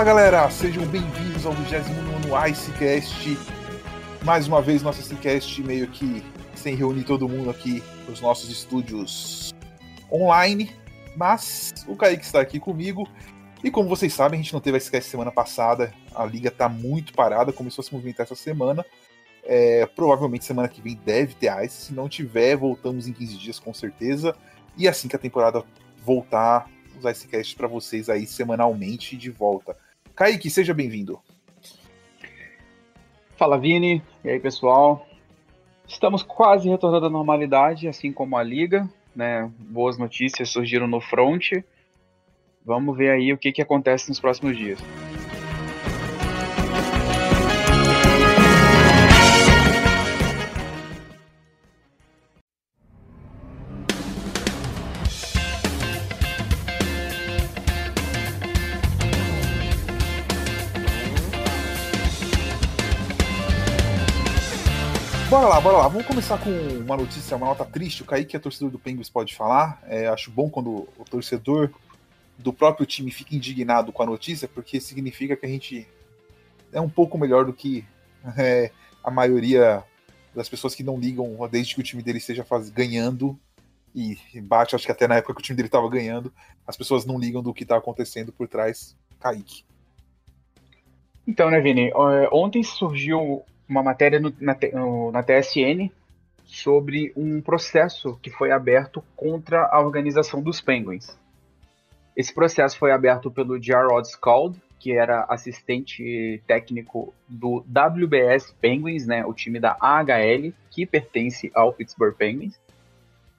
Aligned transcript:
Fala 0.00 0.14
galera, 0.14 0.48
sejam 0.48 0.86
bem-vindos 0.86 1.44
ao 1.44 1.52
29 1.52 2.50
IceCast. 2.50 3.36
Mais 4.24 4.48
uma 4.48 4.62
vez, 4.62 4.80
nosso 4.80 4.98
IceCast 4.98 5.62
meio 5.62 5.86
que 5.88 6.24
sem 6.54 6.74
reunir 6.74 7.04
todo 7.04 7.28
mundo 7.28 7.50
aqui 7.50 7.82
nos 8.08 8.18
nossos 8.18 8.48
estúdios 8.48 9.52
online. 10.10 10.74
Mas 11.14 11.84
o 11.86 11.94
Kaique 11.94 12.24
está 12.24 12.40
aqui 12.40 12.58
comigo. 12.58 13.06
E 13.62 13.70
como 13.70 13.90
vocês 13.90 14.14
sabem, 14.14 14.40
a 14.40 14.42
gente 14.42 14.54
não 14.54 14.60
teve 14.60 14.78
IceCast 14.78 15.10
semana 15.10 15.30
passada. 15.30 15.92
A 16.14 16.24
liga 16.24 16.48
está 16.48 16.66
muito 16.66 17.12
parada, 17.12 17.52
começou 17.52 17.82
a 17.82 17.84
se 17.84 17.92
movimentar 17.92 18.24
essa 18.24 18.34
semana. 18.34 18.82
É, 19.44 19.84
provavelmente 19.84 20.46
semana 20.46 20.66
que 20.66 20.80
vem 20.80 20.98
deve 21.04 21.34
ter 21.34 21.52
Ice. 21.66 21.88
Se 21.88 21.92
não 21.92 22.08
tiver, 22.08 22.56
voltamos 22.56 23.06
em 23.06 23.12
15 23.12 23.36
dias 23.36 23.58
com 23.58 23.74
certeza. 23.74 24.34
E 24.78 24.88
assim 24.88 25.08
que 25.08 25.16
a 25.16 25.18
temporada 25.18 25.62
voltar, 26.02 26.70
os 26.98 27.04
Icecasts 27.04 27.52
para 27.52 27.68
vocês 27.68 28.08
aí 28.08 28.26
semanalmente 28.26 29.14
de 29.14 29.30
volta. 29.30 29.76
Kaique, 30.20 30.50
seja 30.50 30.74
bem-vindo. 30.74 31.18
Fala 33.38 33.56
Vini, 33.56 34.02
e 34.22 34.28
aí 34.28 34.38
pessoal? 34.38 35.08
Estamos 35.88 36.22
quase 36.22 36.68
retornando 36.68 37.06
à 37.06 37.08
normalidade, 37.08 37.88
assim 37.88 38.12
como 38.12 38.36
a 38.36 38.42
liga, 38.42 38.86
né? 39.16 39.50
Boas 39.58 39.96
notícias 39.96 40.50
surgiram 40.50 40.86
no 40.86 41.00
front. 41.00 41.52
Vamos 42.62 42.98
ver 42.98 43.12
aí 43.12 43.32
o 43.32 43.38
que, 43.38 43.50
que 43.50 43.62
acontece 43.62 44.10
nos 44.10 44.20
próximos 44.20 44.58
dias. 44.58 44.78
Bora 65.30 65.46
lá, 65.46 65.60
bora 65.60 65.76
lá. 65.76 65.86
Vamos 65.86 66.08
começar 66.08 66.38
com 66.38 66.50
uma 66.50 66.96
notícia, 66.96 67.36
uma 67.36 67.46
nota 67.46 67.64
triste. 67.64 68.02
O 68.02 68.04
Kaique, 68.04 68.34
é 68.34 68.38
torcedor 68.40 68.68
do 68.68 68.80
Penguins, 68.80 69.08
pode 69.08 69.32
falar. 69.32 69.80
É, 69.86 70.08
acho 70.08 70.28
bom 70.28 70.50
quando 70.50 70.88
o 70.98 71.04
torcedor 71.08 71.70
do 72.36 72.52
próprio 72.52 72.84
time 72.84 73.12
fica 73.12 73.36
indignado 73.36 73.92
com 73.92 74.02
a 74.02 74.06
notícia, 74.06 74.48
porque 74.48 74.80
significa 74.80 75.36
que 75.36 75.46
a 75.46 75.48
gente 75.48 75.86
é 76.72 76.80
um 76.80 76.88
pouco 76.88 77.16
melhor 77.16 77.44
do 77.44 77.52
que 77.52 77.84
é, 78.36 78.72
a 79.04 79.10
maioria 79.12 79.84
das 80.34 80.48
pessoas 80.48 80.74
que 80.74 80.82
não 80.82 80.98
ligam 80.98 81.38
desde 81.48 81.76
que 81.76 81.80
o 81.80 81.84
time 81.84 82.02
dele 82.02 82.18
esteja 82.18 82.42
faz, 82.42 82.68
ganhando. 82.68 83.38
E 83.94 84.18
bate, 84.42 84.74
acho 84.74 84.84
que 84.84 84.90
até 84.90 85.06
na 85.06 85.14
época 85.14 85.34
que 85.34 85.40
o 85.42 85.44
time 85.44 85.56
dele 85.56 85.68
estava 85.68 85.88
ganhando, 85.88 86.34
as 86.66 86.76
pessoas 86.76 87.06
não 87.06 87.16
ligam 87.16 87.40
do 87.40 87.54
que 87.54 87.62
está 87.62 87.76
acontecendo 87.76 88.32
por 88.32 88.48
trás. 88.48 88.96
Kaique. 89.20 89.62
Então, 91.24 91.48
né, 91.48 91.60
Vini? 91.60 91.92
Ontem 92.32 92.64
surgiu 92.64 93.44
uma 93.70 93.82
matéria 93.84 94.18
no, 94.18 94.34
na, 94.40 94.56
na 95.12 95.22
TSN 95.22 95.90
sobre 96.44 97.12
um 97.16 97.40
processo 97.40 98.18
que 98.20 98.28
foi 98.28 98.50
aberto 98.50 99.02
contra 99.14 99.68
a 99.70 99.80
organização 99.80 100.42
dos 100.42 100.60
Penguins. 100.60 101.16
Esse 102.16 102.34
processo 102.34 102.76
foi 102.76 102.90
aberto 102.90 103.30
pelo 103.30 103.62
Jarrod 103.62 104.06
Scald, 104.06 104.60
que 104.80 104.92
era 104.92 105.24
assistente 105.28 106.42
técnico 106.46 107.14
do 107.28 107.64
WBS 107.68 108.52
Penguins, 108.60 109.06
né, 109.06 109.24
o 109.24 109.32
time 109.32 109.60
da 109.60 109.76
AHL, 109.80 110.52
que 110.70 110.84
pertence 110.84 111.50
ao 111.54 111.72
Pittsburgh 111.72 112.16
Penguins, 112.16 112.58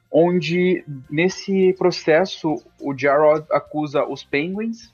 onde 0.09 0.86
nesse 1.09 1.74
processo 1.74 2.64
o 2.80 2.97
Jarrod 2.97 3.46
acusa 3.52 4.06
os 4.06 4.24
Penguins, 4.24 4.94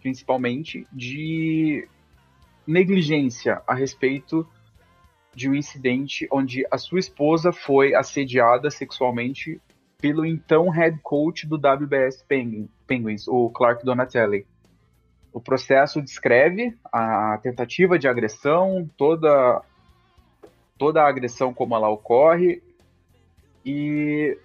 principalmente, 0.00 0.86
de 0.92 1.88
negligência 2.66 3.60
a 3.66 3.74
respeito 3.74 4.46
de 5.34 5.48
um 5.48 5.54
incidente 5.54 6.26
onde 6.30 6.66
a 6.70 6.78
sua 6.78 6.98
esposa 6.98 7.52
foi 7.52 7.94
assediada 7.94 8.70
sexualmente 8.70 9.60
pelo 10.00 10.24
então 10.24 10.68
head 10.70 10.98
coach 11.02 11.46
do 11.46 11.56
WBS 11.56 12.24
Penguins, 12.86 13.28
o 13.28 13.50
Clark 13.50 13.84
Donatelli. 13.84 14.46
O 15.32 15.40
processo 15.40 16.02
descreve 16.02 16.76
a 16.92 17.38
tentativa 17.42 17.98
de 17.98 18.08
agressão, 18.08 18.90
toda, 18.96 19.62
toda 20.76 21.02
a 21.02 21.08
agressão 21.08 21.54
como 21.54 21.76
ela 21.76 21.88
ocorre, 21.88 22.62
e 23.64 24.36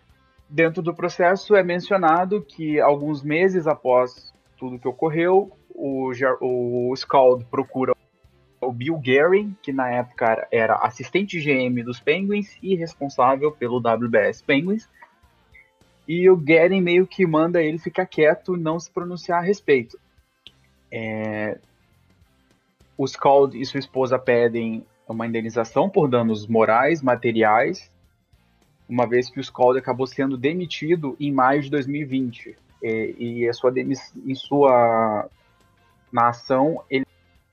dentro 0.49 0.81
do 0.81 0.93
processo 0.93 1.55
é 1.55 1.63
mencionado 1.63 2.41
que 2.41 2.79
alguns 2.79 3.23
meses 3.23 3.65
após 3.65 4.33
tudo 4.57 4.77
que 4.77 4.87
ocorreu, 4.87 5.51
o, 5.69 6.11
o 6.41 6.95
Scald 6.95 7.45
procura 7.45 7.95
o 8.65 8.71
Bill 8.71 8.97
Guerin, 8.97 9.55
que 9.61 9.71
na 9.71 9.89
época 9.89 10.47
era 10.51 10.75
assistente 10.75 11.39
GM 11.39 11.83
dos 11.83 11.99
Penguins 11.99 12.57
e 12.61 12.75
responsável 12.75 13.51
pelo 13.51 13.77
WBS 13.77 14.41
Penguins. 14.41 14.89
E 16.07 16.29
o 16.29 16.35
Guerin 16.35 16.81
meio 16.81 17.07
que 17.07 17.25
manda 17.25 17.61
ele 17.61 17.79
ficar 17.79 18.05
quieto, 18.05 18.55
não 18.57 18.79
se 18.79 18.91
pronunciar 18.91 19.39
a 19.39 19.45
respeito. 19.45 19.99
É... 20.91 21.57
O 22.97 23.07
Scald 23.07 23.59
e 23.59 23.65
sua 23.65 23.79
esposa 23.79 24.17
pedem 24.17 24.85
uma 25.07 25.27
indenização 25.27 25.89
por 25.89 26.07
danos 26.07 26.47
morais, 26.47 27.01
materiais, 27.01 27.91
uma 28.87 29.07
vez 29.07 29.29
que 29.29 29.39
o 29.39 29.43
Scald 29.43 29.77
acabou 29.77 30.07
sendo 30.07 30.37
demitido 30.37 31.15
em 31.19 31.31
maio 31.31 31.61
de 31.61 31.69
2020. 31.69 32.55
E, 32.81 33.15
e 33.19 33.49
a 33.49 33.53
sua 33.53 33.73
em 33.77 34.35
sua 34.35 35.29
na 36.11 36.29
ação, 36.29 36.81
ele 36.89 37.05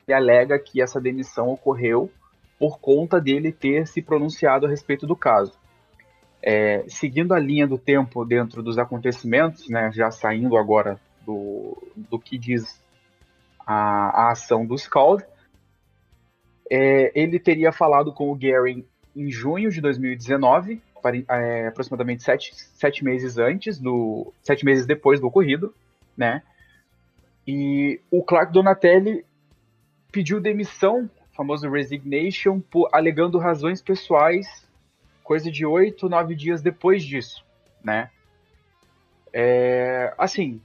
ele 0.07 0.15
alega 0.15 0.59
que 0.59 0.81
essa 0.81 1.01
demissão 1.01 1.49
ocorreu 1.49 2.11
por 2.59 2.79
conta 2.79 3.21
dele 3.21 3.53
ter 3.53 3.87
se 3.87 4.01
pronunciado 4.01 4.67
a 4.67 4.69
respeito 4.69 5.07
do 5.07 5.17
caso. 5.17 5.53
É, 6.43 6.85
seguindo 6.89 7.35
a 7.35 7.39
linha 7.39 7.67
do 7.67 7.79
tempo 7.79 8.25
dentro 8.25 8.63
dos 8.63 8.79
acontecimentos, 8.79 9.69
né, 9.69 9.91
já 9.93 10.11
saindo 10.11 10.57
agora 10.57 11.01
do, 11.25 11.77
do 11.97 12.19
que 12.19 12.37
diz 12.37 12.83
a, 13.67 14.27
a 14.27 14.31
ação 14.33 14.67
do 14.67 14.77
Scald, 14.77 15.25
é, 16.71 17.13
ele 17.21 17.39
teria 17.39 17.71
falado 17.71 18.13
com 18.13 18.31
o 18.31 18.35
Gary 18.35 18.87
em 19.15 19.31
junho 19.31 19.71
de 19.71 19.81
2019, 19.81 20.81
é, 21.29 21.67
aproximadamente 21.67 22.23
sete, 22.23 22.55
sete 22.55 23.05
meses 23.05 23.39
antes 23.39 23.79
do 23.79 24.33
sete 24.43 24.65
meses 24.65 24.87
depois 24.87 25.21
do 25.21 25.27
ocorrido, 25.27 25.75
né? 26.17 26.43
E 27.47 28.01
o 28.11 28.23
Clark 28.23 28.53
Donatelli 28.53 29.25
pediu 30.13 30.41
demissão, 30.41 31.11
famoso 31.33 31.69
resignation, 31.71 32.61
por, 32.61 32.89
alegando 32.93 33.39
razões 33.39 33.81
pessoais, 33.81 34.69
coisa 35.25 35.51
de 35.51 35.65
oito, 35.65 36.09
nove 36.09 36.35
dias 36.35 36.61
depois 36.61 37.03
disso, 37.03 37.43
né? 37.83 38.11
É, 39.33 40.15
assim, 40.19 40.61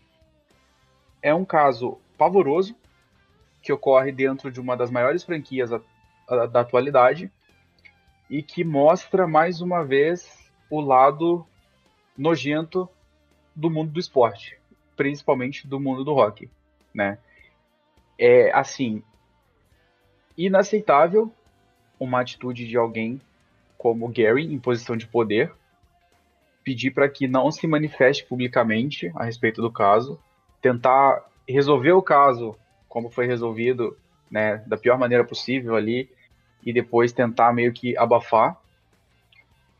é 1.21 1.33
um 1.33 1.45
caso 1.45 1.97
pavoroso 2.17 2.75
que 3.61 3.71
ocorre 3.71 4.11
dentro 4.11 4.51
de 4.51 4.59
uma 4.59 4.75
das 4.75 4.91
maiores 4.91 5.23
franquias 5.23 5.71
a, 5.71 5.81
a, 6.27 6.45
da 6.45 6.59
atualidade 6.59 7.31
e 8.29 8.43
que 8.43 8.65
mostra 8.65 9.25
mais 9.25 9.61
uma 9.61 9.85
vez 9.85 10.51
o 10.69 10.81
lado 10.81 11.47
nojento 12.17 12.89
do 13.55 13.69
mundo 13.69 13.91
do 13.91 13.99
esporte, 13.99 14.59
principalmente 14.97 15.65
do 15.65 15.79
mundo 15.79 16.03
do 16.03 16.13
rock, 16.13 16.49
né? 16.93 17.17
É 18.19 18.51
assim, 18.51 19.01
inaceitável 20.37 21.31
uma 21.99 22.21
atitude 22.21 22.67
de 22.67 22.77
alguém 22.77 23.19
como 23.77 24.07
Gary, 24.07 24.53
em 24.53 24.59
posição 24.59 24.95
de 24.95 25.07
poder, 25.07 25.51
pedir 26.63 26.91
para 26.91 27.07
que 27.07 27.27
não 27.27 27.51
se 27.51 27.65
manifeste 27.65 28.25
publicamente 28.25 29.11
a 29.15 29.23
respeito 29.23 29.61
do 29.61 29.71
caso, 29.71 30.19
tentar 30.61 31.25
resolver 31.47 31.93
o 31.93 32.01
caso 32.01 32.57
como 32.89 33.09
foi 33.09 33.25
resolvido, 33.25 33.97
né, 34.29 34.57
da 34.67 34.77
pior 34.77 34.97
maneira 34.97 35.23
possível 35.23 35.75
ali, 35.75 36.09
e 36.65 36.73
depois 36.73 37.11
tentar 37.11 37.53
meio 37.53 37.71
que 37.71 37.97
abafar. 37.97 38.57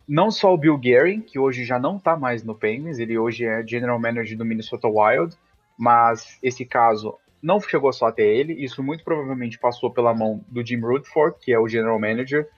Não 0.08 0.32
só 0.32 0.54
o 0.54 0.58
Bill 0.58 0.78
Gary, 0.78 1.20
que 1.22 1.38
hoje 1.38 1.66
já 1.66 1.78
não 1.78 1.98
está 1.98 2.16
mais 2.16 2.44
no 2.44 2.56
Penguins, 2.56 3.00
ele 3.00 3.18
hoje 3.18 3.44
é 3.44 3.66
General 3.66 4.00
Manager 4.00 4.38
do 4.38 4.46
Minnesota 4.46 4.88
Wild, 4.88 5.36
mas 5.78 6.40
esse 6.42 6.64
caso 6.64 7.18
não 7.48 7.62
chegou 7.62 7.94
só 7.94 8.08
até 8.08 8.24
ele, 8.24 8.52
isso 8.52 8.84
muito 8.84 9.06
provavelmente 9.06 9.58
passou 9.58 9.90
pela 9.90 10.14
mão 10.14 10.44
do 10.50 10.66
Jim 10.66 10.82
Rutherford, 10.82 11.38
que 11.40 11.54
é 11.54 11.58
o 11.58 11.66
general 11.66 11.98
manager, 11.98 12.50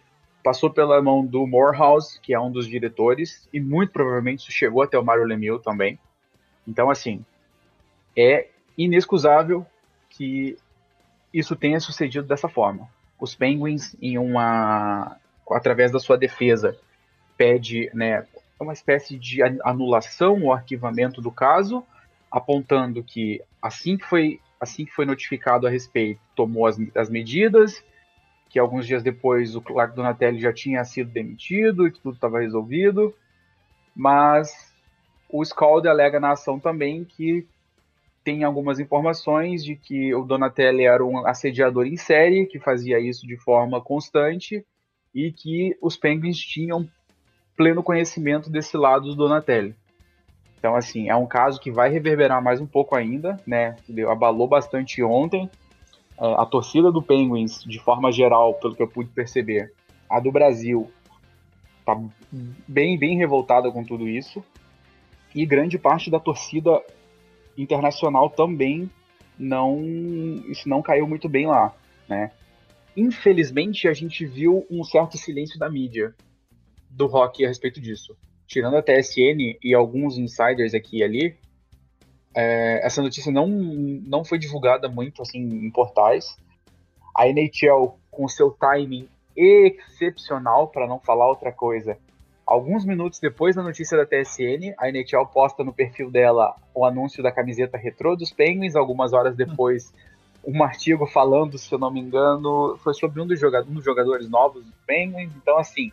passou 0.44 0.72
pela 0.72 1.00
mão 1.00 1.24
do 1.24 1.46
Morehouse, 1.46 2.20
que 2.20 2.34
é 2.34 2.40
um 2.40 2.52
dos 2.52 2.68
diretores, 2.68 3.48
e 3.54 3.60
muito 3.60 3.94
provavelmente 3.94 4.40
isso 4.40 4.52
chegou 4.52 4.82
até 4.82 4.98
o 4.98 5.06
Mario 5.06 5.26
Lemieux 5.26 5.62
também. 5.62 6.00
Então, 6.68 6.90
assim, 6.90 7.24
é 8.18 8.48
inexcusável 8.76 9.64
que 10.10 10.58
isso 11.32 11.56
tenha 11.56 11.80
sucedido 11.80 12.28
dessa 12.28 12.50
forma. 12.50 12.90
Os 13.20 13.36
Penguins, 13.36 13.96
em 14.02 14.18
uma, 14.18 15.18
através 15.52 15.92
da 15.92 16.00
sua 16.00 16.18
defesa, 16.18 16.76
pede 17.38 17.92
né, 17.94 18.26
uma 18.60 18.74
espécie 18.74 19.20
de 19.20 19.44
anulação 19.64 20.42
ou 20.42 20.52
arquivamento 20.52 21.22
do 21.22 21.30
caso, 21.30 21.86
apontando 22.32 23.04
que 23.04 23.40
assim 23.62 23.96
que 23.96 24.06
foi 24.06 24.40
assim 24.60 24.86
que 24.86 24.92
foi 24.92 25.06
notificado 25.06 25.66
a 25.66 25.70
respeito, 25.70 26.20
tomou 26.36 26.68
as, 26.68 26.78
as 26.96 27.10
medidas, 27.10 27.84
que 28.50 28.60
alguns 28.60 28.86
dias 28.86 29.04
depois 29.04 29.56
o 29.56 29.62
Clark 29.62 29.96
Donatelli 29.96 30.40
já 30.40 30.52
tinha 30.52 30.84
sido 30.84 31.12
demitido 31.12 31.88
e 31.88 31.92
que 31.92 32.00
tudo 32.00 32.16
estava 32.16 32.40
resolvido, 32.40 33.14
mas 33.96 34.74
o 35.30 35.44
Scald 35.46 35.88
alega 35.88 36.20
na 36.20 36.32
ação 36.32 36.60
também 36.60 37.06
que 37.06 37.48
tem 38.24 38.44
algumas 38.44 38.80
informações 38.80 39.64
de 39.64 39.76
que 39.76 40.14
o 40.14 40.24
Donatelli 40.24 40.84
era 40.84 41.04
um 41.04 41.26
assediador 41.26 41.86
em 41.86 41.96
série, 41.96 42.46
que 42.46 42.60
fazia 42.60 43.00
isso 43.00 43.26
de 43.26 43.38
forma 43.38 43.82
constante, 43.82 44.66
e 45.14 45.32
que 45.32 45.78
os 45.82 45.96
Penguins 45.96 46.38
tinham 46.38 46.90
pleno 47.56 47.82
conhecimento 47.82 48.50
desse 48.50 48.78
lado 48.78 49.10
do 49.10 49.16
Donatelli. 49.16 49.76
Então, 50.60 50.76
assim, 50.76 51.10
é 51.10 51.16
um 51.16 51.26
caso 51.26 51.60
que 51.60 51.72
vai 51.72 51.90
reverberar 51.90 52.44
mais 52.44 52.60
um 52.60 52.68
pouco 52.68 52.96
ainda, 52.96 53.40
né? 53.48 53.78
Abalou 54.10 54.48
bastante 54.48 55.02
ontem. 55.02 55.50
É, 56.20 56.34
a 56.34 56.46
torcida 56.46 56.92
do 56.92 57.02
Penguins, 57.02 57.64
de 57.64 57.80
forma 57.80 58.12
geral, 58.12 58.54
pelo 58.56 58.76
que 58.76 58.84
eu 58.84 58.88
pude 58.88 59.10
perceber, 59.10 59.74
a 60.10 60.20
do 60.20 60.32
Brasil, 60.32 60.92
tá 61.86 61.98
bem, 62.68 62.98
bem 62.98 63.18
revoltada 63.18 63.72
com 63.72 63.86
tudo 63.86 64.08
isso. 64.08 64.44
E 65.34 65.46
grande 65.46 65.80
parte 65.80 66.12
da 66.12 66.20
torcida 66.20 66.84
internacional 67.58 68.30
também 68.30 68.90
não 69.38 69.82
isso 70.50 70.68
não 70.68 70.82
caiu 70.82 71.08
muito 71.08 71.30
bem 71.30 71.48
lá, 71.48 71.74
né? 72.08 72.32
Infelizmente 72.98 73.88
a 73.88 73.94
gente 73.94 74.26
viu 74.26 74.66
um 74.70 74.84
certo 74.84 75.18
silêncio 75.18 75.58
da 75.58 75.70
mídia 75.70 76.14
do 76.90 77.06
rock 77.08 77.46
a 77.46 77.48
respeito 77.48 77.80
disso. 77.80 78.18
Tirando 78.50 78.76
a 78.76 78.82
TSN 78.82 79.58
e 79.64 79.74
alguns 79.74 80.18
insiders 80.18 80.74
aqui 80.74 80.98
e 80.98 81.04
ali, 81.04 81.38
é, 82.36 82.86
essa 82.86 83.02
notícia 83.02 83.32
não, 83.32 83.48
não 83.48 84.26
foi 84.26 84.38
divulgada 84.38 84.90
muito 84.90 85.22
assim 85.22 85.40
em 85.40 85.72
portais. 85.72 86.36
A 87.16 87.28
NHL, 87.30 87.98
com 88.12 88.28
seu 88.28 88.52
timing 88.52 89.08
excepcional, 89.38 90.68
para 90.68 90.86
não 90.86 91.00
falar 91.00 91.30
outra 91.30 91.52
coisa, 91.52 91.98
Alguns 92.50 92.84
minutos 92.84 93.20
depois 93.20 93.56
da 93.56 93.62
notícia 93.62 93.96
da 93.96 94.08
TSN, 94.08 94.74
a 94.80 94.90
NHL 94.90 95.24
posta 95.32 95.64
no 95.64 95.72
perfil 95.72 96.10
dela 96.10 96.56
o 96.74 96.84
anúncio 96.84 97.22
da 97.22 97.32
camiseta 97.32 97.78
retrô 97.78 98.16
dos 98.16 98.32
Penguins. 98.32 98.76
Algumas 98.76 99.14
horas 99.14 99.36
depois, 99.36 99.94
um 100.44 100.64
artigo 100.64 101.06
falando, 101.06 101.60
se 101.60 101.72
eu 101.72 101.78
não 101.78 101.92
me 101.92 102.00
engano, 102.00 102.76
foi 102.84 102.96
sobre 102.96 103.22
um 103.22 103.28
dos, 103.28 103.40
jogadores, 103.40 103.72
um 103.72 103.76
dos 103.76 103.86
jogadores 103.86 104.28
novos 104.28 104.66
dos 104.66 104.74
Penguins. 104.88 105.30
Então, 105.38 105.60
assim, 105.60 105.92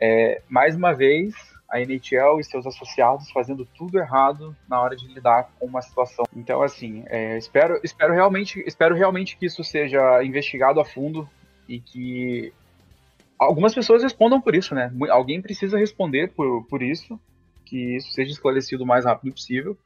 é, 0.00 0.42
mais 0.48 0.76
uma 0.76 0.92
vez, 0.92 1.34
a 1.68 1.80
NHL 1.80 2.38
e 2.38 2.44
seus 2.44 2.66
associados 2.66 3.30
fazendo 3.30 3.66
tudo 3.76 3.98
errado 3.98 4.56
na 4.68 4.80
hora 4.80 4.94
de 4.94 5.06
lidar 5.08 5.50
com 5.58 5.66
uma 5.66 5.82
situação. 5.82 6.24
Então, 6.34 6.62
assim, 6.62 7.04
é, 7.06 7.36
espero, 7.36 7.80
espero, 7.82 8.14
realmente, 8.14 8.62
espero 8.66 8.94
realmente 8.94 9.36
que 9.36 9.46
isso 9.46 9.64
seja 9.64 10.22
investigado 10.22 10.80
a 10.80 10.84
fundo 10.84 11.28
e 11.68 11.80
que 11.80 12.52
algumas 13.38 13.74
pessoas 13.74 14.02
respondam 14.02 14.40
por 14.40 14.54
isso, 14.54 14.74
né? 14.74 14.92
Alguém 15.10 15.42
precisa 15.42 15.78
responder 15.78 16.30
por, 16.32 16.64
por 16.66 16.82
isso, 16.82 17.18
que 17.64 17.96
isso 17.96 18.12
seja 18.12 18.30
esclarecido 18.30 18.84
o 18.84 18.86
mais 18.86 19.04
rápido 19.04 19.32
possível, 19.32 19.76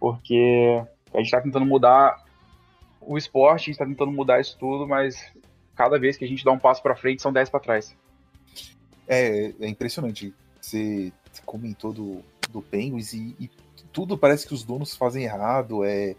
porque 0.00 0.82
a 1.12 1.18
gente 1.18 1.26
está 1.26 1.40
tentando 1.40 1.66
mudar 1.66 2.24
o 3.00 3.16
esporte, 3.16 3.62
a 3.62 3.64
gente 3.66 3.70
está 3.72 3.86
tentando 3.86 4.12
mudar 4.12 4.40
isso 4.40 4.56
tudo, 4.58 4.86
mas 4.86 5.32
cada 5.74 5.98
vez 5.98 6.16
que 6.16 6.24
a 6.24 6.28
gente 6.28 6.44
dá 6.44 6.52
um 6.52 6.58
passo 6.58 6.82
para 6.82 6.96
frente 6.96 7.22
são 7.22 7.32
10 7.32 7.50
para 7.50 7.60
trás. 7.60 7.96
É, 9.08 9.54
é 9.60 9.68
impressionante. 9.68 10.34
Você 10.60 11.12
comentou 11.46 11.92
do, 11.92 12.22
do 12.50 12.60
Penguins 12.60 13.12
e, 13.12 13.34
e, 13.40 13.50
tudo 13.92 14.18
parece 14.18 14.46
que 14.46 14.54
os 14.54 14.62
donos 14.62 14.94
fazem 14.94 15.24
errado, 15.24 15.82
é, 15.82 16.14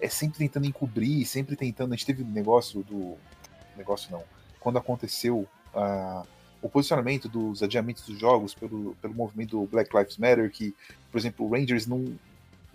é 0.00 0.08
sempre 0.08 0.38
tentando 0.38 0.66
encobrir, 0.66 1.24
sempre 1.24 1.54
tentando. 1.54 1.92
A 1.92 1.96
gente 1.96 2.06
teve 2.06 2.22
um 2.22 2.30
negócio 2.30 2.82
do. 2.82 3.16
Negócio 3.76 4.10
não. 4.10 4.24
Quando 4.58 4.78
aconteceu 4.78 5.46
a, 5.72 6.24
o 6.60 6.68
posicionamento 6.68 7.28
dos 7.28 7.62
adiamentos 7.62 8.04
dos 8.04 8.18
jogos 8.18 8.54
pelo, 8.54 8.94
pelo 9.00 9.14
movimento 9.14 9.66
Black 9.70 9.96
Lives 9.96 10.18
Matter, 10.18 10.50
que, 10.50 10.74
por 11.10 11.18
exemplo, 11.18 11.46
o 11.46 11.50
Rangers 11.50 11.86
não 11.86 12.18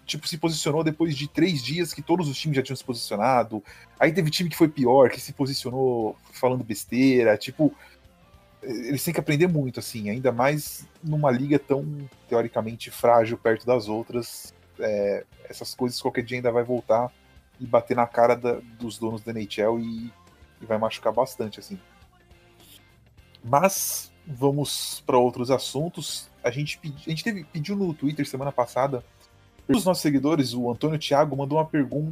tipo, 0.08 0.28
se 0.28 0.38
posicionou 0.38 0.84
depois 0.84 1.16
de 1.16 1.28
três 1.28 1.62
dias 1.62 1.94
que 1.94 2.02
todos 2.02 2.30
os 2.30 2.38
times 2.38 2.56
já 2.56 2.64
tinham 2.64 2.78
se 2.78 2.84
posicionado. 2.84 3.62
Aí 4.00 4.12
teve 4.12 4.32
time 4.32 4.50
que 4.50 4.56
foi 4.56 4.70
pior, 4.70 5.10
que 5.10 5.20
se 5.20 5.34
posicionou 5.34 6.16
falando 6.32 6.64
besteira. 6.64 7.38
Tipo, 7.38 7.76
eles 8.68 9.04
têm 9.04 9.14
que 9.14 9.20
aprender 9.20 9.48
muito, 9.48 9.80
assim, 9.80 10.10
ainda 10.10 10.32
mais 10.32 10.86
numa 11.02 11.32
liga 11.32 11.58
tão 11.58 11.86
teoricamente 12.28 12.92
frágil 12.92 13.38
perto 13.38 13.66
das 13.66 13.88
outras. 13.88 14.54
É, 14.80 15.26
essas 15.50 15.74
coisas 15.74 16.02
qualquer 16.02 16.24
dia 16.24 16.38
ainda 16.38 16.52
vai 16.52 16.64
voltar 16.64 17.12
e 17.60 17.66
bater 17.66 17.96
na 17.96 18.06
cara 18.06 18.36
da, 18.36 18.60
dos 18.78 18.98
donos 18.98 19.22
da 19.22 19.32
NHL 19.32 19.80
e, 19.80 20.12
e 20.62 20.66
vai 20.66 20.78
machucar 20.78 21.14
bastante, 21.14 21.60
assim. 21.60 21.80
Mas 23.44 24.12
vamos 24.26 25.02
para 25.06 25.18
outros 25.18 25.50
assuntos. 25.50 26.30
A 26.44 26.52
gente, 26.52 26.78
pedi, 26.78 27.04
a 27.08 27.10
gente 27.10 27.24
teve, 27.24 27.44
pediu 27.46 27.76
no 27.76 27.94
Twitter 27.94 28.28
semana 28.28 28.52
passada. 28.52 29.04
Um 29.68 29.74
dos 29.74 29.86
nossos 29.86 30.02
seguidores, 30.02 30.54
o 30.54 30.70
Antônio 30.70 31.00
Thiago, 31.00 31.36
mandou 31.36 31.58
uma 31.58 31.70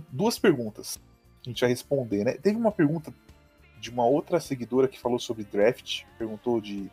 duas 0.09 0.39
perguntas. 0.39 0.97
A 1.45 1.49
gente 1.49 1.61
vai 1.61 1.69
responder, 1.69 2.23
né? 2.23 2.33
Teve 2.33 2.57
uma 2.57 2.71
pergunta 2.71 3.13
de 3.85 3.91
uma 3.91 4.05
outra 4.05 4.39
seguidora 4.39 4.87
que 4.87 4.99
falou 4.99 5.19
sobre 5.19 5.43
draft, 5.43 6.03
perguntou 6.17 6.59
de. 6.59 6.89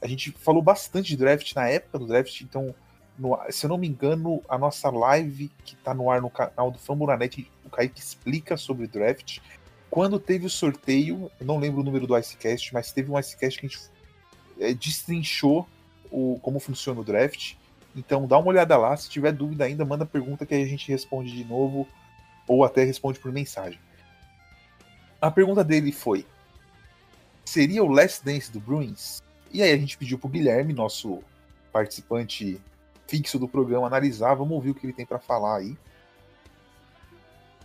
A 0.00 0.06
gente 0.06 0.30
falou 0.32 0.60
bastante 0.62 1.08
de 1.08 1.16
draft 1.16 1.54
na 1.54 1.68
época 1.68 1.98
do 1.98 2.06
draft, 2.06 2.40
então, 2.42 2.74
no, 3.18 3.38
se 3.50 3.64
eu 3.64 3.68
não 3.68 3.78
me 3.78 3.88
engano, 3.88 4.42
a 4.48 4.58
nossa 4.58 4.90
live 4.90 5.50
que 5.64 5.74
está 5.74 5.94
no 5.94 6.10
ar 6.10 6.20
no 6.20 6.28
canal 6.28 6.70
do 6.70 6.78
Famburanete, 6.78 7.50
o 7.64 7.70
Kaique 7.70 7.98
explica 7.98 8.56
sobre 8.56 8.86
draft 8.86 9.38
quando 9.88 10.18
teve 10.18 10.44
o 10.44 10.50
sorteio, 10.50 11.30
não 11.40 11.58
lembro 11.58 11.80
o 11.80 11.84
número 11.84 12.06
do 12.06 12.18
Icecast, 12.18 12.74
mas 12.74 12.92
teve 12.92 13.10
um 13.10 13.18
Icecast 13.18 13.58
que 13.58 13.66
a 13.66 13.68
gente 13.68 13.80
é, 14.60 14.74
destrinchou 14.74 15.66
o, 16.10 16.38
como 16.42 16.58
funciona 16.58 17.00
o 17.00 17.04
draft. 17.04 17.54
Então 17.94 18.26
dá 18.26 18.36
uma 18.36 18.48
olhada 18.48 18.76
lá, 18.76 18.94
se 18.96 19.08
tiver 19.08 19.32
dúvida 19.32 19.64
ainda, 19.64 19.84
manda 19.84 20.04
pergunta 20.04 20.44
que 20.44 20.54
a 20.54 20.64
gente 20.66 20.90
responde 20.90 21.32
de 21.32 21.44
novo, 21.44 21.88
ou 22.46 22.62
até 22.62 22.84
responde 22.84 23.18
por 23.18 23.32
mensagem. 23.32 23.78
A 25.26 25.30
pergunta 25.32 25.64
dele 25.64 25.90
foi: 25.90 26.24
seria 27.44 27.82
o 27.82 27.88
Last 27.88 28.24
Dance 28.24 28.52
do 28.52 28.60
Bruins? 28.60 29.20
E 29.52 29.60
aí 29.60 29.72
a 29.72 29.76
gente 29.76 29.98
pediu 29.98 30.18
pro 30.18 30.28
Guilherme, 30.28 30.72
nosso 30.72 31.20
participante 31.72 32.60
fixo 33.08 33.36
do 33.36 33.48
programa, 33.48 33.88
analisar. 33.88 34.34
Vamos 34.34 34.54
ouvir 34.54 34.70
o 34.70 34.74
que 34.74 34.86
ele 34.86 34.92
tem 34.92 35.04
para 35.04 35.18
falar 35.18 35.56
aí. 35.56 35.76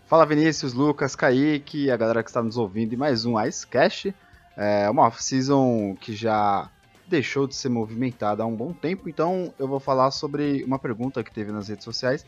Fala 0.08 0.26
Vinícius, 0.26 0.74
Lucas, 0.74 1.16
Kaique, 1.16 1.92
a 1.92 1.98
galera 1.98 2.24
que 2.24 2.32
está 2.32 2.42
nos 2.42 2.58
ouvindo 2.58 2.94
em 2.94 2.98
mais 2.98 3.26
um 3.26 3.40
Icecast. 3.40 4.14
É 4.58 4.90
uma 4.90 5.04
off-season 5.04 5.96
que 6.02 6.16
já 6.16 6.68
deixou 7.08 7.46
de 7.46 7.56
ser 7.56 7.70
movimentada 7.70 8.42
há 8.42 8.46
um 8.46 8.56
bom 8.56 8.74
tempo, 8.74 9.08
então 9.08 9.54
eu 9.60 9.68
vou 9.68 9.80
falar 9.80 10.10
sobre 10.10 10.64
uma 10.64 10.80
pergunta 10.80 11.24
que 11.24 11.32
teve 11.32 11.52
nas 11.52 11.68
redes 11.68 11.84
sociais 11.84 12.26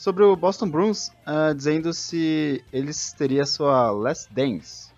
sobre 0.00 0.24
o 0.24 0.34
Boston 0.34 0.66
Bruins, 0.66 1.08
uh, 1.26 1.54
dizendo 1.54 1.92
se 1.92 2.64
eles 2.72 3.12
teriam 3.12 3.44
sua 3.44 3.90
Last 3.90 4.32
Dance 4.32 4.90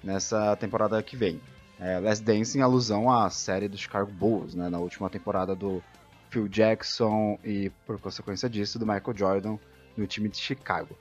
nessa 0.00 0.54
temporada 0.54 1.02
que 1.02 1.16
vem. 1.16 1.40
É, 1.80 1.98
Last 1.98 2.22
Dance 2.22 2.56
em 2.56 2.60
alusão 2.60 3.10
à 3.10 3.28
série 3.30 3.66
do 3.66 3.76
Chicago 3.76 4.12
Bulls, 4.12 4.54
né, 4.54 4.68
na 4.68 4.78
última 4.78 5.10
temporada 5.10 5.56
do 5.56 5.82
Phil 6.30 6.46
Jackson 6.46 7.36
e, 7.42 7.68
por 7.84 7.98
consequência 7.98 8.48
disso, 8.48 8.78
do 8.78 8.86
Michael 8.86 9.16
Jordan 9.16 9.58
no 9.96 10.06
time 10.06 10.28
de 10.28 10.36
Chicago. 10.36 10.96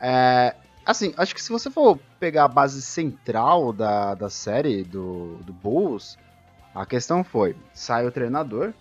É, 0.00 0.56
assim, 0.86 1.12
acho 1.18 1.34
que 1.34 1.42
se 1.42 1.50
você 1.50 1.70
for 1.70 1.98
pegar 2.18 2.44
a 2.44 2.48
base 2.48 2.80
central 2.80 3.74
da, 3.74 4.14
da 4.14 4.30
série 4.30 4.82
do, 4.82 5.36
do 5.44 5.52
Bulls, 5.52 6.16
a 6.74 6.86
questão 6.86 7.22
foi: 7.22 7.54
sai 7.74 8.06
o 8.06 8.10
treinador, 8.10 8.72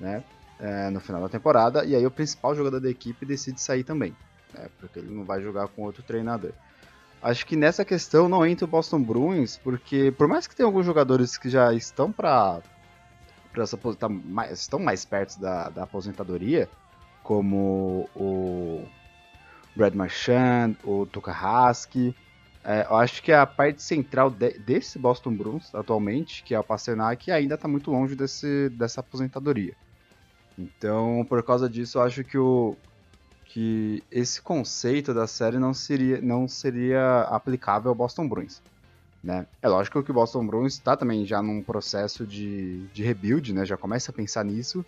né? 0.00 0.24
É, 0.62 0.90
no 0.90 1.00
final 1.00 1.22
da 1.22 1.28
temporada, 1.28 1.86
e 1.86 1.94
aí 1.94 2.04
o 2.04 2.10
principal 2.10 2.54
jogador 2.54 2.80
da 2.80 2.90
equipe 2.90 3.24
decide 3.24 3.58
sair 3.58 3.82
também, 3.82 4.14
né, 4.52 4.68
porque 4.78 4.98
ele 4.98 5.10
não 5.10 5.24
vai 5.24 5.40
jogar 5.40 5.68
com 5.68 5.82
outro 5.82 6.02
treinador. 6.02 6.52
Acho 7.22 7.46
que 7.46 7.56
nessa 7.56 7.82
questão 7.82 8.28
não 8.28 8.44
entra 8.44 8.66
o 8.66 8.68
Boston 8.68 9.02
Bruins, 9.02 9.56
porque 9.56 10.12
por 10.12 10.28
mais 10.28 10.46
que 10.46 10.54
tenha 10.54 10.66
alguns 10.66 10.84
jogadores 10.84 11.38
que 11.38 11.48
já 11.48 11.72
estão 11.72 12.12
para 12.12 12.60
estão 14.52 14.78
mais 14.78 15.04
perto 15.04 15.40
da, 15.40 15.70
da 15.70 15.82
aposentadoria, 15.84 16.68
como 17.22 18.08
o 18.14 18.86
Brad 19.74 19.94
Marchand, 19.94 20.76
o 20.84 21.06
Tukahaski. 21.06 22.14
É, 22.62 22.86
eu 22.88 22.96
acho 22.96 23.22
que 23.22 23.32
a 23.32 23.46
parte 23.46 23.82
central 23.82 24.30
de, 24.30 24.58
desse 24.58 24.98
Boston 24.98 25.34
Bruins 25.34 25.74
atualmente, 25.74 26.42
que 26.42 26.54
é 26.54 26.60
o 26.60 26.64
Pasternak, 26.64 27.30
ainda 27.30 27.54
está 27.54 27.66
muito 27.66 27.90
longe 27.90 28.14
desse, 28.14 28.68
dessa 28.70 29.00
aposentadoria. 29.00 29.74
Então, 30.60 31.24
por 31.26 31.42
causa 31.42 31.68
disso, 31.68 31.96
eu 31.96 32.02
acho 32.02 32.22
que, 32.22 32.36
o, 32.36 32.76
que 33.46 34.04
esse 34.10 34.42
conceito 34.42 35.14
da 35.14 35.26
série 35.26 35.58
não 35.58 35.72
seria, 35.72 36.20
não 36.20 36.46
seria 36.46 37.22
aplicável 37.22 37.88
ao 37.88 37.94
Boston 37.94 38.28
Bruins. 38.28 38.60
Né? 39.24 39.46
É 39.62 39.68
lógico 39.68 40.02
que 40.02 40.10
o 40.10 40.14
Boston 40.14 40.46
Bruins 40.46 40.74
está 40.74 40.96
também 40.96 41.24
já 41.24 41.42
num 41.42 41.62
processo 41.62 42.26
de, 42.26 42.86
de 42.88 43.02
rebuild, 43.02 43.54
né? 43.54 43.64
já 43.64 43.76
começa 43.76 44.10
a 44.10 44.14
pensar 44.14 44.44
nisso, 44.44 44.84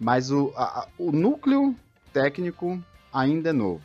mas 0.00 0.32
o, 0.32 0.52
a, 0.56 0.88
o 0.98 1.12
núcleo 1.12 1.74
técnico 2.12 2.82
ainda 3.12 3.50
é 3.50 3.52
novo. 3.52 3.82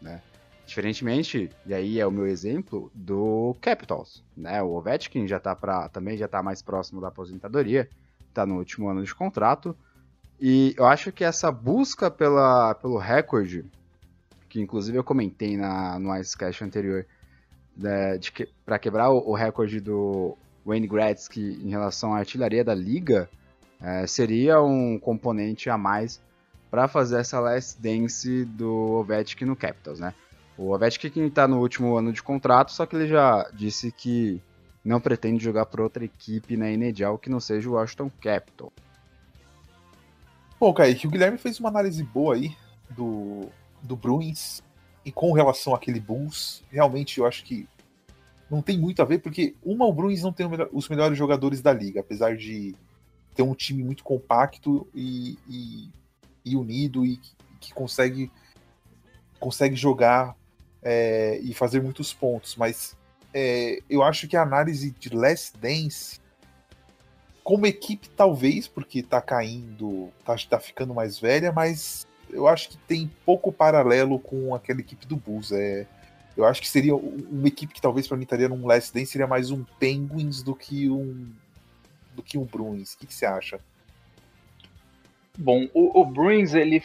Né? 0.00 0.22
Diferentemente, 0.66 1.50
e 1.66 1.74
aí 1.74 2.00
é 2.00 2.06
o 2.06 2.10
meu 2.10 2.26
exemplo, 2.26 2.90
do 2.94 3.54
Capitals. 3.60 4.22
Né? 4.34 4.62
O 4.62 4.70
Ovechkin 4.70 5.28
já 5.28 5.38
tá 5.38 5.54
pra, 5.54 5.90
também 5.90 6.16
já 6.16 6.24
está 6.24 6.42
mais 6.42 6.62
próximo 6.62 7.02
da 7.02 7.08
aposentadoria, 7.08 7.88
está 8.28 8.46
no 8.46 8.56
último 8.56 8.88
ano 8.88 9.04
de 9.04 9.14
contrato. 9.14 9.76
E 10.40 10.74
eu 10.76 10.86
acho 10.86 11.12
que 11.12 11.24
essa 11.24 11.50
busca 11.50 12.10
pela, 12.10 12.74
pelo 12.74 12.98
recorde, 12.98 13.64
que 14.48 14.60
inclusive 14.60 14.98
eu 14.98 15.04
comentei 15.04 15.56
na, 15.56 15.98
no 15.98 16.14
Icecast 16.16 16.64
anterior, 16.64 17.06
né, 17.76 18.18
que, 18.18 18.48
para 18.64 18.78
quebrar 18.78 19.10
o, 19.10 19.30
o, 19.30 19.34
recorde 19.34 19.80
do 19.80 20.36
Wayne 20.64 20.86
Gretzky 20.86 21.60
em 21.62 21.70
relação 21.70 22.14
à 22.14 22.18
artilharia 22.18 22.64
da 22.64 22.74
liga, 22.74 23.28
é, 23.80 24.06
seria 24.06 24.60
um 24.62 24.98
componente 24.98 25.68
a 25.68 25.76
mais 25.76 26.20
para 26.70 26.88
fazer 26.88 27.20
essa 27.20 27.38
last 27.38 27.80
dance 27.80 28.44
do 28.44 28.72
Ovechkin 28.94 29.44
no 29.44 29.56
Capitals, 29.56 30.00
né? 30.00 30.14
O 30.56 30.70
Ovechkin 30.70 31.26
está 31.26 31.48
no 31.48 31.60
último 31.60 31.96
ano 31.96 32.12
de 32.12 32.22
contrato, 32.22 32.72
só 32.72 32.86
que 32.86 32.96
ele 32.96 33.08
já 33.08 33.48
disse 33.52 33.90
que 33.90 34.40
não 34.84 35.00
pretende 35.00 35.42
jogar 35.42 35.66
por 35.66 35.80
outra 35.80 36.04
equipe 36.04 36.56
na 36.56 36.70
NHL 36.70 37.18
que 37.18 37.30
não 37.30 37.40
seja 37.40 37.68
o 37.68 37.72
Washington 37.72 38.10
Capitol. 38.20 38.72
Bom, 40.64 40.72
Kaique, 40.72 41.06
o 41.06 41.10
Guilherme 41.10 41.36
fez 41.36 41.60
uma 41.60 41.68
análise 41.68 42.02
boa 42.02 42.36
aí 42.36 42.56
do, 42.88 43.50
do 43.82 43.94
Bruins 43.94 44.62
e 45.04 45.12
com 45.12 45.30
relação 45.30 45.74
àquele 45.74 46.00
Bulls, 46.00 46.64
realmente 46.70 47.18
eu 47.18 47.26
acho 47.26 47.44
que 47.44 47.68
não 48.50 48.62
tem 48.62 48.78
muito 48.78 49.02
a 49.02 49.04
ver, 49.04 49.18
porque 49.18 49.54
uma, 49.62 49.84
o 49.84 49.92
Bruins 49.92 50.22
não 50.22 50.32
tem 50.32 50.48
os 50.72 50.88
melhores 50.88 51.18
jogadores 51.18 51.60
da 51.60 51.70
liga, 51.70 52.00
apesar 52.00 52.34
de 52.34 52.74
ter 53.34 53.42
um 53.42 53.54
time 53.54 53.84
muito 53.84 54.02
compacto 54.02 54.88
e, 54.94 55.36
e, 55.46 55.90
e 56.46 56.56
unido 56.56 57.04
e 57.04 57.20
que 57.60 57.74
consegue, 57.74 58.32
consegue 59.38 59.76
jogar 59.76 60.34
é, 60.82 61.40
e 61.42 61.52
fazer 61.52 61.82
muitos 61.82 62.14
pontos, 62.14 62.56
mas 62.56 62.96
é, 63.34 63.80
eu 63.90 64.02
acho 64.02 64.26
que 64.26 64.34
a 64.34 64.40
análise 64.40 64.92
de 64.92 65.14
Last 65.14 65.58
Dance, 65.58 66.18
como 67.44 67.66
equipe, 67.66 68.08
talvez, 68.08 68.66
porque 68.66 69.02
tá 69.02 69.20
caindo, 69.20 70.10
tá, 70.24 70.34
tá 70.48 70.58
ficando 70.58 70.94
mais 70.94 71.18
velha, 71.20 71.52
mas 71.52 72.06
eu 72.30 72.48
acho 72.48 72.70
que 72.70 72.78
tem 72.78 73.10
pouco 73.24 73.52
paralelo 73.52 74.18
com 74.18 74.54
aquela 74.54 74.80
equipe 74.80 75.06
do 75.06 75.14
Bulls. 75.14 75.52
É, 75.52 75.86
eu 76.34 76.46
acho 76.46 76.62
que 76.62 76.68
seria 76.68 76.96
uma 76.96 77.46
equipe 77.46 77.74
que 77.74 77.82
talvez 77.82 78.08
para 78.08 78.16
mim 78.16 78.22
estaria 78.22 78.48
num 78.48 78.66
Last 78.66 78.94
Dance 78.94 79.12
seria 79.12 79.26
mais 79.26 79.50
um 79.50 79.62
Penguins 79.78 80.42
do 80.42 80.56
que 80.56 80.88
um 80.88 81.30
do 82.16 82.22
que 82.22 82.38
um 82.38 82.44
Bruins. 82.44 82.94
O 82.94 82.98
que, 82.98 83.06
que 83.06 83.14
você 83.14 83.26
acha? 83.26 83.60
Bom, 85.36 85.68
o, 85.74 86.00
o 86.00 86.04
Bruins 86.04 86.54
ele 86.54 86.82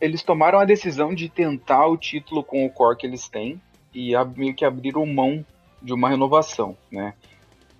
eles 0.00 0.24
tomaram 0.24 0.58
a 0.58 0.64
decisão 0.64 1.14
de 1.14 1.28
tentar 1.28 1.86
o 1.86 1.96
título 1.96 2.42
com 2.42 2.66
o 2.66 2.70
core 2.70 2.96
que 2.96 3.06
eles 3.06 3.28
têm 3.28 3.62
e 3.94 4.12
meio 4.36 4.54
que 4.54 4.64
abriram 4.64 5.06
mão 5.06 5.46
de 5.80 5.92
uma 5.92 6.08
renovação, 6.08 6.76
né? 6.90 7.14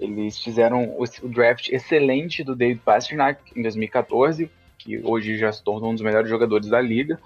Eles 0.03 0.39
fizeram 0.39 0.97
o, 0.99 1.29
draft 1.29 1.69
excelente 1.69 2.43
do 2.43 2.57
David 2.57 2.81
Pasternak 2.85 3.41
em 3.57 3.63
2014, 3.63 4.51
que 4.77 4.99
hoje 4.99 5.37
já 5.37 5.53
se 5.53 5.63
tornou 5.63 5.91
um 5.91 5.95
dos 5.95 6.03
melhores 6.03 6.29
jogadores 6.29 6.69
da 6.69 6.81
liga, 6.81 7.21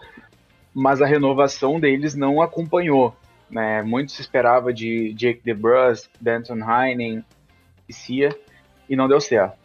mas 0.74 1.00
a 1.00 1.06
renovação 1.06 1.80
deles 1.80 2.14
não 2.14 2.42
acompanhou. 2.42 3.16
Né? 3.50 3.82
Muito 3.82 4.12
se 4.12 4.20
esperava 4.20 4.72
de 4.72 5.14
Jake 5.14 5.40
DeBrus, 5.42 6.10
Denton 6.20 6.58
Heinen 6.58 7.24
e 7.88 7.92
Cia, 7.92 8.36
e 8.88 8.94
não 8.94 9.08
deu 9.08 9.20
certo. 9.20 9.56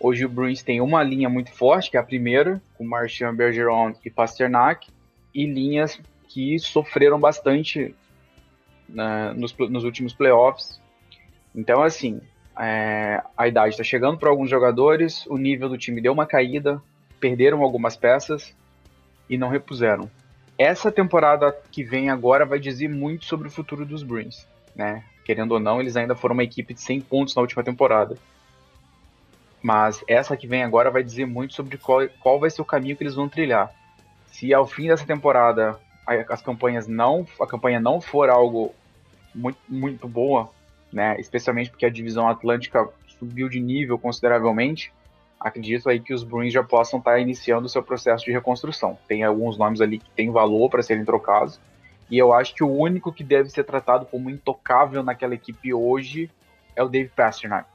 Hoje 0.00 0.24
o 0.24 0.28
Bruins 0.28 0.62
tem 0.62 0.80
uma 0.80 1.02
linha 1.02 1.28
muito 1.28 1.52
forte, 1.52 1.90
que 1.90 1.96
é 1.96 2.00
a 2.00 2.04
primeira, 2.04 2.60
com 2.76 2.84
Marchand, 2.84 3.34
Bergeron 3.34 3.94
e 4.04 4.10
Pasternak, 4.10 4.88
e 5.34 5.46
linhas 5.46 6.00
que 6.28 6.58
sofreram 6.58 7.18
bastante 7.18 7.94
né, 8.88 9.32
nos, 9.36 9.56
nos, 9.56 9.84
últimos 9.84 10.14
playoffs. 10.14 10.80
Então, 11.54 11.82
assim, 11.82 12.20
é, 12.58 13.22
a 13.36 13.46
idade 13.46 13.70
está 13.70 13.84
chegando 13.84 14.18
para 14.18 14.28
alguns 14.28 14.50
jogadores, 14.50 15.26
o 15.26 15.36
nível 15.36 15.68
do 15.68 15.78
time 15.78 16.00
deu 16.00 16.12
uma 16.12 16.26
caída, 16.26 16.82
perderam 17.20 17.62
algumas 17.62 17.96
peças 17.96 18.54
e 19.28 19.38
não 19.38 19.48
repuseram. 19.48 20.10
Essa 20.56 20.90
temporada 20.90 21.56
que 21.70 21.84
vem 21.84 22.10
agora 22.10 22.44
vai 22.44 22.58
dizer 22.58 22.88
muito 22.88 23.24
sobre 23.24 23.46
o 23.46 23.50
futuro 23.50 23.86
dos 23.86 24.02
Bruins, 24.02 24.46
né? 24.74 25.04
Querendo 25.24 25.52
ou 25.52 25.60
não, 25.60 25.80
eles 25.80 25.96
ainda 25.96 26.16
foram 26.16 26.32
uma 26.32 26.42
equipe 26.42 26.74
de 26.74 26.80
100 26.80 27.02
pontos 27.02 27.34
na 27.34 27.42
última 27.42 27.62
temporada. 27.62 28.16
Mas 29.62 30.02
essa 30.08 30.36
que 30.36 30.46
vem 30.46 30.62
agora 30.62 30.90
vai 30.90 31.02
dizer 31.02 31.26
muito 31.26 31.54
sobre 31.54 31.76
qual, 31.76 32.08
qual 32.20 32.40
vai 32.40 32.50
ser 32.50 32.62
o 32.62 32.64
caminho 32.64 32.96
que 32.96 33.02
eles 33.04 33.14
vão 33.14 33.28
trilhar. 33.28 33.72
Se 34.32 34.52
ao 34.52 34.66
fim 34.66 34.88
dessa 34.88 35.06
temporada 35.06 35.78
as 36.28 36.40
campanhas 36.40 36.86
não, 36.86 37.26
a 37.40 37.46
campanha 37.46 37.78
não 37.78 38.00
for 38.00 38.30
algo 38.30 38.74
muito, 39.34 39.58
muito 39.68 40.08
boa, 40.08 40.50
né, 40.92 41.16
especialmente 41.18 41.70
porque 41.70 41.86
a 41.86 41.90
divisão 41.90 42.28
atlântica 42.28 42.88
subiu 43.18 43.48
de 43.48 43.60
nível 43.60 43.98
consideravelmente, 43.98 44.92
acredito 45.38 45.88
aí 45.88 46.00
que 46.00 46.12
os 46.12 46.22
Bruins 46.22 46.52
já 46.52 46.62
possam 46.62 46.98
estar 46.98 47.18
iniciando 47.18 47.66
o 47.66 47.68
seu 47.68 47.82
processo 47.82 48.24
de 48.24 48.32
reconstrução. 48.32 48.98
Tem 49.06 49.22
alguns 49.22 49.56
nomes 49.56 49.80
ali 49.80 49.98
que 49.98 50.10
têm 50.10 50.30
valor 50.30 50.68
para 50.68 50.82
serem 50.82 51.04
trocados, 51.04 51.60
e 52.10 52.16
eu 52.16 52.32
acho 52.32 52.54
que 52.54 52.64
o 52.64 52.70
único 52.70 53.12
que 53.12 53.22
deve 53.22 53.50
ser 53.50 53.64
tratado 53.64 54.06
como 54.06 54.30
intocável 54.30 55.02
naquela 55.02 55.34
equipe 55.34 55.74
hoje 55.74 56.30
é 56.74 56.82
o 56.82 56.88
Dave 56.88 57.10
Pasternak. 57.14 57.68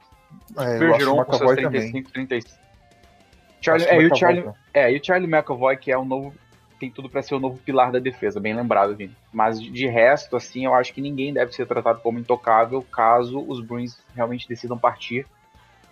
É, 0.58 0.78
Bergeron 0.78 1.24
com 1.24 1.32
seus 1.34 1.54
35, 1.54 2.10
36. 2.10 2.64
Charlie, 3.60 3.86
é, 3.86 4.02
e 4.02 4.06
o 4.06 4.16
Charlie, 4.16 4.44
é, 4.74 4.92
e 4.92 4.98
o 4.98 5.04
Charlie 5.04 5.30
McAvoy, 5.30 5.76
que 5.76 5.90
é 5.90 5.96
o 5.96 6.04
novo. 6.04 6.34
Tem 6.84 6.90
tudo 6.90 7.08
para 7.08 7.22
ser 7.22 7.34
o 7.34 7.40
novo 7.40 7.56
pilar 7.56 7.90
da 7.90 7.98
defesa, 7.98 8.38
bem 8.38 8.54
lembrado, 8.54 8.94
Vini. 8.94 9.16
Mas 9.32 9.58
de 9.58 9.86
resto, 9.86 10.36
assim, 10.36 10.66
eu 10.66 10.74
acho 10.74 10.92
que 10.92 11.00
ninguém 11.00 11.32
deve 11.32 11.50
ser 11.54 11.66
tratado 11.66 12.00
como 12.02 12.18
intocável 12.18 12.82
caso 12.82 13.42
os 13.48 13.58
Bruins 13.58 13.98
realmente 14.14 14.46
decidam 14.46 14.76
partir 14.76 15.26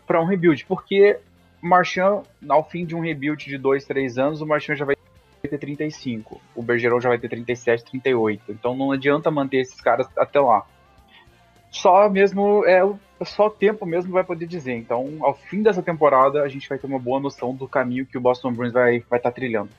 para 0.06 0.20
um 0.20 0.26
rebuild. 0.26 0.66
Porque 0.66 1.18
Marchand, 1.62 2.24
ao 2.46 2.62
fim 2.62 2.84
de 2.84 2.94
um 2.94 3.00
rebuild 3.00 3.42
de 3.42 3.56
2, 3.56 3.86
3 3.86 4.18
anos, 4.18 4.42
o 4.42 4.46
Marchand 4.46 4.76
já 4.76 4.84
vai 4.84 4.94
ter 5.40 5.56
35. 5.56 6.38
O 6.54 6.62
Bergeron 6.62 7.00
já 7.00 7.08
vai 7.08 7.18
ter 7.18 7.30
37, 7.30 7.84
38. 7.90 8.52
Então 8.52 8.76
não 8.76 8.92
adianta 8.92 9.30
manter 9.30 9.62
esses 9.62 9.80
caras 9.80 10.06
até 10.14 10.40
lá. 10.40 10.66
Só 11.70 12.06
mesmo 12.10 12.66
é 12.66 12.82
só 13.24 13.46
o 13.46 13.50
tempo 13.50 13.86
mesmo 13.86 14.12
vai 14.12 14.24
poder 14.24 14.46
dizer. 14.46 14.74
Então, 14.74 15.16
ao 15.22 15.32
fim 15.32 15.62
dessa 15.62 15.82
temporada, 15.82 16.42
a 16.42 16.48
gente 16.48 16.68
vai 16.68 16.76
ter 16.76 16.86
uma 16.86 16.98
boa 16.98 17.18
noção 17.18 17.54
do 17.54 17.66
caminho 17.66 18.04
que 18.04 18.18
o 18.18 18.20
Boston 18.20 18.52
Bruins 18.52 18.74
vai 18.74 18.96
estar 18.96 19.08
vai 19.08 19.20
tá 19.20 19.30
trilhando. 19.30 19.70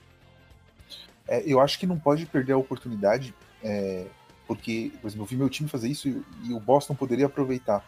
É, 1.28 1.44
eu 1.46 1.60
acho 1.60 1.80
que 1.80 1.88
não 1.88 1.98
pode 1.98 2.26
perder 2.26 2.54
a 2.54 2.58
oportunidade, 2.58 3.34
é, 3.64 4.06
porque, 4.48 4.92
por 5.02 5.08
exemplo, 5.08 5.24
eu 5.24 5.28
vi 5.28 5.36
meu 5.36 5.50
time 5.50 5.70
fazer 5.70 5.88
isso 5.88 6.08
e, 6.08 6.24
e, 6.44 6.54
o 6.54 6.60
Boston 6.60 6.96
poderia 6.96 7.26
aproveitar. 7.26 7.84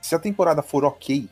Se 0.00 0.14
a 0.14 0.18
temporada 0.18 0.62
for 0.62 0.84
ok 0.84 1.28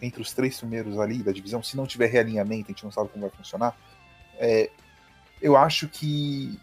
entre 0.00 0.22
os 0.22 0.32
três 0.32 0.58
primeiros 0.58 0.98
ali 0.98 1.22
da 1.22 1.32
divisão, 1.32 1.62
se 1.62 1.76
não 1.76 1.86
tiver 1.86 2.06
realinhamento, 2.06 2.66
a 2.66 2.72
gente 2.72 2.84
não 2.84 2.90
sabe 2.90 3.10
como 3.10 3.26
vai 3.26 3.36
funcionar, 3.36 3.76
é, 4.38 4.70
eu 5.40 5.56
acho 5.56 5.88
que 5.88 6.58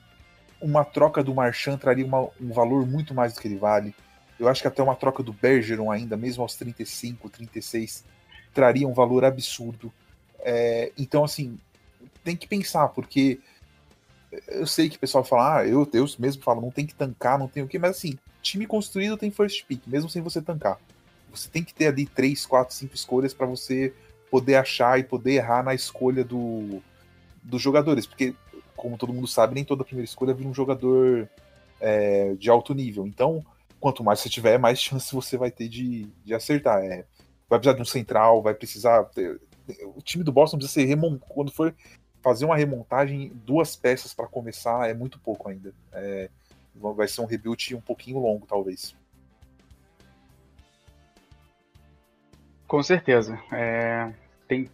uma 0.62 0.84
troca 0.84 1.24
do 1.24 1.34
Marchand 1.34 1.78
traria 1.78 2.06
uma, 2.06 2.30
um 2.40 2.52
valor 2.52 2.88
muito 2.88 3.14
mais 3.14 3.34
do 3.34 3.42
que 3.42 3.48
ele 3.48 3.58
vale. 3.58 3.94
Eu 4.40 4.48
acho 4.48 4.62
que 4.62 4.68
até 4.68 4.82
uma 4.82 4.96
troca 4.96 5.22
do 5.22 5.34
Bergeron 5.34 5.92
ainda, 5.92 6.18
mesmo 6.18 6.42
aos 6.42 6.56
35, 6.56 7.30
36, 7.30 8.04
traria 8.54 8.88
um 8.88 8.94
valor 8.94 9.26
absurdo. 9.26 9.94
É, 10.40 10.92
então, 10.98 11.24
assim, 11.24 11.60
tem 12.24 12.36
que 12.36 12.48
pensar, 12.48 12.88
porque 12.90 13.40
eu 14.48 14.66
sei 14.66 14.90
que 14.90 14.98
o 14.98 15.00
pessoal 15.00 15.24
fala, 15.24 15.58
ah, 15.60 15.68
eu, 15.68 15.88
eu 15.94 16.06
mesmo 16.20 16.44
falo, 16.44 16.62
não 16.62 16.72
tem 16.72 16.86
que 16.86 16.96
tancar, 16.96 17.38
não 17.38 17.48
tem 17.48 17.64
o 17.64 17.68
quê, 17.68 17.78
mas 17.78 17.92
assim, 17.92 18.18
time 18.42 18.66
construído 18.66 19.18
tem 19.18 19.32
first 19.32 19.66
pick, 19.66 19.82
mesmo 19.88 20.10
sem 20.10 20.22
você 20.22 20.42
tancar. 20.42 20.80
Você 21.32 21.50
tem 21.50 21.64
que 21.64 21.74
ter 21.74 21.88
ali 21.88 22.06
3, 22.06 22.46
4, 22.46 22.76
5 22.76 22.96
escolhas 22.96 23.34
para 23.34 23.48
você 23.48 23.94
poder 24.30 24.56
achar 24.56 25.00
e 25.00 25.04
poder 25.04 25.34
errar 25.34 25.64
na 25.64 25.74
escolha 25.74 26.24
do, 26.24 26.82
dos 27.42 27.62
jogadores, 27.62 28.06
porque, 28.06 28.34
como 28.76 28.98
todo 28.98 29.14
mundo 29.14 29.28
sabe, 29.28 29.56
nem 29.56 29.64
toda 29.64 29.84
primeira 29.84 30.06
escolha 30.06 30.34
vira 30.34 30.50
um 30.50 30.54
jogador 30.54 31.30
é, 31.80 32.34
de 32.36 32.50
alto 32.50 32.74
nível. 32.74 33.06
Então, 33.06 33.46
quanto 33.80 34.04
mais 34.04 34.20
você 34.20 34.30
tiver, 34.30 34.58
mais 34.58 34.80
chance 34.80 35.14
você 35.14 35.38
vai 35.38 35.52
ter 35.52 35.68
de, 35.68 36.08
de 36.24 36.34
acertar. 36.34 36.80
É, 36.84 37.06
vai 37.50 37.60
precisar 37.60 37.76
de 37.76 37.82
um 37.82 37.86
central, 37.86 38.42
vai 38.42 38.54
precisar. 38.54 39.04
Ter, 39.06 39.40
o 39.96 40.02
time 40.02 40.24
do 40.24 40.32
Boston 40.32 40.58
precisa 40.58 40.82
ser 40.82 40.86
remontado. 40.86 41.26
Quando 41.30 41.52
for 41.52 41.76
fazer 42.24 42.46
uma 42.46 42.56
remontagem, 42.56 43.32
duas 43.46 43.76
peças 43.76 44.14
para 44.14 44.28
começar 44.28 44.90
é 44.90 44.94
muito 44.94 45.20
pouco 45.20 45.50
ainda. 45.50 45.74
É, 45.92 46.30
vai 46.76 47.08
ser 47.08 47.22
um 47.22 47.26
rebuild 47.26 47.76
um 47.76 47.82
pouquinho 47.82 48.20
longo, 48.20 48.48
talvez. 48.48 48.96
Com 52.66 52.82
certeza. 52.82 53.38
É, 53.52 54.12
tem, 54.48 54.70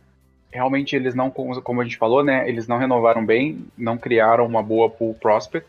realmente 0.51 0.96
eles 0.96 1.15
não, 1.15 1.29
como 1.32 1.82
a 1.82 1.84
gente 1.84 1.98
falou, 1.98 2.24
né? 2.24 2.48
Eles 2.48 2.68
não 2.68 2.77
renovaram 2.77 3.25
bem, 3.25 3.65
não 3.75 3.98
criaram 3.98 4.46
uma 4.46 4.63
boa 4.63 4.89
pool 4.89 5.15
prospect 5.15 5.68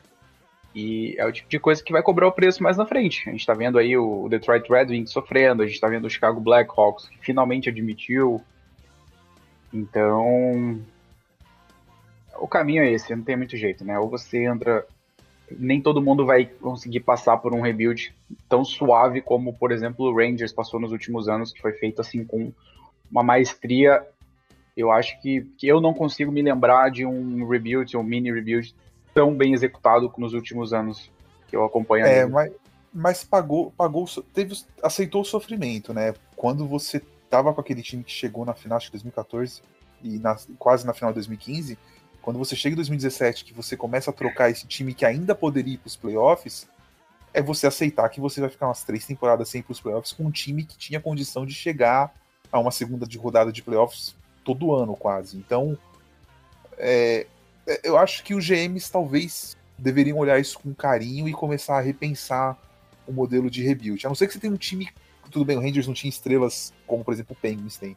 e 0.75 1.17
é 1.19 1.27
o 1.27 1.33
tipo 1.33 1.49
de 1.49 1.59
coisa 1.59 1.83
que 1.83 1.93
vai 1.93 2.03
cobrar 2.03 2.29
o 2.29 2.33
preço 2.33 2.63
mais 2.63 2.77
na 2.77 2.87
frente. 2.87 3.29
A 3.29 3.33
gente 3.33 3.41
está 3.41 3.55
vendo 3.55 3.79
aí 3.79 3.97
o 3.97 4.29
Detroit 4.29 4.69
Red 4.71 4.87
Wings 4.87 5.11
sofrendo, 5.11 5.63
a 5.63 5.67
gente 5.67 5.75
está 5.75 5.89
vendo 5.89 6.05
o 6.05 6.11
Chicago 6.11 6.41
Blackhawks 6.41 7.09
que 7.09 7.19
finalmente 7.19 7.69
admitiu. 7.69 8.41
Então, 9.73 10.81
o 12.41 12.49
caminho 12.49 12.83
é 12.83 12.91
esse, 12.91 13.15
não 13.15 13.23
tem 13.23 13.37
muito 13.37 13.57
jeito, 13.57 13.85
né? 13.85 13.99
Ou 13.99 14.09
você 14.09 14.45
entra 14.45 14.87
nem 15.59 15.81
todo 15.81 16.03
mundo 16.03 16.25
vai 16.25 16.45
conseguir 16.45 17.01
passar 17.01 17.37
por 17.39 17.53
um 17.53 17.61
rebuild 17.61 18.15
tão 18.49 18.65
suave 18.65 19.21
como, 19.21 19.53
por 19.53 19.73
exemplo, 19.73 20.07
o 20.07 20.15
Rangers 20.15 20.53
passou 20.53 20.79
nos 20.79 20.93
últimos 20.93 21.29
anos, 21.29 21.53
que 21.53 21.61
foi 21.61 21.73
feito 21.73 22.01
assim 22.01 22.25
com 22.25 22.53
uma 23.11 23.23
maestria. 23.23 24.07
Eu 24.77 24.93
acho 24.93 25.21
que, 25.21 25.43
que 25.59 25.67
eu 25.67 25.81
não 25.81 25.93
consigo 25.93 26.31
me 26.31 26.43
lembrar 26.43 26.91
de 26.91 27.05
um 27.05 27.47
rebuild, 27.49 27.97
um 27.97 28.03
mini 28.03 28.33
rebuild 28.33 28.75
tão 29.13 29.35
bem 29.35 29.53
executado 29.53 30.13
nos 30.17 30.35
últimos 30.35 30.73
anos 30.73 31.11
que 31.49 31.57
eu 31.57 31.65
acompanho. 31.65 32.07
É, 32.07 32.25
mas, 32.27 32.53
mas 32.93 33.25
pagou, 33.25 33.73
pagou, 33.73 34.07
teve, 34.33 34.57
aceitou 34.83 35.23
o 35.23 35.25
sofrimento, 35.25 35.93
né? 35.93 36.15
Quando 36.37 36.67
você 36.67 37.03
tava 37.29 37.53
com 37.53 37.61
aquele 37.61 37.83
time 37.83 38.05
que 38.05 38.13
chegou 38.13 38.45
na 38.45 38.55
final 38.55 38.79
de 38.79 38.91
2014 38.91 39.63
e 40.03 40.19
na, 40.19 40.37
quase 40.59 40.87
na 40.87 40.95
final 40.95 41.11
de 41.11 41.17
2015, 41.17 41.77
quando 42.23 42.39
você 42.39 42.55
chega 42.55 42.75
em 42.75 42.77
2017 42.77 43.45
que 43.45 43.55
você 43.55 43.77
começa 43.77 44.11
a 44.11 44.15
trocar 44.15 44.50
esse 44.50 44.67
time 44.67 44.95
que 44.95 45.05
ainda 45.05 45.35
poderia 45.35 45.75
ir 45.75 45.79
para 45.79 45.89
os 45.89 45.97
playoffs, 45.97 46.69
é 47.33 47.41
você 47.41 47.67
aceitar 47.67 48.09
que 48.09 48.21
você 48.21 48.41
vai 48.41 48.50
ficar 48.50 48.67
umas 48.67 48.83
três 48.83 49.07
temporadas 49.07 49.49
sem 49.49 49.62
para 49.62 49.73
os 49.73 49.81
playoffs 49.81 50.12
com 50.12 50.25
um 50.25 50.31
time 50.31 50.65
que 50.65 50.77
tinha 50.77 51.00
condição 51.00 51.47
de 51.47 51.55
chegar 51.55 52.12
a 52.50 52.59
uma 52.59 52.71
segunda 52.71 53.07
de 53.07 53.17
rodada 53.17 53.53
de 53.53 53.62
playoffs 53.62 54.15
todo 54.45 54.75
ano 54.75 54.97
quase. 54.97 55.37
Então, 55.37 55.79
é, 56.77 57.27
é 57.67 57.81
eu 57.85 57.97
acho 57.97 58.25
que 58.25 58.35
os 58.35 58.47
GMs 58.47 58.91
talvez 58.91 59.57
deveriam 59.79 60.19
olhar 60.19 60.39
isso 60.39 60.59
com 60.59 60.75
carinho 60.75 61.29
e 61.29 61.33
começar 61.33 61.79
a 61.79 61.81
repensar 61.81 62.59
o 63.07 63.12
modelo 63.12 63.50
de 63.50 63.62
rebuild. 63.62 64.05
A 64.07 64.09
não 64.09 64.15
ser 64.15 64.27
que 64.27 64.33
você 64.33 64.41
tenha 64.41 64.53
um 64.53 64.59
time. 64.59 64.89
Tudo 65.31 65.45
bem, 65.45 65.57
o 65.57 65.61
Rangers 65.61 65.87
não 65.87 65.95
tinha 65.95 66.09
estrelas 66.09 66.73
como, 66.87 67.05
por 67.05 67.15
exemplo, 67.15 67.37
o 67.39 67.41
Penguins 67.41 67.77
tem. 67.77 67.97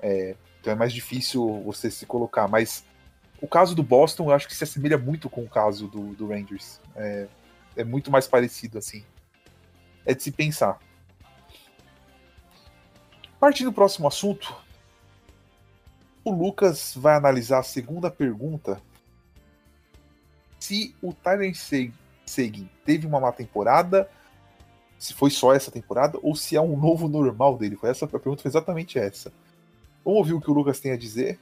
É, 0.00 0.36
então 0.60 0.72
é 0.72 0.76
mais 0.76 0.92
difícil 0.92 1.62
você 1.64 1.90
se 1.90 2.06
colocar. 2.06 2.46
Mas 2.46 2.84
o 3.40 3.48
caso 3.48 3.74
do 3.74 3.82
Boston 3.82 4.24
eu 4.24 4.34
acho 4.34 4.46
que 4.46 4.54
se 4.54 4.64
assemelha 4.64 4.98
muito 4.98 5.28
com 5.30 5.42
o 5.42 5.48
caso 5.48 5.88
do, 5.88 6.14
do 6.14 6.28
Rangers. 6.28 6.80
É, 6.94 7.26
é 7.76 7.84
muito 7.84 8.10
mais 8.10 8.26
parecido, 8.26 8.78
assim. 8.78 9.04
É 10.04 10.14
de 10.14 10.22
se 10.22 10.30
pensar. 10.30 10.78
Partindo 13.38 13.70
do 13.70 13.74
próximo 13.74 14.06
assunto, 14.06 14.54
o 16.24 16.30
Lucas 16.30 16.92
vai 16.94 17.14
analisar 17.14 17.60
a 17.60 17.62
segunda 17.62 18.10
pergunta. 18.10 18.80
Se 20.58 20.94
o 21.00 21.12
Tyler 21.12 21.52
Seguin 22.26 22.68
teve 22.84 23.06
uma 23.06 23.18
má 23.18 23.32
temporada 23.32 24.08
se 25.00 25.14
foi 25.14 25.30
só 25.30 25.54
essa 25.54 25.70
temporada 25.70 26.18
ou 26.22 26.36
se 26.36 26.54
é 26.54 26.60
um 26.60 26.76
novo 26.76 27.08
normal 27.08 27.56
dele. 27.56 27.78
Essa 27.82 28.04
a 28.04 28.08
pergunta 28.08 28.42
foi 28.42 28.50
exatamente 28.50 28.98
essa. 28.98 29.32
Vamos 30.04 30.18
ouvir 30.18 30.34
o 30.34 30.40
que 30.40 30.50
o 30.50 30.52
Lucas 30.52 30.78
tem 30.78 30.92
a 30.92 30.96
dizer? 30.96 31.40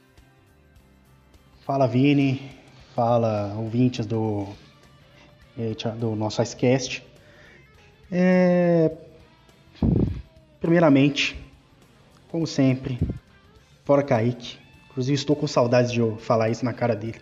Fala 1.69 1.85
Vini, 1.85 2.41
fala 2.95 3.53
ouvintes 3.55 4.03
do 4.03 4.47
eh, 5.55 5.75
do 5.99 6.15
nosso 6.15 6.41
Icecast. 6.41 7.05
É... 8.11 8.91
Primeiramente, 10.59 11.39
como 12.31 12.47
sempre, 12.47 12.97
fora 13.85 14.01
Kaique. 14.01 14.57
Inclusive 14.89 15.13
estou 15.13 15.35
com 15.35 15.45
saudades 15.45 15.91
de 15.91 15.99
eu 15.99 16.17
falar 16.17 16.49
isso 16.49 16.65
na 16.65 16.73
cara 16.73 16.95
dele. 16.95 17.21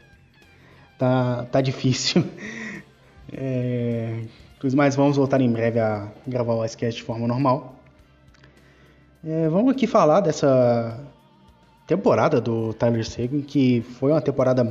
Tá, 0.97 1.45
tá 1.51 1.59
difícil. 1.59 2.23
É... 3.33 4.23
Mas 4.73 4.95
vamos 4.95 5.17
voltar 5.17 5.41
em 5.41 5.51
breve 5.51 5.81
a 5.81 6.07
gravar 6.25 6.53
o 6.53 6.63
Icecast 6.63 7.01
de 7.01 7.03
forma 7.05 7.27
normal. 7.27 7.75
É, 9.21 9.49
vamos 9.49 9.73
aqui 9.73 9.85
falar 9.85 10.21
dessa 10.21 10.97
temporada 11.87 12.41
do 12.41 12.73
Tyler 12.73 13.05
Seguin, 13.05 13.41
que 13.41 13.81
foi 13.81 14.11
uma 14.11 14.21
temporada, 14.21 14.61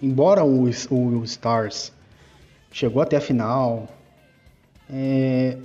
embora 0.00 0.44
o, 0.44 0.62
o 0.62 1.24
Stars 1.24 1.92
chegou 2.70 3.02
até 3.02 3.16
a 3.16 3.20
final, 3.20 3.88
é, 4.88 5.58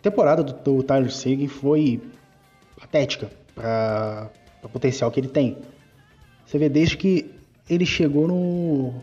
temporada 0.00 0.44
do, 0.44 0.52
do 0.52 0.82
Tyler 0.84 1.12
Seguin 1.12 1.48
foi 1.48 2.00
patética 2.78 3.30
para 3.54 4.30
o 4.62 4.68
potencial 4.68 5.10
que 5.10 5.18
ele 5.18 5.28
tem. 5.28 5.58
Você 6.46 6.58
vê 6.58 6.68
desde 6.68 6.96
que 6.96 7.34
ele 7.68 7.84
chegou 7.84 8.28
no, 8.28 8.94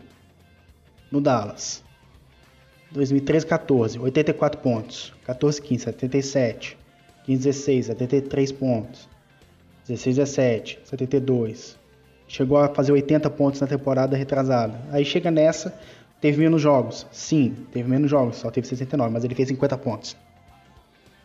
no 1.10 1.20
Dallas. 1.20 1.84
2013, 2.90 3.46
14, 3.46 3.98
84 3.98 4.60
pontos. 4.60 5.14
14, 5.24 5.60
15, 5.60 5.84
77. 5.84 6.78
15, 7.24 7.42
16, 7.42 7.86
73 7.86 8.52
pontos. 8.52 9.08
16, 9.88 10.16
17, 10.16 10.80
72. 10.84 11.78
Chegou 12.26 12.58
a 12.58 12.68
fazer 12.68 12.92
80 12.92 13.30
pontos 13.30 13.60
na 13.60 13.66
temporada 13.66 14.16
retrasada. 14.16 14.78
Aí 14.92 15.02
chega 15.04 15.30
nessa, 15.30 15.74
teve 16.20 16.42
menos 16.42 16.60
jogos. 16.60 17.06
Sim, 17.10 17.56
teve 17.72 17.88
menos 17.88 18.10
jogos, 18.10 18.36
só 18.36 18.50
teve 18.50 18.66
69, 18.66 19.10
mas 19.12 19.24
ele 19.24 19.34
fez 19.34 19.48
50 19.48 19.78
pontos. 19.78 20.16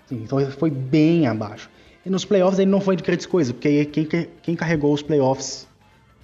Sim, 0.07 0.21
então 0.23 0.39
ele 0.39 0.51
foi 0.51 0.71
bem 0.71 1.27
abaixo. 1.27 1.69
E 2.05 2.09
nos 2.09 2.23
playoffs 2.23 2.57
ele 2.57 2.71
não 2.71 2.79
foi 2.79 2.95
de 2.95 3.03
grandes 3.03 3.25
coisas, 3.25 3.51
porque 3.51 3.85
quem, 3.85 4.07
quem 4.41 4.55
carregou 4.55 4.93
os 4.93 5.01
playoffs 5.01 5.67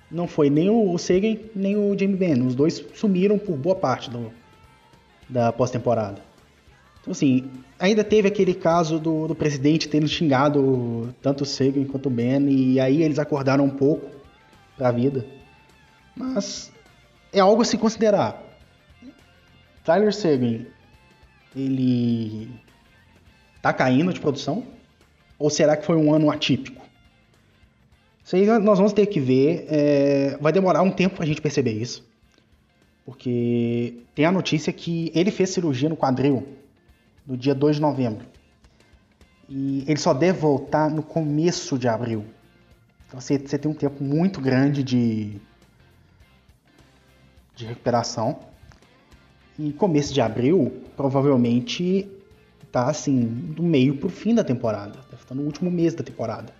não 0.10 0.28
foi 0.28 0.49
nem 0.49 0.69
o 0.69 0.97
Sagan, 0.97 1.38
nem 1.54 1.75
o 1.75 1.97
Jamie 1.97 2.15
Benn. 2.15 2.47
Os 2.47 2.56
dois 2.56 2.84
sumiram 2.95 3.38
por 3.38 3.58
boa 3.58 3.75
parte 3.75 4.10
do, 4.10 4.32
da 5.28 5.52
pós-temporada. 5.52 6.29
Então, 7.01 7.12
assim, 7.12 7.49
ainda 7.79 8.03
teve 8.03 8.27
aquele 8.27 8.53
caso 8.53 8.99
do, 8.99 9.27
do 9.27 9.35
presidente 9.35 9.88
tendo 9.88 10.07
xingado 10.07 11.13
tanto 11.21 11.43
o 11.43 11.45
Sagan 11.45 11.85
quanto 11.85 12.07
o 12.07 12.09
Ben, 12.09 12.49
e 12.49 12.79
aí 12.79 13.01
eles 13.01 13.19
acordaram 13.19 13.63
um 13.63 13.69
pouco 13.69 14.09
para 14.77 14.89
a 14.89 14.91
vida. 14.91 15.25
Mas 16.15 16.71
é 17.31 17.39
algo 17.39 17.62
a 17.62 17.65
se 17.65 17.77
considerar. 17.77 18.43
Tyler 19.83 20.13
Sagan, 20.13 20.65
ele 21.55 22.49
tá 23.62 23.71
caindo 23.71 24.13
de 24.13 24.19
produção? 24.19 24.63
Ou 25.38 25.49
será 25.49 25.77
que 25.77 25.85
foi 25.85 25.95
um 25.95 26.13
ano 26.13 26.29
atípico? 26.29 26.83
Isso 28.23 28.35
aí 28.35 28.45
nós 28.45 28.77
vamos 28.77 28.93
ter 28.93 29.05
que 29.07 29.19
ver. 29.19 29.65
É... 29.69 30.38
vai 30.39 30.51
demorar 30.51 30.81
um 30.81 30.91
tempo 30.91 31.15
para 31.15 31.23
a 31.23 31.27
gente 31.27 31.41
perceber 31.41 31.71
isso. 31.71 32.07
Porque 33.05 34.01
tem 34.13 34.25
a 34.25 34.31
notícia 34.31 34.71
que 34.71 35.12
ele 35.15 35.31
fez 35.31 35.49
cirurgia 35.49 35.89
no 35.89 35.97
quadril 35.97 36.59
no 37.30 37.38
dia 37.38 37.54
2 37.54 37.76
de 37.76 37.82
novembro. 37.82 38.26
E 39.48 39.84
ele 39.88 40.00
só 40.00 40.13
deve 40.15 40.39
voltar 40.39 40.89
no 40.89 41.04
começo 41.04 41.78
de 41.78 41.88
abril. 41.88 42.26
Então 43.08 43.22
você, 43.22 43.38
você 43.38 43.58
tem 43.58 43.70
um 43.70 43.76
tempo 43.76 44.04
muito 44.04 44.42
grande 44.42 44.84
de, 44.84 45.39
de 47.56 47.65
recuperação. 47.65 48.39
E 49.60 49.72
começo 49.74 50.12
de 50.12 50.22
abril, 50.22 50.84
provavelmente 50.98 52.10
tá 52.72 52.88
assim, 52.88 53.26
do 53.26 53.62
meio 53.62 53.98
pro 53.98 54.10
fim 54.10 54.34
da 54.34 54.44
temporada. 54.44 55.00
Deve 55.10 55.22
estar 55.22 55.36
no 55.36 55.44
último 55.44 55.70
mês 55.70 55.94
da 55.94 56.04
temporada. 56.04 56.54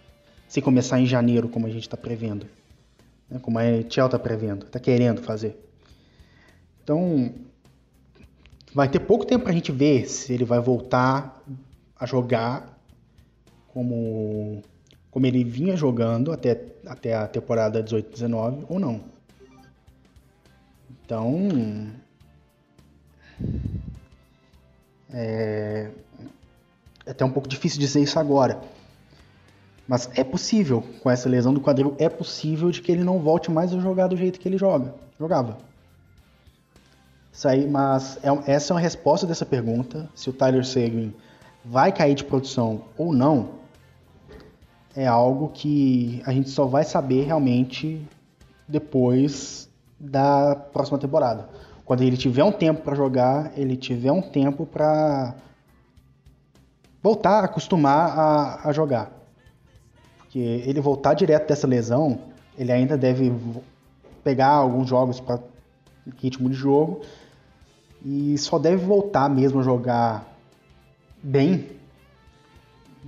Se 0.48 0.62
começar 0.62 1.00
em 1.00 1.06
janeiro, 1.06 1.50
como 1.50 1.66
a 1.66 1.70
gente 1.70 1.84
está 1.84 1.98
prevendo. 1.98 2.46
Né? 3.30 3.40
Como 3.40 3.58
a 3.58 3.66
NHL 3.66 4.06
está 4.06 4.20
prevendo, 4.20 4.66
está 4.66 4.80
querendo 4.80 5.22
fazer. 5.22 5.56
Então, 6.84 7.32
vai 8.74 8.88
ter 8.88 9.00
pouco 9.00 9.26
tempo 9.26 9.44
para 9.44 9.52
a 9.52 9.56
gente 9.56 9.72
ver 9.72 10.08
se 10.08 10.34
ele 10.34 10.46
vai 10.46 10.60
voltar 10.60 11.44
a 11.96 12.06
jogar 12.06 12.78
como, 13.74 14.62
como 15.12 15.26
ele 15.26 15.44
vinha 15.44 15.76
jogando 15.76 16.32
até, 16.32 16.62
até 16.86 17.16
a 17.16 17.28
temporada 17.28 17.84
18-19 17.84 18.66
ou 18.70 18.80
não. 18.80 19.02
Então, 21.04 21.50
é, 25.12 25.90
é 27.06 27.12
até 27.12 27.26
um 27.26 27.32
pouco 27.32 27.48
difícil 27.48 27.80
dizer 27.80 28.02
isso 28.02 28.20
agora. 28.20 28.62
Mas 29.88 30.08
é 30.14 30.24
possível, 30.24 30.84
com 31.02 31.10
essa 31.10 31.28
lesão 31.28 31.52
do 31.52 31.60
quadril, 31.60 31.96
é 31.98 32.08
possível 32.08 32.70
de 32.70 32.80
que 32.80 32.92
ele 32.92 33.04
não 33.04 33.18
volte 33.18 33.50
mais 33.50 33.74
a 33.74 33.80
jogar 33.80 34.06
do 34.06 34.16
jeito 34.16 34.40
que 34.40 34.48
ele 34.48 34.58
joga, 34.58 34.94
jogava. 35.20 35.58
Aí, 37.46 37.68
mas 37.68 38.18
é, 38.24 38.52
essa 38.52 38.74
é 38.74 38.76
uma 38.76 38.82
resposta 38.82 39.26
dessa 39.26 39.46
pergunta, 39.46 40.10
se 40.14 40.30
o 40.30 40.34
Tyler 40.34 40.66
Seguin 40.66 41.14
vai 41.64 41.92
cair 41.92 42.16
de 42.16 42.24
produção 42.24 42.82
ou 42.98 43.14
não, 43.14 43.50
é 44.96 45.08
algo 45.08 45.50
que 45.50 46.22
a 46.26 46.34
gente 46.34 46.50
só 46.50 46.66
vai 46.66 46.84
saber 46.84 47.24
realmente 47.26 48.06
depois 48.68 49.70
da 50.00 50.56
próxima 50.56 50.98
temporada. 50.98 51.48
Quando 51.86 52.02
ele 52.02 52.18
tiver 52.18 52.44
um 52.44 52.52
tempo 52.52 52.82
para 52.82 52.96
jogar, 52.96 53.52
ele 53.58 53.76
tiver 53.76 54.12
um 54.12 54.22
tempo 54.22 54.66
para 54.66 55.36
voltar 57.02 57.40
a 57.40 57.46
acostumar 57.46 58.18
a, 58.18 58.70
a 58.70 58.72
jogar. 58.74 59.12
Porque 60.18 60.40
ele 60.40 60.80
voltar 60.82 61.14
direto 61.14 61.48
dessa 61.48 61.66
lesão, 61.66 62.20
ele 62.58 62.72
ainda 62.72 62.98
deve 62.98 63.34
pegar 64.24 64.50
alguns 64.50 64.88
jogos 64.88 65.20
para 65.20 65.40
ritmo 66.18 66.50
de 66.50 66.56
jogo 66.56 67.02
e 68.04 68.38
só 68.38 68.58
deve 68.58 68.86
voltar 68.86 69.30
mesmo 69.30 69.60
a 69.60 69.64
jogar 69.64 70.26
bem 71.22 71.68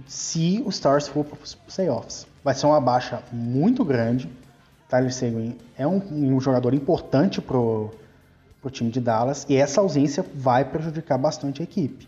se 0.05 0.61
o 0.65 0.69
Stars 0.69 1.07
for 1.07 1.23
para 1.23 1.37
os 1.41 1.55
playoffs. 1.55 2.27
Vai 2.43 2.53
ser 2.53 2.65
uma 2.65 2.81
baixa 2.81 3.21
muito 3.31 3.83
grande. 3.83 4.29
Tyler 4.89 5.13
Seguin 5.13 5.57
é 5.77 5.87
um, 5.87 6.01
um 6.11 6.39
jogador 6.39 6.73
importante 6.73 7.41
para 7.41 7.57
o 7.57 7.91
time 8.69 8.91
de 8.91 8.99
Dallas 8.99 9.45
e 9.47 9.55
essa 9.55 9.79
ausência 9.79 10.25
vai 10.35 10.65
prejudicar 10.65 11.17
bastante 11.17 11.61
a 11.61 11.63
equipe. 11.63 12.07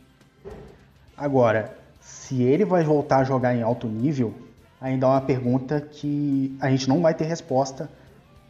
Agora, 1.15 1.77
se 2.01 2.41
ele 2.41 2.65
vai 2.65 2.84
voltar 2.84 3.19
a 3.19 3.23
jogar 3.23 3.56
em 3.56 3.62
alto 3.62 3.88
nível, 3.88 4.34
ainda 4.82 5.06
é 5.06 5.10
uma 5.10 5.21
pergunta 5.21 5.79
que 5.79 6.58
a 6.60 6.69
gente 6.69 6.89
não 6.89 7.01
vai 7.01 7.13
ter 7.13 7.23
resposta 7.25 7.89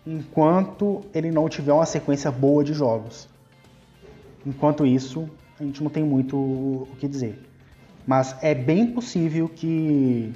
enquanto 0.05 1.01
ele 1.13 1.31
não 1.31 1.47
tiver 1.47 1.73
uma 1.73 1.85
sequência 1.85 2.31
boa 2.31 2.63
de 2.63 2.73
jogos. 2.73 3.29
Enquanto 4.45 4.85
isso, 4.85 5.29
a 5.59 5.63
gente 5.63 5.81
não 5.81 5.89
tem 5.89 6.03
muito 6.03 6.35
o 6.35 6.87
que 6.99 7.07
dizer. 7.07 7.41
Mas 8.05 8.35
é 8.41 8.53
bem 8.53 8.87
possível 8.87 9.47
que 9.47 10.33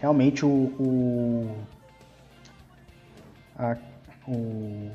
realmente 0.00 0.44
o, 0.44 0.48
o, 0.78 1.56
a, 3.56 3.76
o, 4.26 4.90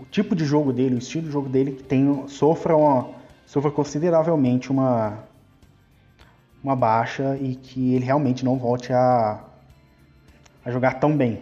o, 0.00 0.04
tipo 0.10 0.34
de 0.34 0.44
jogo 0.44 0.72
dele, 0.72 0.96
o 0.96 0.98
estilo 0.98 1.26
de 1.26 1.30
jogo 1.30 1.48
dele 1.48 1.72
tem, 1.72 2.26
sofra, 2.26 2.76
uma, 2.76 3.10
sofra 3.46 3.70
consideravelmente 3.70 4.72
uma, 4.72 5.22
uma 6.62 6.74
baixa 6.74 7.36
e 7.40 7.54
que 7.54 7.94
ele 7.94 8.04
realmente 8.04 8.44
não 8.44 8.58
volte 8.58 8.92
a, 8.92 9.44
a 10.64 10.70
jogar 10.72 10.94
tão 10.94 11.16
bem. 11.16 11.40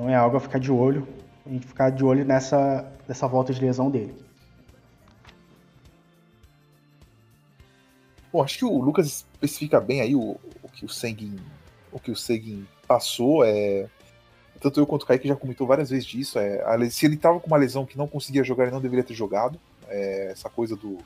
Então 0.00 0.08
é 0.08 0.14
algo 0.14 0.38
a 0.38 0.40
ficar 0.40 0.58
de 0.58 0.72
olho, 0.72 1.06
a 1.44 1.50
gente 1.50 1.66
ficar 1.66 1.90
de 1.90 2.02
olho 2.02 2.24
nessa, 2.24 2.90
nessa 3.06 3.28
volta 3.28 3.52
de 3.52 3.60
lesão 3.60 3.90
dele. 3.90 4.14
Bom, 8.32 8.42
acho 8.42 8.56
que 8.56 8.64
o 8.64 8.80
Lucas 8.80 9.26
especifica 9.34 9.78
bem 9.78 10.00
aí 10.00 10.16
o, 10.16 10.40
o 10.62 10.68
que 10.72 10.86
o 10.86 10.88
Seguin 10.88 11.38
o 11.92 12.00
que 12.00 12.10
o 12.10 12.16
Seguin 12.16 12.66
passou. 12.88 13.44
É... 13.44 13.90
Tanto 14.58 14.80
eu 14.80 14.86
quanto 14.86 15.02
o 15.02 15.06
Kaique 15.06 15.28
já 15.28 15.36
comentou 15.36 15.66
várias 15.66 15.90
vezes 15.90 16.06
disso. 16.06 16.38
É... 16.38 16.64
Se 16.88 17.04
ele 17.04 17.18
tava 17.18 17.38
com 17.38 17.48
uma 17.48 17.58
lesão 17.58 17.84
que 17.84 17.98
não 17.98 18.08
conseguia 18.08 18.42
jogar, 18.42 18.64
ele 18.64 18.72
não 18.72 18.80
deveria 18.80 19.04
ter 19.04 19.12
jogado. 19.12 19.60
É... 19.86 20.30
Essa 20.30 20.48
coisa 20.48 20.76
do. 20.76 20.96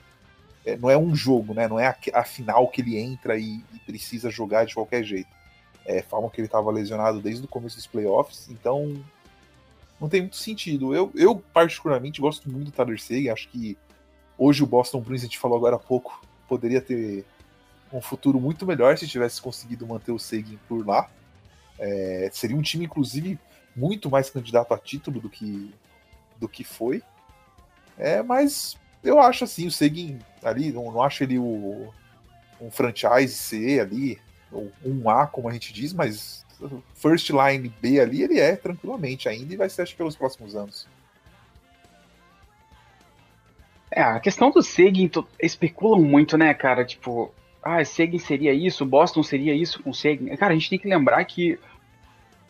É, 0.65 0.77
não 0.77 0.89
é 0.89 0.97
um 0.97 1.17
jogo, 1.17 1.53
né? 1.53 1.67
Não 1.67 1.81
é 1.81 1.89
a, 1.89 1.97
a 2.13 2.23
final 2.23 2.69
que 2.69 2.81
ele 2.81 2.97
entra 2.97 3.37
e, 3.37 3.65
e, 3.75 3.79
precisa 3.85 4.31
jogar 4.31 4.65
de 4.65 4.75
qualquer 4.75 5.03
jeito. 5.03 5.34
É, 5.87 6.03
falam 6.03 6.31
que 6.31 6.41
ele 6.41 6.47
estava 6.47 6.71
lesionado 6.71 7.21
desde 7.21 7.45
o 7.45 7.49
começo 7.49 7.77
dos 7.77 7.87
playoffs, 7.87 8.49
então 8.49 9.05
não 10.01 10.09
tem 10.09 10.23
muito 10.23 10.37
sentido. 10.37 10.95
Eu, 10.95 11.11
eu 11.15 11.37
particularmente, 11.53 12.21
gosto 12.21 12.51
muito 12.51 12.67
do 12.67 12.73
Tyler 12.73 13.01
Seguin. 13.01 13.29
Acho 13.29 13.49
que 13.49 13.77
hoje 14.39 14.63
o 14.63 14.67
Boston 14.67 15.01
Bruins, 15.01 15.23
a 15.23 15.25
gente 15.25 15.39
falou 15.39 15.57
agora 15.57 15.77
há 15.77 15.79
pouco, 15.79 16.23
poderia 16.49 16.81
ter 16.81 17.25
um 17.93 18.01
futuro 18.01 18.41
muito 18.41 18.67
melhor 18.67 18.97
se 18.99 19.07
tivesse 19.07 19.41
conseguido 19.41 19.87
manter 19.87 20.13
o 20.13 20.19
Seguin 20.19 20.59
por 20.69 20.87
lá. 20.87 21.09
É, 21.79 22.29
seria 22.33 22.57
um 22.57 22.63
time, 22.63 22.87
inclusive, 22.87 23.39
muito 23.75 24.11
mais 24.11 24.31
candidato 24.31 24.73
a 24.75 24.79
título 24.79 25.21
do 25.21 25.29
que, 25.29 25.73
do 26.39 26.49
que 26.49 26.65
foi. 26.65 27.03
É, 27.97 28.23
mas 28.23 28.77
eu 29.03 29.21
acho 29.21 29.45
assim, 29.45 29.67
o 29.67 29.71
Seguin 29.71 30.19
ali, 30.43 30.73
não, 30.73 30.91
não 30.91 31.03
acho 31.03 31.23
ele 31.23 31.39
o, 31.39 31.93
um 32.61 32.71
franchise 32.71 33.35
C 33.35 33.79
ali, 33.81 34.19
um 34.85 35.09
A, 35.09 35.27
como 35.27 35.49
a 35.49 35.53
gente 35.53 35.73
diz, 35.73 35.93
mas 35.93 36.45
first 36.95 37.31
line 37.31 37.73
B 37.81 38.01
ali 38.01 38.23
ele 38.23 38.39
é 38.39 38.57
tranquilamente 38.57 39.29
ainda 39.29 39.53
e 39.53 39.57
vai 39.57 39.69
ser 39.69 39.83
acho 39.83 39.97
pelos 39.97 40.17
próximos 40.17 40.55
anos. 40.55 40.87
É, 43.91 44.03
a 44.03 44.19
questão 44.19 44.51
do 44.51 44.63
Seguin 44.63 45.11
especulam 45.41 46.03
muito, 46.03 46.37
né, 46.37 46.53
cara? 46.53 46.85
Tipo, 46.85 47.33
ah, 47.63 47.85
Seguin 47.85 48.19
seria 48.19 48.53
isso, 48.53 48.85
Boston 48.85 49.23
seria 49.23 49.55
isso 49.55 49.83
com 49.83 49.93
Seguin. 49.93 50.35
Cara, 50.37 50.53
a 50.53 50.57
gente 50.57 50.69
tem 50.69 50.79
que 50.79 50.89
lembrar 50.89 51.25
que 51.25 51.59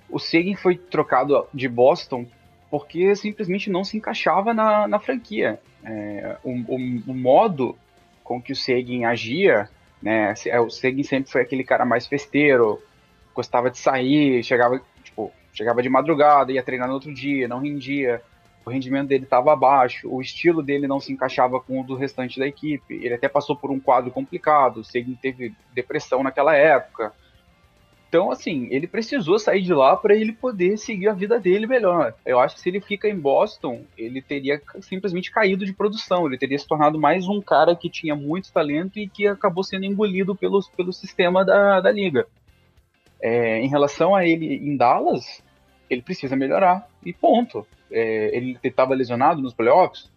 o 0.09 0.19
Seguin 0.19 0.55
foi 0.55 0.77
trocado 0.77 1.47
de 1.53 1.69
Boston 1.69 2.27
porque 2.71 3.15
simplesmente 3.15 3.71
não 3.71 3.85
se 3.85 3.97
encaixava 3.97 4.53
na, 4.53 4.89
na 4.89 4.99
franquia. 4.99 5.61
É, 5.85 6.37
o, 6.43 6.51
o, 6.51 6.77
o, 7.09 7.15
modo 7.15 7.77
com 8.25 8.41
que 8.41 8.53
o 8.53 8.57
Seguin 8.57 9.05
agia, 9.05 9.69
né? 10.05 10.35
É, 10.47 10.61
o 10.61 10.69
Seguin 10.69 11.03
sempre 11.03 11.33
foi 11.33 11.41
aquele 11.41 11.65
cara 11.65 11.87
mais 11.87 12.07
festeiro, 12.07 12.81
gostava 13.35 13.71
de 13.71 13.79
sair, 13.79 14.45
chegava, 14.45 14.81
tipo, 15.03 15.33
chegava 15.53 15.83
de 15.83 15.89
madrugada, 15.89 16.53
ia 16.53 16.63
treinar 16.63 16.87
no 16.87 16.95
outro 16.95 17.13
dia, 17.13 17.49
não 17.49 17.59
rendia 17.61 18.23
o 18.65 18.71
rendimento 18.71 19.09
dele 19.09 19.25
estava 19.25 19.53
abaixo, 19.53 20.09
o 20.09 20.23
estilo 20.23 20.63
dele 20.63 20.87
não 20.87 20.99
se 20.99 21.13
encaixava 21.13 21.61
com 21.61 21.81
o 21.81 21.85
do 21.85 21.95
restante 21.95 22.39
da 22.39 22.47
equipe. 22.47 22.95
Ele 22.95 23.15
até 23.15 23.29
passou 23.29 23.55
por 23.55 23.71
um 23.71 23.79
quadro 23.79 24.11
complicado, 24.11 24.79
o 24.79 24.85
Seguin 24.85 25.15
teve 25.15 25.55
depressão 25.75 26.23
naquela 26.23 26.57
época. 26.57 27.13
Então, 28.09 28.31
assim, 28.31 28.69
ele 28.71 28.87
precisou 28.87 29.39
sair 29.39 29.63
de 29.63 29.75
lá 29.75 29.97
para 29.97 30.15
ele 30.15 30.33
poder 30.33 30.79
seguir 30.79 31.09
a 31.09 31.13
vida 31.13 31.41
dele 31.41 31.67
melhor. 31.67 32.15
Eu 32.25 32.39
acho 32.39 32.55
que 32.55 32.61
se 32.61 32.69
ele 32.69 32.81
fica 32.81 33.09
em 33.09 33.19
Boston, 33.19 33.83
ele 33.99 34.23
teria 34.23 34.63
simplesmente 34.81 35.33
caído 35.33 35.67
de 35.67 35.73
produção. 35.73 36.27
Ele 36.27 36.39
teria 36.39 36.59
se 36.59 36.67
tornado 36.67 36.97
mais 36.99 37.27
um 37.27 37.41
cara 37.41 37.75
que 37.75 37.91
tinha 37.91 38.15
muito 38.15 38.53
talento 38.53 39.01
e 39.01 39.09
que 39.09 39.27
acabou 39.27 39.65
sendo 39.65 39.85
engolido 39.85 40.37
pelo, 40.37 40.61
pelo 40.77 40.93
sistema 40.93 41.45
da, 41.45 41.81
da 41.81 41.91
liga. 41.91 42.27
É, 43.21 43.61
em 43.61 43.69
relação 43.69 44.15
a 44.15 44.25
ele 44.25 44.55
em 44.55 44.77
Dallas, 44.77 45.43
ele 45.91 46.03
precisa 46.03 46.37
melhorar. 46.37 46.89
E 47.05 47.13
ponto 47.13 47.67
é, 47.91 48.37
ele 48.37 48.59
estava 48.63 48.95
lesionado 48.95 49.43
nos 49.43 49.55
playoffs? 49.55 50.11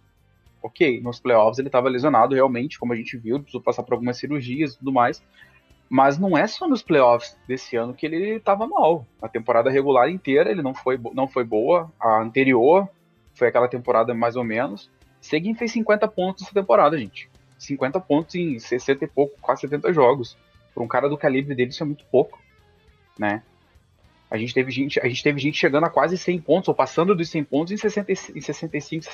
Ok, 0.62 1.00
nos 1.02 1.20
playoffs 1.20 1.60
ele 1.60 1.68
estava 1.68 1.90
lesionado 1.90 2.36
realmente, 2.36 2.80
como 2.80 2.94
a 2.94 2.96
gente 2.96 3.18
viu, 3.18 3.40
precisou 3.40 3.62
passar 3.62 3.84
por 3.84 3.94
algumas 3.94 4.18
cirurgias 4.18 4.74
e 4.74 4.78
tudo 4.80 4.92
mais. 4.92 5.24
Mas 5.90 6.18
não 6.18 6.38
é 6.38 6.46
só 6.48 6.68
nos 6.68 6.82
playoffs 6.82 7.38
desse 7.48 7.78
ano 7.78 7.94
que 7.94 8.06
ele 8.06 8.36
estava 8.36 8.68
mal. 8.68 9.06
A 9.22 9.30
temporada 9.30 9.70
regular 9.70 10.10
inteira 10.10 10.52
ele 10.52 10.62
não 10.62 10.74
foi, 10.74 11.00
não 11.14 11.28
foi 11.28 11.44
boa. 11.44 11.92
A 12.00 12.22
anterior 12.22 12.90
foi 13.34 13.48
aquela 13.48 13.68
temporada 13.68 14.14
mais 14.14 14.36
ou 14.36 14.44
menos. 14.44 14.90
Seguin 15.22 15.56
fez 15.56 15.72
50 15.72 16.08
pontos 16.10 16.44
essa 16.44 16.54
temporada, 16.54 16.98
gente. 16.98 17.30
50 17.58 18.00
pontos 18.02 18.36
em 18.36 18.60
60 18.60 19.06
e 19.06 19.08
pouco, 19.08 19.38
quase 19.42 19.62
70 19.62 19.94
jogos. 19.94 20.38
Para 20.74 20.84
um 20.84 20.88
cara 20.88 21.10
do 21.10 21.18
calibre 21.18 21.56
dele, 21.56 21.72
isso 21.72 21.82
é 21.82 21.86
muito 21.86 22.06
pouco, 22.06 22.40
né? 23.18 23.42
A 24.30 24.38
gente 24.38 24.54
teve 24.54 24.70
gente, 24.72 25.00
a 25.00 25.08
gente 25.08 25.24
teve 25.24 25.40
gente 25.40 25.58
chegando 25.58 25.86
a 25.86 25.90
quase 25.90 26.18
100 26.18 26.42
pontos, 26.42 26.68
ou 26.68 26.76
passando 26.76 27.16
dos 27.16 27.30
100 27.30 27.44
pontos 27.46 27.72
em, 27.72 27.78
60, 27.78 28.12
em 28.12 28.42
65, 28.42 29.06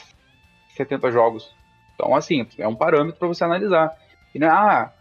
70 0.75 1.11
jogos. 1.11 1.53
Então, 1.93 2.15
assim, 2.15 2.47
é 2.57 2.67
um 2.67 2.75
parâmetro 2.75 3.19
para 3.19 3.27
você 3.27 3.43
analisar. 3.43 3.95
E 4.33 4.39
não 4.39 4.47
é, 4.47 4.49
ah, 4.49 4.93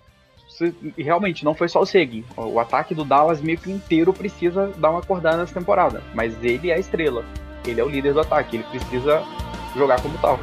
realmente 0.97 1.45
não 1.45 1.55
foi 1.55 1.69
só 1.69 1.81
o 1.81 1.87
Seguin. 1.87 2.25
O 2.37 2.59
ataque 2.59 2.95
do 2.95 3.05
Dallas 3.05 3.41
meio 3.41 3.59
que 3.59 3.71
inteiro 3.71 4.13
precisa 4.13 4.69
dar 4.79 4.91
uma 4.91 5.01
acordada 5.01 5.39
nessa 5.39 5.55
temporada. 5.55 6.03
Mas 6.15 6.35
ele 6.43 6.71
é 6.71 6.75
a 6.75 6.79
estrela. 6.79 7.25
Ele 7.67 7.81
é 7.81 7.85
o 7.85 7.89
líder 7.89 8.15
do 8.15 8.21
ataque. 8.21 8.57
Ele 8.57 8.65
precisa 8.65 9.23
jogar 9.77 10.01
como 10.01 10.17
tal. 10.19 10.39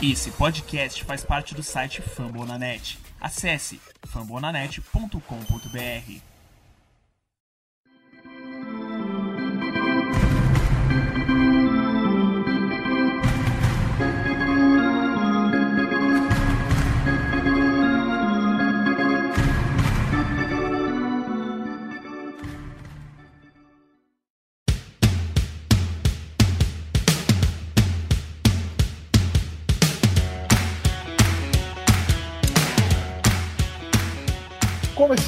Esse 0.00 0.30
podcast 0.30 1.04
faz 1.04 1.24
parte 1.24 1.56
do 1.56 1.62
site 1.62 2.00
Fambonanet. 2.00 2.98
Acesse 3.20 3.80
fambonanet.com.br. 4.06 6.37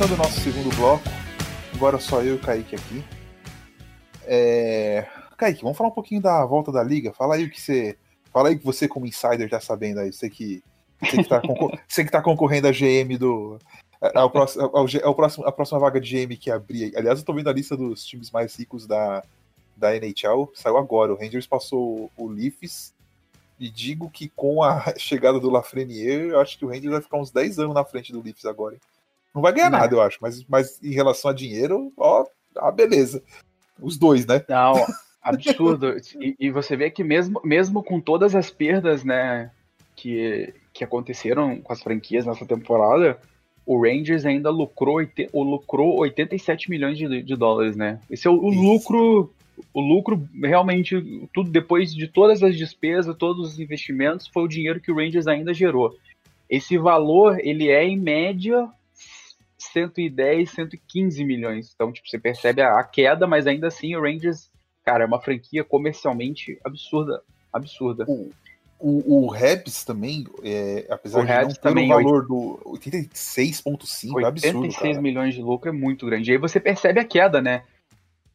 começando 0.01 0.19
o 0.19 0.23
nosso 0.23 0.41
segundo 0.41 0.75
bloco, 0.77 1.05
agora 1.75 1.99
só 1.99 2.23
eu 2.23 2.33
e 2.33 2.37
o 2.37 2.41
Kaique 2.41 2.75
aqui. 2.75 3.05
É... 4.25 5.07
Kaique, 5.37 5.61
vamos 5.61 5.77
falar 5.77 5.91
um 5.91 5.95
pouquinho 5.95 6.23
da 6.23 6.43
volta 6.47 6.73
da 6.73 6.83
liga. 6.83 7.13
Fala 7.13 7.35
aí 7.35 7.45
o 7.45 7.51
que 7.51 7.61
você. 7.61 7.99
Fala 8.33 8.49
aí 8.49 8.59
que 8.59 8.65
você, 8.65 8.89
como 8.89 9.05
insider, 9.05 9.51
tá 9.51 9.61
sabendo 9.61 10.01
aí. 10.01 10.11
Você 10.11 10.31
que, 10.31 10.63
você 11.03 11.19
que, 11.19 11.29
tá, 11.29 11.43
concor... 11.43 11.79
você 11.87 12.03
que 12.03 12.11
tá 12.11 12.23
concorrendo 12.23 12.67
a 12.67 12.73
GM 12.73 13.19
do. 13.19 13.59
Ao 14.15 14.31
próximo, 14.31 14.71
ao, 14.73 14.87
ao 15.05 15.15
próximo, 15.15 15.47
a 15.47 15.53
próxima 15.53 15.79
vaga 15.79 16.01
de 16.01 16.25
GM 16.25 16.35
que 16.35 16.51
abrir. 16.51 16.97
Aliás, 16.97 17.19
eu 17.19 17.25
tô 17.25 17.35
vendo 17.35 17.51
a 17.51 17.53
lista 17.53 17.77
dos 17.77 18.03
times 18.03 18.31
mais 18.31 18.57
ricos 18.57 18.87
da, 18.87 19.23
da 19.77 19.95
NHL. 19.95 20.51
Saiu 20.55 20.79
agora. 20.79 21.13
O 21.13 21.17
Rangers 21.17 21.47
passou 21.47 22.11
o 22.17 22.27
Leafs. 22.27 22.95
E 23.59 23.69
digo 23.69 24.09
que 24.09 24.31
com 24.31 24.63
a 24.63 24.83
chegada 24.97 25.39
do 25.39 25.51
Lafreniere, 25.51 26.29
eu 26.29 26.41
acho 26.41 26.57
que 26.57 26.65
o 26.65 26.69
Rangers 26.69 26.91
vai 26.91 27.03
ficar 27.03 27.19
uns 27.19 27.31
10 27.31 27.59
anos 27.59 27.75
na 27.75 27.85
frente 27.85 28.13
do 28.13 28.23
Leafs 28.23 28.47
agora. 28.47 28.77
Hein? 28.77 28.81
Não 29.35 29.43
vai 29.43 29.53
ganhar 29.53 29.71
não. 29.71 29.79
nada, 29.79 29.95
eu 29.95 30.01
acho. 30.01 30.19
Mas, 30.21 30.45
mas 30.45 30.83
em 30.83 30.93
relação 30.93 31.31
a 31.31 31.35
dinheiro, 31.35 31.93
ó, 31.97 32.25
ah, 32.57 32.71
beleza. 32.71 33.23
Os 33.81 33.97
dois, 33.97 34.27
né? 34.27 34.45
Não, 34.49 34.75
Absurdo. 35.23 35.97
e, 36.19 36.35
e, 36.39 36.51
você 36.51 36.77
vê 36.77 36.91
que 36.91 37.05
mesmo, 37.05 37.41
mesmo 37.45 37.83
com 37.83 38.01
todas 38.01 38.35
as 38.35 38.51
perdas, 38.51 39.05
né, 39.05 39.51
que, 39.95 40.53
que 40.73 40.83
aconteceram 40.83 41.61
com 41.61 41.73
as 41.73 41.83
franquias 41.83 42.27
nessa 42.27 42.47
temporada, 42.47 43.19
o 43.67 43.81
Rangers 43.83 44.25
ainda 44.25 44.51
lucrou, 44.51 44.99
lucrou 45.33 46.01
87 46.01 46.71
milhões 46.71 46.99
de, 46.99 47.23
de 47.23 47.37
dólares, 47.37 47.77
né? 47.77 48.01
Esse 48.11 48.27
é 48.27 48.31
o, 48.31 48.35
o 48.35 48.51
lucro, 48.51 49.33
o 49.73 49.81
lucro 49.81 50.27
realmente, 50.43 51.29
tudo 51.33 51.51
depois 51.51 51.95
de 51.95 52.09
todas 52.09 52.43
as 52.43 52.57
despesas, 52.57 53.15
todos 53.17 53.53
os 53.53 53.61
investimentos, 53.61 54.27
foi 54.27 54.43
o 54.43 54.49
dinheiro 54.49 54.81
que 54.81 54.91
o 54.91 54.97
Rangers 54.97 55.27
ainda 55.27 55.55
gerou. 55.55 55.95
Esse 56.49 56.77
valor, 56.79 57.39
ele 57.41 57.69
é 57.69 57.85
em 57.85 57.99
média 57.99 58.69
110, 59.63 60.51
115 60.51 61.25
milhões. 61.25 61.73
Então, 61.75 61.93
tipo, 61.93 62.09
você 62.09 62.19
percebe 62.19 62.63
a, 62.63 62.79
a 62.79 62.85
queda, 62.85 63.27
mas 63.27 63.47
ainda 63.47 63.69
assim 63.69 63.95
o 63.95 64.03
Rangers, 64.03 64.51
cara, 64.85 65.05
é 65.05 65.07
uma 65.07 65.21
franquia 65.21 65.65
comercialmente 65.65 66.59
absurda, 66.65 67.23
absurda. 67.53 68.05
O, 68.09 68.31
o, 68.79 69.25
o 69.25 69.29
Rebs 69.29 69.85
também, 69.85 70.27
é, 70.43 70.87
apesar 70.89 71.21
o 71.21 71.27
de 71.27 71.33
não 71.33 71.75
ter 71.75 71.85
o 71.85 71.89
valor 71.89 72.27
do 72.27 72.61
86,5, 72.65 74.23
é 74.23 74.27
absurdo. 74.27 74.59
86 74.59 74.77
cara. 74.77 75.03
milhões 75.03 75.35
de 75.35 75.43
lucro 75.43 75.69
é 75.69 75.73
muito 75.73 76.07
grande. 76.07 76.31
E 76.31 76.33
aí 76.33 76.39
você 76.39 76.59
percebe 76.59 76.99
a 76.99 77.05
queda, 77.05 77.43
né? 77.43 77.65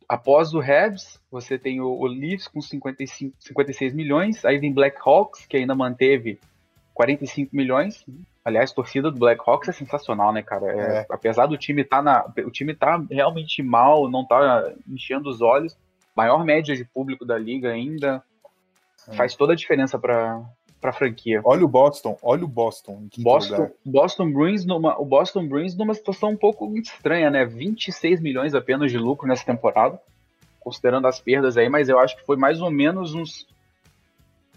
Após 0.08 0.54
o 0.54 0.60
Rebs, 0.60 1.20
você 1.32 1.58
tem 1.58 1.82
o, 1.82 1.88
o 1.88 2.06
Leafs 2.06 2.48
com 2.48 2.62
55, 2.62 3.36
56 3.40 3.94
milhões, 3.94 4.46
aí 4.46 4.60
vem 4.60 4.72
Black 4.72 4.98
Hawks, 5.04 5.48
que 5.48 5.58
ainda 5.58 5.74
manteve 5.74 6.40
45 6.96 7.56
milhões. 7.56 8.04
Aliás, 8.44 8.72
torcida 8.72 9.12
do 9.12 9.20
Black 9.20 9.42
Hawks 9.46 9.70
é 9.70 9.72
sensacional, 9.72 10.34
né, 10.34 10.42
cara? 10.42 10.66
É, 10.72 10.98
é. 11.00 11.06
Apesar 11.10 11.46
do 11.46 11.58
time 11.58 11.84
tá 11.84 12.02
na, 12.02 12.26
o 12.40 12.50
time 12.50 12.74
tá 12.74 13.04
realmente 13.12 13.62
mal, 13.62 14.10
não 14.10 14.26
tá 14.26 14.74
enchendo 14.88 15.30
os 15.30 15.42
olhos, 15.42 15.78
maior 16.16 16.44
média 16.44 16.76
de 16.76 16.86
público 16.86 17.26
da 17.26 17.38
liga 17.38 17.72
ainda, 17.72 18.24
é. 19.08 19.16
Faz 19.16 19.36
toda 19.36 19.54
a 19.54 19.56
diferença 19.56 20.00
para 20.00 20.42
para 20.82 20.94
franquia. 20.94 21.42
Olha 21.44 21.66
o 21.66 21.68
Boston, 21.68 22.16
olha 22.22 22.46
o 22.46 22.48
Boston. 22.48 23.08
Boston, 23.18 23.72
Boston 23.84 24.32
Bruins 24.32 24.66
numa, 24.66 25.00
o 25.00 25.06
Boston 25.06 25.48
Bruins 25.48 25.76
numa 25.76 25.96
situação 25.96 26.30
um 26.30 26.38
pouco 26.38 26.72
estranha, 26.78 27.32
né? 27.32 27.44
26 27.44 28.22
milhões 28.22 28.54
apenas 28.54 28.92
de 28.92 28.98
lucro 29.00 29.28
nessa 29.28 29.44
temporada, 29.44 30.00
considerando 30.60 31.08
as 31.08 31.20
perdas 31.20 31.58
aí, 31.58 31.70
mas 31.70 31.90
eu 31.90 31.98
acho 31.98 32.16
que 32.16 32.24
foi 32.24 32.38
mais 32.38 32.62
ou 32.62 32.70
menos 32.70 33.16
uns 33.16 33.48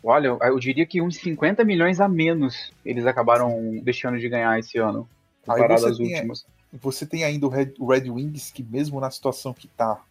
Olha, 0.09 0.39
eu 0.41 0.59
diria 0.59 0.87
que 0.87 1.03
uns 1.03 1.17
50 1.17 1.63
milhões 1.67 2.01
a 2.01 2.09
menos 2.09 2.73
eles 2.83 3.05
acabaram 3.05 3.79
deixando 3.83 4.19
de 4.19 4.27
ganhar 4.27 4.59
esse 4.59 4.79
ano, 4.79 5.07
comparado 5.45 5.85
às 5.85 5.99
últimas. 5.99 6.47
Você 6.73 7.05
tem 7.05 7.25
ainda 7.25 7.45
o 7.45 7.51
Red, 7.51 7.75
o 7.79 7.87
Red 7.87 8.11
Wings, 8.11 8.51
que 8.51 8.63
mesmo 8.63 8.99
na 9.01 9.11
situação 9.11 9.53
que 9.53 9.69
tá 9.69 10.03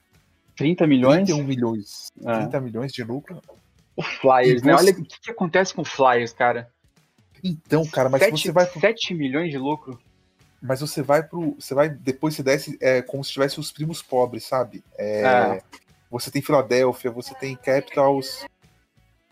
30 0.56 0.86
milhões? 0.86 1.26
31 1.26 1.44
milhões. 1.44 2.12
É. 2.24 2.38
30 2.42 2.62
milhões 2.62 2.92
de 2.94 3.04
lucro. 3.04 3.42
O 3.96 4.04
Flyers, 4.04 4.62
né? 4.62 4.76
Olha 4.76 4.92
o 4.92 5.04
que, 5.04 5.20
que, 5.20 5.32
acontece 5.32 5.74
com 5.74 5.82
o 5.82 5.86
Flyers, 5.86 6.32
cara. 6.32 6.70
Então, 7.44 7.84
cara, 7.88 8.08
mas 8.08 8.22
7, 8.22 8.32
você 8.32 8.52
vai. 8.52 8.68
Pro... 8.68 8.80
7 8.80 9.16
milhões 9.16 9.50
de 9.50 9.58
lucro. 9.58 10.00
Mas 10.62 10.80
você 10.80 11.02
vai 11.02 11.24
pro. 11.24 11.56
Você 11.60 11.74
vai. 11.74 11.90
Depois 11.90 12.36
você 12.36 12.44
desce 12.44 12.78
é, 12.80 13.02
como 13.02 13.24
se 13.24 13.32
tivesse 13.32 13.60
os 13.60 13.72
primos 13.72 14.04
pobres, 14.04 14.44
sabe? 14.44 14.84
É, 14.96 15.22
é. 15.22 15.62
Você 16.12 16.30
tem 16.30 16.42
Filadélfia, 16.44 17.10
você 17.10 17.34
tem 17.34 17.56
Capitals, 17.56 18.46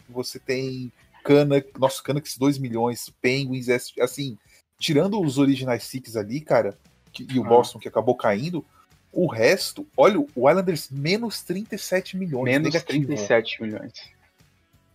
você 0.10 0.40
tem 0.40 0.92
Cana, 1.24 1.64
nosso 1.78 2.04
Canucks 2.04 2.38
2 2.38 2.58
milhões, 2.58 3.10
Penguins, 3.22 3.68
é, 3.70 3.78
assim, 4.02 4.38
tirando 4.80 5.20
os 5.20 5.38
originais 5.38 5.84
Six 5.84 6.16
ali, 6.16 6.40
cara, 6.42 6.78
que, 7.12 7.28
e 7.30 7.40
o 7.40 7.46
ah. 7.46 7.48
Boston 7.48 7.80
que 7.80 7.88
acabou 7.88 8.16
caindo, 8.16 8.64
o 9.12 9.28
resto, 9.28 9.88
olha, 9.96 10.20
o 10.20 10.50
Islanders 10.50 10.90
menos 10.90 11.42
37 11.42 12.18
milhões. 12.18 12.44
Menos 12.44 12.74
negativo. 12.74 13.08
37 13.08 13.62
milhões. 13.62 13.94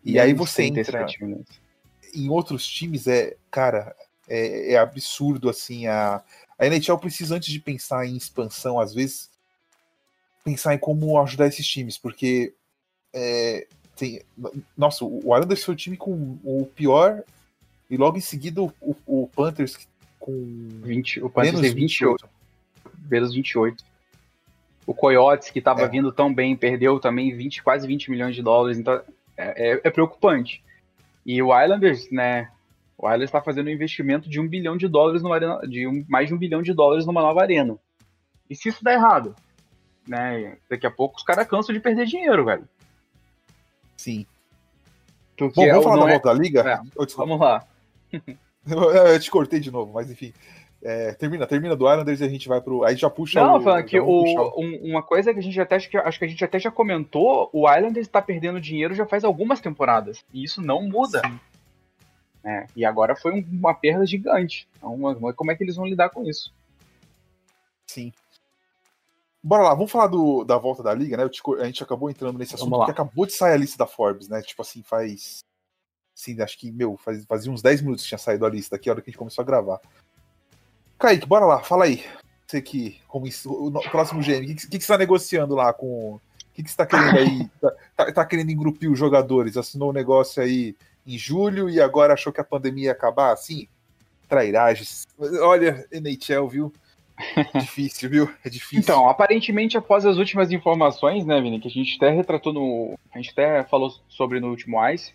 E 0.04 0.18
aí 0.18 0.32
você 0.34 0.64
entra 0.64 1.06
em 2.14 2.28
outros 2.28 2.66
times, 2.66 3.06
é, 3.06 3.36
cara, 3.50 3.94
é, 4.28 4.72
é, 4.72 4.78
absurdo 4.78 5.48
assim. 5.48 5.86
A, 5.86 6.22
a 6.58 6.66
NHL 6.66 6.98
precisa, 6.98 7.34
antes 7.34 7.50
de 7.50 7.58
pensar 7.58 8.06
em 8.06 8.16
expansão, 8.16 8.78
às 8.78 8.94
vezes, 8.94 9.30
pensar 10.44 10.74
em 10.74 10.78
como 10.78 11.18
ajudar 11.20 11.48
esses 11.48 11.66
times, 11.66 11.98
porque 11.98 12.52
é, 13.12 13.66
tem, 14.00 14.22
nossa, 14.76 15.04
o 15.04 15.18
Islanders 15.18 15.62
foi 15.62 15.74
o 15.74 15.76
time 15.76 15.94
com 15.94 16.38
o 16.42 16.66
pior, 16.74 17.22
e 17.90 17.98
logo 17.98 18.16
em 18.16 18.22
seguida 18.22 18.62
o, 18.62 18.72
o, 19.06 19.28
Panthers 19.28 19.86
com 20.18 20.32
20, 20.82 21.22
o 21.22 21.28
Panthers 21.28 21.60
menos 21.60 21.74
28. 21.74 22.26
28. 22.26 22.28
Menos 23.10 23.34
28. 23.34 23.84
O 24.86 24.94
Coyotes, 24.94 25.50
que 25.50 25.58
estava 25.58 25.82
é. 25.82 25.88
vindo 25.88 26.10
tão 26.10 26.32
bem, 26.32 26.56
perdeu 26.56 26.98
também 26.98 27.36
20, 27.36 27.62
quase 27.62 27.86
20 27.86 28.10
milhões 28.10 28.34
de 28.34 28.42
dólares. 28.42 28.78
Então, 28.78 29.02
é, 29.36 29.72
é, 29.72 29.80
é 29.84 29.90
preocupante. 29.90 30.64
E 31.26 31.42
o 31.42 31.48
Islanders, 31.62 32.10
né? 32.10 32.50
O 32.96 33.06
Islanders 33.06 33.28
está 33.28 33.42
fazendo 33.42 33.66
um 33.66 33.72
investimento 33.72 34.30
de 34.30 34.40
um 34.40 34.48
bilhão 34.48 34.76
de 34.76 34.88
dólares 34.88 35.22
numa 35.22 35.34
arena, 35.34 35.60
de 35.68 35.86
um, 35.86 36.04
mais 36.08 36.28
de 36.28 36.34
um 36.34 36.38
bilhão 36.38 36.62
de 36.62 36.72
dólares 36.72 37.04
numa 37.04 37.20
nova 37.20 37.42
arena. 37.42 37.76
E 38.48 38.56
se 38.56 38.70
isso 38.70 38.82
der 38.82 38.94
errado, 38.94 39.36
né? 40.08 40.56
Daqui 40.68 40.86
a 40.86 40.90
pouco 40.90 41.18
os 41.18 41.22
caras 41.22 41.46
cansam 41.46 41.74
de 41.74 41.80
perder 41.80 42.06
dinheiro, 42.06 42.46
velho. 42.46 42.66
Sim. 44.00 44.24
Porque 45.36 45.60
Bom, 45.60 45.66
vamos 45.66 45.80
é, 45.80 45.82
falar 45.82 46.04
da 46.06 46.10
volta 46.12 46.28
da 46.30 46.34
liga? 46.34 46.60
É, 46.62 47.04
vamos 47.16 47.38
lá. 47.38 47.66
eu 49.12 49.20
te 49.20 49.30
cortei 49.30 49.60
de 49.60 49.70
novo, 49.70 49.92
mas 49.92 50.10
enfim. 50.10 50.32
É, 50.82 51.12
termina, 51.12 51.46
termina 51.46 51.76
do 51.76 51.86
Islanders 51.86 52.22
e 52.22 52.24
a 52.24 52.28
gente 52.28 52.48
vai 52.48 52.62
pro. 52.62 52.82
Aí 52.82 52.96
já 52.96 53.10
puxa 53.10 53.38
Não, 53.44 53.58
o. 53.58 53.60
Falando 53.60 53.84
que 53.84 54.00
o, 54.00 54.54
um, 54.56 54.90
uma 54.90 55.02
coisa 55.02 55.34
que 55.34 55.38
a 55.38 55.42
gente 55.42 55.60
até 55.60 55.76
acho 55.76 55.90
que, 55.90 55.98
acho 55.98 56.18
que 56.18 56.24
a 56.24 56.28
gente 56.28 56.42
até 56.42 56.58
já 56.58 56.70
comentou, 56.70 57.50
o 57.52 57.70
Islanders 57.70 58.06
está 58.06 58.22
perdendo 58.22 58.58
dinheiro 58.58 58.94
já 58.94 59.04
faz 59.04 59.22
algumas 59.22 59.60
temporadas. 59.60 60.24
E 60.32 60.42
isso 60.42 60.62
não 60.62 60.88
muda. 60.88 61.20
É, 62.42 62.66
e 62.74 62.86
agora 62.86 63.14
foi 63.14 63.44
uma 63.52 63.74
perda 63.74 64.06
gigante. 64.06 64.66
Então, 64.78 64.98
como 65.36 65.52
é 65.52 65.54
que 65.54 65.62
eles 65.62 65.76
vão 65.76 65.84
lidar 65.84 66.08
com 66.08 66.24
isso? 66.24 66.54
Sim. 67.86 68.14
Bora 69.42 69.62
lá, 69.62 69.74
vamos 69.74 69.90
falar 69.90 70.06
do, 70.06 70.44
da 70.44 70.58
volta 70.58 70.82
da 70.82 70.92
liga, 70.92 71.16
né? 71.16 71.24
A 71.24 71.64
gente 71.64 71.82
acabou 71.82 72.10
entrando 72.10 72.38
nesse 72.38 72.54
assunto 72.54 72.76
porque 72.76 72.90
acabou 72.90 73.24
de 73.24 73.32
sair 73.32 73.54
a 73.54 73.56
lista 73.56 73.78
da 73.78 73.86
Forbes, 73.86 74.28
né? 74.28 74.42
Tipo 74.42 74.60
assim, 74.60 74.82
faz. 74.82 75.44
Sim, 76.14 76.40
acho 76.42 76.58
que, 76.58 76.70
meu, 76.70 76.98
faz, 76.98 77.24
fazia 77.24 77.50
uns 77.50 77.62
10 77.62 77.80
minutos 77.80 78.02
que 78.02 78.08
tinha 78.08 78.18
saído 78.18 78.44
a 78.44 78.50
lista 78.50 78.76
aqui, 78.76 78.90
a 78.90 78.92
hora 78.92 79.00
que 79.00 79.08
a 79.08 79.10
gente 79.10 79.18
começou 79.18 79.40
a 79.42 79.46
gravar. 79.46 79.80
Kaique, 80.98 81.26
bora 81.26 81.46
lá, 81.46 81.62
fala 81.62 81.86
aí. 81.86 82.04
Você 82.46 82.60
que, 82.60 83.00
como 83.08 83.26
o 83.46 83.90
próximo 83.90 84.20
GM, 84.20 84.42
o 84.42 84.46
que, 84.46 84.54
que, 84.54 84.66
que 84.66 84.70
você 84.70 84.76
está 84.76 84.98
negociando 84.98 85.54
lá 85.54 85.72
com. 85.72 86.16
O 86.16 86.20
que, 86.52 86.62
que 86.62 86.68
você 86.68 86.82
está 86.82 86.84
querendo 86.84 87.16
aí? 87.16 87.50
Tá, 87.60 87.70
tá, 87.96 88.12
tá, 88.12 88.26
querendo 88.26 88.50
engrupir 88.50 88.90
os 88.90 88.98
jogadores? 88.98 89.56
Assinou 89.56 89.90
um 89.90 89.94
negócio 89.94 90.42
aí 90.42 90.76
em 91.06 91.16
julho 91.16 91.70
e 91.70 91.80
agora 91.80 92.12
achou 92.12 92.32
que 92.32 92.40
a 92.40 92.44
pandemia 92.44 92.86
ia 92.86 92.92
acabar? 92.92 93.32
Assim, 93.32 93.66
trairagens. 94.28 95.06
Olha, 95.18 95.86
NHL, 95.90 96.48
viu? 96.48 96.72
difícil, 97.58 98.08
viu? 98.08 98.30
É 98.44 98.48
difícil. 98.48 98.80
Então, 98.80 99.08
aparentemente, 99.08 99.76
após 99.76 100.06
as 100.06 100.16
últimas 100.16 100.50
informações, 100.50 101.24
né, 101.24 101.40
Vini, 101.40 101.60
que 101.60 101.68
a 101.68 101.70
gente 101.70 101.96
até 101.96 102.10
retratou 102.10 102.52
no. 102.52 102.98
A 103.12 103.18
gente 103.18 103.30
até 103.30 103.64
falou 103.64 103.90
sobre 104.08 104.40
no 104.40 104.48
último 104.48 104.86
Ice, 104.88 105.12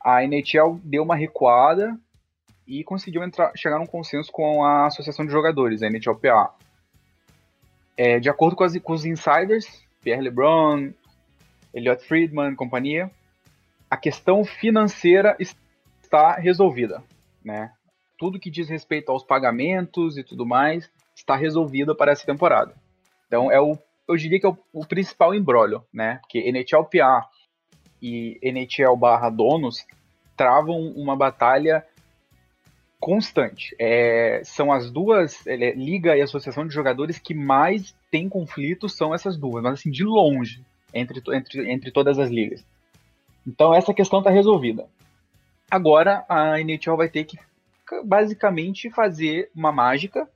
a 0.00 0.22
NHL 0.24 0.80
deu 0.82 1.02
uma 1.02 1.16
recuada 1.16 1.98
e 2.66 2.84
conseguiu 2.84 3.22
entrar, 3.22 3.52
chegar 3.56 3.78
num 3.78 3.86
consenso 3.86 4.30
com 4.30 4.64
a 4.64 4.86
Associação 4.86 5.24
de 5.24 5.32
Jogadores, 5.32 5.82
a 5.82 5.88
NHLPA. 5.88 6.50
É, 7.96 8.20
de 8.20 8.28
acordo 8.28 8.54
com, 8.54 8.64
as, 8.64 8.78
com 8.78 8.92
os 8.92 9.04
insiders, 9.04 9.82
Pierre 10.02 10.22
LeBron, 10.22 10.92
Elliot 11.74 12.04
Friedman 12.04 12.54
companhia, 12.54 13.10
a 13.90 13.96
questão 13.96 14.44
financeira 14.44 15.36
está 16.00 16.34
resolvida, 16.34 17.02
né? 17.42 17.72
Tudo 18.16 18.38
que 18.38 18.50
diz 18.50 18.68
respeito 18.68 19.10
aos 19.10 19.24
pagamentos 19.24 20.16
e 20.16 20.22
tudo 20.22 20.44
mais 20.46 20.90
está 21.18 21.36
resolvido 21.36 21.94
para 21.94 22.12
essa 22.12 22.24
temporada. 22.24 22.74
Então 23.26 23.50
é 23.50 23.60
o, 23.60 23.76
eu 24.08 24.16
diria 24.16 24.40
que 24.40 24.46
é 24.46 24.48
o, 24.48 24.56
o 24.72 24.86
principal 24.86 25.34
embrólio, 25.34 25.84
né? 25.92 26.18
Porque 26.22 26.50
NHLPA 26.50 27.26
e 28.00 28.38
NHL 28.42 28.96
barra 28.96 29.28
donos 29.28 29.84
travam 30.36 30.78
uma 30.92 31.16
batalha 31.16 31.84
constante. 33.00 33.74
É, 33.78 34.40
são 34.44 34.72
as 34.72 34.90
duas, 34.90 35.46
é, 35.46 35.72
Liga 35.72 36.16
e 36.16 36.22
Associação 36.22 36.66
de 36.66 36.74
Jogadores, 36.74 37.18
que 37.18 37.34
mais 37.34 37.94
tem 38.10 38.28
conflitos 38.28 38.96
são 38.96 39.14
essas 39.14 39.36
duas, 39.36 39.62
mas 39.62 39.74
assim, 39.74 39.90
de 39.90 40.04
longe, 40.04 40.64
entre, 40.94 41.20
entre, 41.34 41.70
entre 41.70 41.90
todas 41.90 42.18
as 42.18 42.30
ligas. 42.30 42.64
Então 43.46 43.74
essa 43.74 43.92
questão 43.92 44.20
está 44.20 44.30
resolvida. 44.30 44.86
Agora 45.70 46.24
a 46.28 46.60
NHL 46.60 46.96
vai 46.96 47.08
ter 47.08 47.24
que 47.24 47.36
basicamente 48.04 48.90
fazer 48.90 49.50
uma 49.54 49.72
mágica 49.72 50.28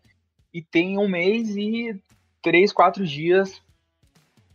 e 0.52 0.60
tem 0.60 0.98
um 0.98 1.08
mês 1.08 1.56
e 1.56 2.00
três, 2.42 2.72
quatro 2.72 3.06
dias 3.06 3.62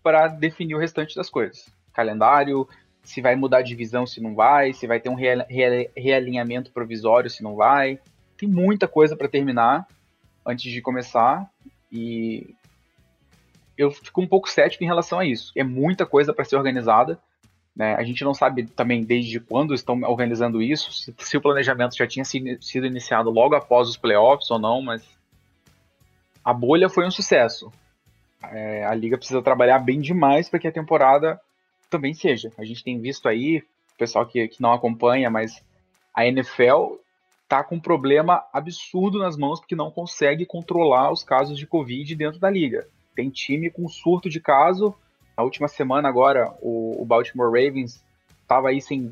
para 0.03 0.27
definir 0.27 0.75
o 0.75 0.79
restante 0.79 1.15
das 1.15 1.29
coisas. 1.29 1.69
Calendário, 1.93 2.67
se 3.01 3.21
vai 3.21 3.35
mudar 3.35 3.61
de 3.61 3.69
divisão, 3.69 4.05
se 4.05 4.21
não 4.21 4.35
vai, 4.35 4.73
se 4.73 4.85
vai 4.85 4.99
ter 4.99 5.09
um 5.09 5.15
realinhamento 5.15 6.71
provisório, 6.71 7.29
se 7.29 7.41
não 7.41 7.55
vai. 7.55 7.99
Tem 8.37 8.47
muita 8.47 8.87
coisa 8.87 9.15
para 9.15 9.27
terminar 9.27 9.87
antes 10.45 10.71
de 10.71 10.81
começar 10.81 11.49
e 11.91 12.53
eu 13.77 13.91
fico 13.91 14.21
um 14.21 14.27
pouco 14.27 14.49
cético 14.49 14.83
em 14.83 14.87
relação 14.87 15.19
a 15.19 15.25
isso. 15.25 15.51
É 15.55 15.63
muita 15.63 16.05
coisa 16.05 16.33
para 16.33 16.45
ser 16.45 16.57
organizada. 16.57 17.19
Né? 17.75 17.95
A 17.95 18.03
gente 18.03 18.23
não 18.23 18.33
sabe 18.33 18.65
também 18.65 19.03
desde 19.03 19.39
quando 19.39 19.73
estão 19.73 20.01
organizando 20.01 20.61
isso, 20.61 20.91
se, 20.91 21.13
se 21.17 21.37
o 21.37 21.41
planejamento 21.41 21.95
já 21.95 22.07
tinha 22.07 22.25
sido 22.25 22.85
iniciado 22.85 23.29
logo 23.29 23.55
após 23.55 23.87
os 23.87 23.97
playoffs 23.97 24.49
ou 24.49 24.57
não, 24.57 24.81
mas 24.81 25.16
a 26.47 26.53
bolha 26.53 26.87
foi 26.87 27.05
um 27.05 27.11
sucesso. 27.11 27.69
É, 28.41 28.85
a 28.85 28.95
liga 28.95 29.17
precisa 29.17 29.41
trabalhar 29.41 29.79
bem 29.79 29.99
demais 29.99 30.47
para 30.47 30.57
que 30.57 30.67
a 30.69 30.71
temporada 30.71 31.37
também 31.89 32.13
seja. 32.13 32.53
A 32.57 32.63
gente 32.63 32.85
tem 32.85 33.01
visto 33.01 33.27
aí, 33.27 33.61
pessoal 33.97 34.25
que, 34.25 34.47
que 34.47 34.61
não 34.61 34.71
acompanha, 34.71 35.29
mas 35.29 35.61
a 36.15 36.25
NFL 36.25 36.95
tá 37.49 37.61
com 37.65 37.75
um 37.75 37.81
problema 37.81 38.45
absurdo 38.53 39.19
nas 39.19 39.35
mãos 39.35 39.59
porque 39.59 39.75
não 39.75 39.91
consegue 39.91 40.45
controlar 40.45 41.11
os 41.11 41.21
casos 41.21 41.59
de 41.59 41.67
Covid 41.67 42.15
dentro 42.15 42.39
da 42.39 42.49
liga. 42.49 42.87
Tem 43.13 43.29
time 43.29 43.69
com 43.69 43.85
surto 43.89 44.29
de 44.29 44.39
caso. 44.39 44.95
Na 45.35 45.43
última 45.43 45.67
semana 45.67 46.07
agora, 46.07 46.55
o, 46.61 47.01
o 47.01 47.03
Baltimore 47.03 47.51
Ravens 47.51 48.01
estava 48.41 48.69
aí 48.69 48.79
sem 48.79 49.11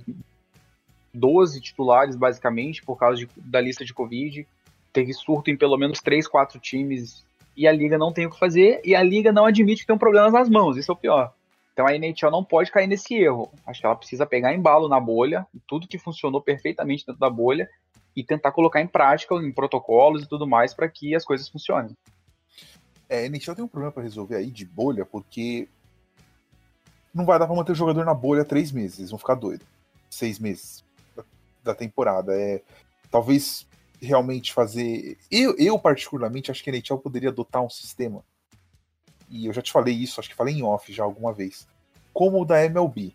12 1.14 1.60
titulares, 1.60 2.16
basicamente, 2.16 2.82
por 2.82 2.98
causa 2.98 3.18
de, 3.18 3.30
da 3.36 3.60
lista 3.60 3.84
de 3.84 3.94
Covid. 3.94 4.48
Teve 4.94 5.12
surto 5.12 5.52
em 5.52 5.58
pelo 5.58 5.76
menos 5.76 6.00
3, 6.00 6.26
4 6.26 6.58
times 6.62 7.25
e 7.56 7.68
a 7.68 7.72
liga 7.72 7.98
não 7.98 8.12
tem 8.12 8.26
o 8.26 8.30
que 8.30 8.40
fazer 8.40 8.82
e 8.84 8.96
a 8.96 9.02
liga 9.02 9.32
não 9.32 9.46
admite 9.46 9.82
que 9.82 9.88
tem 9.88 9.96
um 9.96 10.00
problema 10.00 10.30
nas 10.30 10.50
mãos. 10.50 10.78
Isso 10.78 10.92
é 10.92 10.94
o 10.94 10.98
pior. 10.98 11.34
Então 11.74 11.86
a 11.86 11.94
NHL 11.94 12.32
não 12.32 12.44
pode 12.44 12.72
cair 12.72 12.88
nesse 12.88 13.14
erro. 13.16 13.52
Acho 13.66 13.82
que 13.82 13.86
ela 13.86 13.96
precisa 13.96 14.26
pegar 14.26 14.54
embalo 14.54 14.88
na 14.88 15.00
bolha, 15.00 15.46
tudo 15.68 15.88
que 15.88 15.98
funcionou 15.98 16.42
perfeitamente 16.42 17.06
dentro 17.06 17.20
da 17.20 17.30
bolha, 17.30 17.70
e 18.16 18.24
tentar 18.24 18.52
colocar 18.52 18.80
em 18.80 18.88
prática, 18.88 19.36
em 19.36 19.52
protocolos 19.52 20.24
e 20.24 20.28
tudo 20.28 20.48
mais, 20.48 20.74
para 20.74 20.88
que 20.88 21.14
as 21.14 21.26
coisas 21.26 21.50
funcionem. 21.50 21.96
É, 23.10 23.26
a 23.26 23.26
NHL 23.26 23.56
tem 23.56 23.66
um 23.66 23.68
problema 23.68 23.92
para 23.92 24.04
resolver 24.04 24.36
aí 24.36 24.50
de 24.50 24.66
bolha, 24.66 25.06
porque 25.06 25.68
não 27.14 27.26
vai 27.26 27.38
dar 27.38 27.46
para 27.46 27.56
manter 27.56 27.74
o 27.74 27.76
jogador 27.76 28.06
na 28.06 28.14
bolha 28.14 28.46
três 28.46 28.72
meses, 28.72 29.10
vão 29.10 29.20
ficar 29.20 29.36
doidos. 29.36 29.68
Seis 30.10 30.40
meses 30.40 30.84
da 31.62 31.76
temporada. 31.76 32.34
É, 32.34 32.62
talvez 33.12 33.68
realmente 34.02 34.54
fazer. 34.54 35.18
Eu, 35.32 35.56
eu, 35.58 35.78
particularmente, 35.80 36.52
acho 36.52 36.64
que 36.64 36.70
a 36.70 36.74
NHL 36.74 36.98
poderia 36.98 37.30
adotar 37.30 37.64
um 37.64 37.70
sistema 37.70 38.24
e 39.30 39.48
eu 39.48 39.54
já 39.54 39.62
te 39.62 39.72
falei 39.72 39.94
isso, 39.94 40.20
acho 40.20 40.30
que 40.30 40.36
falei 40.36 40.56
em 40.56 40.64
off 40.64 40.92
já 40.94 41.04
alguma 41.04 41.34
vez, 41.34 41.68
como 42.14 42.42
o 42.42 42.46
da 42.46 42.64
MLB. 42.64 43.14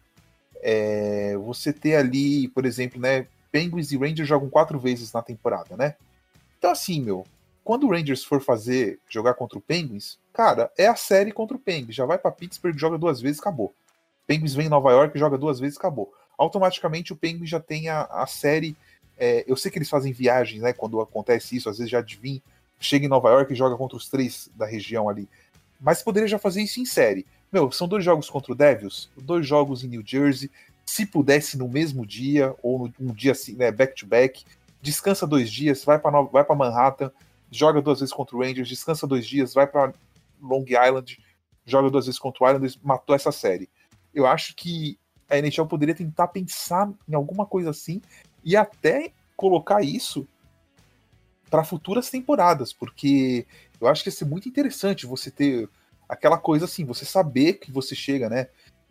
É, 0.62 1.37
você 1.38 1.73
ter 1.73 1.97
ali, 1.97 2.49
por 2.49 2.66
exemplo, 2.66 3.01
né, 3.01 3.27
Penguins 3.51 3.93
e 3.93 3.97
Rangers 3.97 4.29
jogam 4.29 4.51
quatro 4.51 4.79
vezes 4.79 5.12
na 5.12 5.23
temporada, 5.23 5.77
né? 5.77 5.95
Então 6.59 6.71
assim, 6.71 7.01
meu, 7.01 7.27
quando 7.64 7.87
o 7.87 7.90
Rangers 7.90 8.23
for 8.23 8.43
fazer 8.43 8.99
jogar 9.09 9.35
contra 9.35 9.59
o 9.59 9.62
Penguins, 9.62 10.19
cara, 10.33 10.71
é 10.77 10.87
a 10.87 10.97
série 10.97 11.33
contra 11.33 11.57
o 11.57 11.61
Penguins, 11.61 11.95
já 11.95 12.05
vai 12.05 12.19
para 12.19 12.31
Pittsburgh, 12.31 12.77
joga 12.77 12.99
duas 12.99 13.21
vezes, 13.21 13.40
acabou. 13.40 13.73
Penguins 14.27 14.55
vem 14.55 14.66
em 14.66 14.71
Nova 14.71 14.90
York, 14.93 15.19
joga 15.19 15.38
duas 15.38 15.59
vezes, 15.59 15.79
acabou. 15.79 16.12
Automaticamente 16.37 17.12
o 17.12 17.16
Penguins 17.16 17.51
já 17.51 17.61
tem 17.61 17.88
a, 17.88 18.03
a 18.03 18.27
série. 18.27 18.77
É, 19.22 19.44
eu 19.46 19.54
sei 19.54 19.70
que 19.70 19.76
eles 19.76 19.90
fazem 19.90 20.14
viagens, 20.14 20.62
né? 20.62 20.72
Quando 20.72 20.98
acontece 20.98 21.54
isso, 21.54 21.68
às 21.68 21.76
vezes 21.76 21.90
já 21.90 21.98
adivinha, 21.98 22.40
chega 22.78 23.04
em 23.04 23.09
Nova 23.09 23.28
York 23.28 23.52
e 23.52 23.56
joga 23.56 23.76
contra 23.76 23.98
os 23.98 24.09
três 24.09 24.50
da 24.56 24.64
região 24.64 25.11
ali. 25.11 25.28
Mas 25.78 26.02
poderia 26.02 26.26
já 26.26 26.38
fazer 26.38 26.62
isso 26.62 26.80
em 26.80 26.87
série. 26.87 27.26
Meu, 27.52 27.70
são 27.70 27.87
dois 27.87 28.02
jogos 28.02 28.30
contra 28.30 28.50
o 28.50 28.54
Devils, 28.54 29.11
dois 29.16 29.46
jogos 29.46 29.85
em 29.85 29.88
New 29.88 30.02
Jersey. 30.04 30.50
Se 30.87 31.04
pudesse 31.04 31.59
no 31.59 31.68
mesmo 31.68 32.06
dia, 32.06 32.54
ou 32.62 32.78
no, 32.78 32.94
um 32.98 33.12
dia 33.12 33.33
assim, 33.33 33.54
né, 33.56 33.70
back 33.70 33.94
to 33.94 34.06
back, 34.06 34.42
descansa 34.80 35.26
dois 35.26 35.52
dias, 35.52 35.85
vai 35.85 35.98
para 35.98 36.22
vai 36.22 36.44
Manhattan, 36.56 37.12
joga 37.50 37.83
duas 37.83 38.00
vezes 38.00 38.14
contra 38.14 38.35
o 38.35 38.40
Rangers, 38.40 38.68
descansa 38.68 39.06
dois 39.06 39.26
dias, 39.26 39.52
vai 39.52 39.66
para 39.66 39.92
Long 40.40 40.64
Island, 40.64 41.18
joga 41.66 41.90
duas 41.90 42.06
vezes 42.06 42.18
contra 42.18 42.42
o 42.42 42.46
Islanders, 42.46 42.78
matou 42.83 43.14
essa 43.14 43.30
série. 43.30 43.68
Eu 44.14 44.26
acho 44.26 44.56
que 44.56 44.98
a 45.28 45.38
NHL 45.38 45.66
poderia 45.66 45.94
tentar 45.94 46.28
pensar 46.28 46.90
em 47.09 47.14
alguma 47.14 47.44
coisa 47.44 47.70
assim 47.70 48.00
e 48.44 48.57
até 48.57 49.12
colocar 49.37 49.83
isso 49.83 50.26
para 51.50 51.64
futuras 51.64 52.09
temporadas, 52.11 52.72
porque 52.72 53.46
eu 53.81 53.88
acho 53.88 54.03
que 54.03 54.09
ia 54.09 54.14
ser 54.14 54.24
muito 54.24 54.48
interessante 54.48 55.07
você 55.07 55.31
ter 55.31 55.68
aquela 56.09 56.38
coisa 56.38 56.64
assim, 56.64 56.85
você 56.85 57.05
saber 57.05 57.55
que 57.55 57.72
você 57.72 57.94
chega, 57.94 58.29
né? 58.29 58.48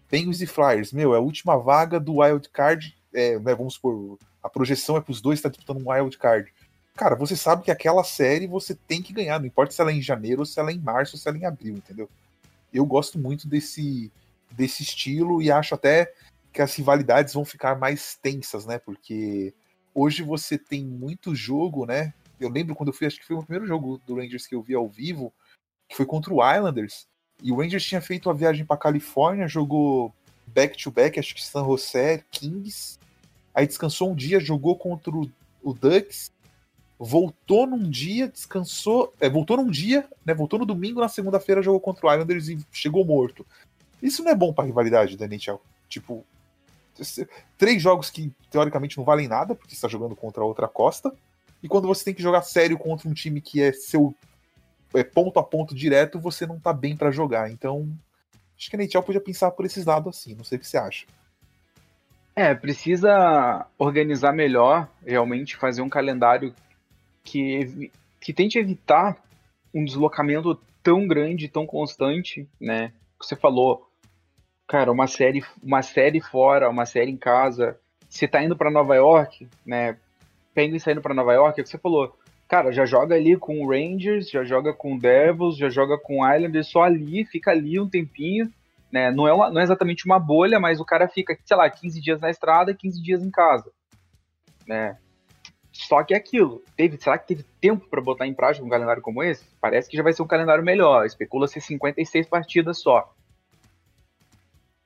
Penguins 0.09 0.41
e 0.41 0.47
Flyers, 0.47 0.91
meu, 0.91 1.13
é 1.13 1.17
a 1.17 1.21
última 1.21 1.57
vaga 1.57 1.99
do 1.99 2.17
Wild 2.17 2.49
Card, 2.49 2.97
é, 3.13 3.37
né, 3.39 3.53
vamos 3.53 3.75
supor, 3.75 4.17
a 4.41 4.49
projeção 4.49 4.97
é 4.97 5.01
para 5.01 5.11
os 5.11 5.21
dois 5.21 5.39
estar 5.39 5.49
tá 5.49 5.55
disputando 5.55 5.85
um 5.85 5.91
Wild 5.91 6.17
Card. 6.17 6.51
Cara, 6.95 7.15
você 7.15 7.35
sabe 7.35 7.63
que 7.63 7.71
aquela 7.71 8.03
série 8.03 8.47
você 8.47 8.73
tem 8.73 9.01
que 9.01 9.13
ganhar, 9.13 9.39
não 9.39 9.45
importa 9.45 9.71
se 9.71 9.79
ela 9.79 9.91
é 9.91 9.93
em 9.93 10.01
janeiro, 10.01 10.45
se 10.45 10.59
ela 10.59 10.71
é 10.71 10.73
em 10.73 10.79
março, 10.79 11.17
se 11.17 11.27
ela 11.27 11.37
é 11.37 11.41
em 11.41 11.45
abril, 11.45 11.75
entendeu? 11.75 12.09
Eu 12.73 12.85
gosto 12.85 13.19
muito 13.19 13.47
desse, 13.47 14.11
desse 14.51 14.83
estilo 14.83 15.41
e 15.41 15.51
acho 15.51 15.75
até 15.75 16.11
que 16.51 16.61
as 16.61 16.75
rivalidades 16.75 17.33
vão 17.33 17.45
ficar 17.45 17.77
mais 17.77 18.17
tensas, 18.21 18.65
né? 18.65 18.79
Porque 18.79 19.53
hoje 19.93 20.23
você 20.23 20.57
tem 20.57 20.83
muito 20.83 21.35
jogo, 21.35 21.85
né? 21.85 22.13
Eu 22.39 22.49
lembro 22.49 22.75
quando 22.75 22.89
eu 22.89 22.93
fui, 22.93 23.07
acho 23.07 23.19
que 23.19 23.25
foi 23.25 23.35
o 23.35 23.43
primeiro 23.43 23.67
jogo 23.67 24.01
do 24.05 24.15
Rangers 24.15 24.47
que 24.47 24.55
eu 24.55 24.61
vi 24.61 24.73
ao 24.73 24.87
vivo, 24.87 25.33
que 25.87 25.95
foi 25.95 26.05
contra 26.05 26.33
o 26.33 26.55
Islanders. 26.55 27.07
E 27.43 27.51
o 27.51 27.57
Rangers 27.57 27.85
tinha 27.85 28.01
feito 28.01 28.29
a 28.29 28.33
viagem 28.33 28.65
para 28.65 28.77
Califórnia, 28.77 29.47
jogou 29.47 30.13
back-to-back, 30.47 31.19
acho 31.19 31.35
que 31.35 31.43
San 31.43 31.65
José, 31.65 32.23
Kings. 32.31 32.97
Aí 33.53 33.67
descansou 33.67 34.11
um 34.11 34.15
dia, 34.15 34.39
jogou 34.39 34.77
contra 34.77 35.11
o, 35.11 35.29
o 35.61 35.73
Ducks. 35.73 36.31
Voltou 36.97 37.65
num 37.65 37.89
dia, 37.89 38.27
descansou. 38.27 39.13
É, 39.19 39.29
voltou 39.29 39.57
num 39.57 39.69
dia, 39.69 40.07
né? 40.25 40.33
Voltou 40.33 40.59
no 40.59 40.65
domingo, 40.65 40.99
na 40.99 41.07
segunda-feira 41.07 41.61
jogou 41.61 41.79
contra 41.79 42.07
o 42.07 42.11
Islanders 42.11 42.49
e 42.49 42.59
chegou 42.71 43.05
morto. 43.05 43.45
Isso 44.01 44.23
não 44.23 44.31
é 44.31 44.35
bom 44.35 44.53
pra 44.53 44.65
rivalidade 44.65 45.17
da 45.17 45.25
NHL. 45.25 45.61
Tipo, 45.87 46.25
três 47.57 47.81
jogos 47.81 48.09
que 48.09 48.31
teoricamente 48.49 48.97
não 48.97 49.03
valem 49.03 49.27
nada, 49.27 49.55
porque 49.55 49.73
está 49.73 49.87
jogando 49.87 50.15
contra 50.15 50.43
outra 50.43 50.67
costa. 50.67 51.13
E 51.61 51.67
quando 51.67 51.87
você 51.87 52.05
tem 52.05 52.13
que 52.13 52.21
jogar 52.21 52.41
sério 52.41 52.77
contra 52.77 53.07
um 53.07 53.13
time 53.13 53.41
que 53.41 53.61
é 53.61 53.71
seu 53.71 54.15
é, 54.93 55.03
ponto 55.03 55.39
a 55.39 55.43
ponto 55.43 55.75
direto, 55.75 56.19
você 56.19 56.45
não 56.45 56.59
tá 56.59 56.71
bem 56.71 56.95
para 56.95 57.11
jogar. 57.11 57.51
Então, 57.51 57.87
acho 58.57 58.69
que 58.69 58.75
a 58.75 58.79
NHL 58.79 59.03
podia 59.03 59.21
pensar 59.21 59.51
por 59.51 59.65
esses 59.65 59.85
lados 59.85 60.17
assim. 60.17 60.35
Não 60.35 60.43
sei 60.43 60.57
o 60.57 60.61
que 60.61 60.67
você 60.67 60.77
acha. 60.77 61.05
É, 62.35 62.55
precisa 62.55 63.67
organizar 63.77 64.31
melhor, 64.31 64.87
realmente 65.05 65.57
fazer 65.57 65.81
um 65.81 65.89
calendário 65.89 66.53
que, 67.23 67.91
que 68.21 68.31
tente 68.31 68.57
evitar 68.57 69.21
um 69.73 69.83
deslocamento 69.83 70.57
tão 70.81 71.05
grande, 71.05 71.49
tão 71.49 71.65
constante, 71.65 72.47
né? 72.59 72.93
Você 73.21 73.35
falou, 73.35 73.88
cara, 74.69 74.91
uma 74.91 75.07
série, 75.07 75.43
uma 75.63 75.81
série 75.81 76.21
fora, 76.21 76.69
uma 76.69 76.85
série 76.85 77.09
em 77.09 77.17
casa. 77.17 77.75
Você 78.07 78.27
tá 78.27 78.41
indo 78.43 78.55
para 78.55 78.69
Nova 78.69 78.95
York, 78.95 79.49
né? 79.65 79.97
Penguins 80.53 80.83
saindo 80.83 81.01
para 81.01 81.13
Nova 81.13 81.33
York, 81.33 81.59
é 81.59 81.61
o 81.61 81.63
que 81.63 81.69
você 81.69 81.77
falou. 81.79 82.15
Cara, 82.47 82.71
já 82.71 82.85
joga 82.85 83.15
ali 83.15 83.35
com 83.35 83.63
o 83.63 83.69
Rangers, 83.69 84.29
já 84.29 84.43
joga 84.43 84.71
com 84.71 84.95
o 84.95 84.99
Devils, 84.99 85.57
já 85.57 85.69
joga 85.69 85.97
com 85.97 86.19
o 86.19 86.35
Islanders, 86.35 86.67
só 86.67 86.83
ali, 86.83 87.25
fica 87.25 87.49
ali 87.49 87.79
um 87.79 87.89
tempinho, 87.89 88.47
né? 88.91 89.11
Não 89.11 89.27
é, 89.27 89.33
uma, 89.33 89.49
não 89.49 89.59
é 89.59 89.63
exatamente 89.63 90.05
uma 90.05 90.19
bolha, 90.19 90.59
mas 90.59 90.79
o 90.79 90.85
cara 90.85 91.07
fica, 91.07 91.35
sei 91.43 91.57
lá, 91.57 91.67
15 91.67 91.99
dias 91.99 92.21
na 92.21 92.29
estrada, 92.29 92.73
15 92.73 93.01
dias 93.01 93.23
em 93.23 93.31
casa, 93.31 93.71
né? 94.67 94.97
Só 95.71 96.03
que 96.03 96.13
é 96.13 96.17
aquilo. 96.17 96.61
Teve, 96.75 96.97
será 96.99 97.17
que 97.17 97.27
teve 97.27 97.43
tempo 97.59 97.87
para 97.89 98.01
botar 98.01 98.27
em 98.27 98.33
prática 98.33 98.65
um 98.65 98.69
calendário 98.69 99.01
como 99.01 99.23
esse? 99.23 99.45
Parece 99.59 99.89
que 99.89 99.97
já 99.97 100.03
vai 100.03 100.13
ser 100.13 100.21
um 100.21 100.27
calendário 100.27 100.63
melhor. 100.63 101.05
Especula-se 101.05 101.61
56 101.61 102.27
partidas 102.27 102.79
só. 102.81 103.11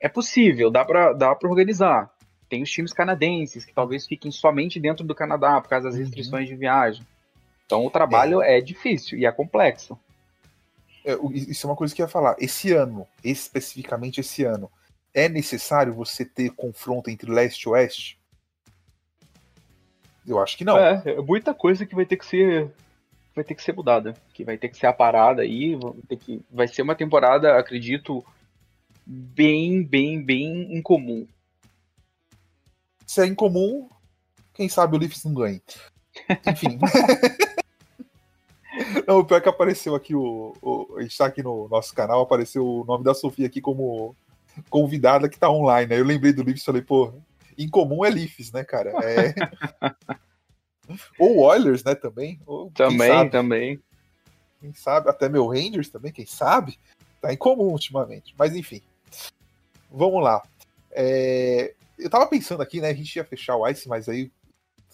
É 0.03 0.09
possível, 0.09 0.69
dá 0.69 0.85
para 0.85 1.13
dá 1.13 1.33
pra 1.33 1.49
organizar 1.49 2.13
tem 2.53 2.61
os 2.61 2.69
times 2.69 2.93
canadenses, 2.93 3.65
que 3.65 3.73
talvez 3.73 4.05
fiquem 4.05 4.31
somente 4.31 4.79
dentro 4.79 5.03
do 5.03 5.15
Canadá 5.15 5.59
por 5.59 5.69
causa 5.69 5.87
das 5.87 5.95
uhum. 5.95 6.03
restrições 6.03 6.47
de 6.47 6.55
viagem. 6.55 7.03
Então 7.65 7.83
o 7.83 7.89
trabalho 7.89 8.43
é, 8.43 8.59
é 8.59 8.61
difícil 8.61 9.17
e 9.17 9.25
é 9.25 9.31
complexo. 9.31 9.97
É, 11.03 11.17
isso 11.33 11.65
é 11.65 11.69
uma 11.71 11.75
coisa 11.75 11.95
que 11.95 11.99
eu 11.99 12.05
ia 12.05 12.11
falar. 12.11 12.35
Esse 12.37 12.71
ano, 12.71 13.07
especificamente 13.23 14.19
esse 14.19 14.43
ano, 14.43 14.69
é 15.15 15.27
necessário 15.27 15.95
você 15.95 16.23
ter 16.23 16.51
confronto 16.51 17.09
entre 17.09 17.31
leste 17.31 17.63
e 17.63 17.69
oeste? 17.69 18.19
Eu 20.27 20.39
acho 20.39 20.55
que 20.55 20.63
não. 20.63 20.77
É, 20.77 21.01
é 21.05 21.21
muita 21.21 21.55
coisa 21.55 21.87
que 21.87 21.95
vai 21.95 22.05
ter 22.05 22.17
que 22.17 22.25
ser 22.27 22.69
vai 23.35 23.43
ter 23.43 23.55
que 23.55 23.63
ser 23.63 23.73
mudada, 23.73 24.13
que 24.31 24.43
vai 24.43 24.59
ter 24.59 24.69
que 24.69 24.77
ser 24.77 24.85
aparada 24.85 25.41
aí, 25.41 25.75
vai, 25.75 25.93
ter 26.07 26.17
que, 26.17 26.45
vai 26.51 26.67
ser 26.67 26.83
uma 26.83 26.93
temporada, 26.93 27.57
acredito, 27.57 28.23
bem, 29.05 29.83
bem, 29.83 30.23
bem 30.23 30.75
incomum 30.75 31.27
se 33.13 33.21
é 33.21 33.27
incomum, 33.27 33.87
quem 34.53 34.67
sabe 34.67 34.95
o 34.95 34.99
Leafs 34.99 35.23
não 35.23 35.35
ganhe. 35.35 35.61
Enfim. 36.47 36.79
não, 39.07 39.19
o 39.19 39.25
pior 39.25 39.37
é 39.37 39.41
que 39.41 39.49
apareceu 39.49 39.93
aqui 39.93 40.15
o, 40.15 40.55
o. 40.59 40.97
A 40.97 41.03
gente 41.03 41.15
tá 41.15 41.27
aqui 41.27 41.43
no 41.43 41.69
nosso 41.69 41.93
canal, 41.93 42.21
apareceu 42.21 42.65
o 42.65 42.83
nome 42.85 43.03
da 43.03 43.13
Sofia 43.13 43.45
aqui 43.45 43.61
como 43.61 44.15
convidada 44.67 45.29
que 45.29 45.37
tá 45.37 45.47
online. 45.47 45.93
Aí 45.93 45.99
eu 45.99 46.05
lembrei 46.05 46.33
do 46.33 46.43
Leafs 46.43 46.63
e 46.63 46.65
falei, 46.65 46.81
pô, 46.81 47.13
incomum 47.55 48.03
é 48.03 48.09
Leafs, 48.09 48.51
né, 48.51 48.63
cara? 48.63 48.91
É... 49.03 49.35
Ou 51.19 51.39
Oilers, 51.39 51.83
né, 51.83 51.93
também. 51.93 52.39
Ou, 52.47 52.71
também, 52.71 53.29
também. 53.29 53.79
Quem 54.59 54.73
sabe, 54.73 55.09
até 55.09 55.29
meu 55.29 55.47
Rangers 55.47 55.89
também, 55.89 56.11
quem 56.11 56.25
sabe. 56.25 56.79
Tá 57.21 57.31
incomum 57.31 57.65
ultimamente. 57.65 58.33
Mas 58.37 58.55
enfim. 58.55 58.81
Vamos 59.93 60.23
lá. 60.23 60.41
É, 60.89 61.75
eu 61.99 62.09
tava 62.09 62.25
pensando 62.25 62.63
aqui, 62.63 62.81
né? 62.81 62.89
A 62.89 62.93
gente 62.93 63.15
ia 63.15 63.23
fechar 63.23 63.55
o 63.55 63.67
Ice, 63.67 63.87
mas 63.87 64.09
aí 64.09 64.31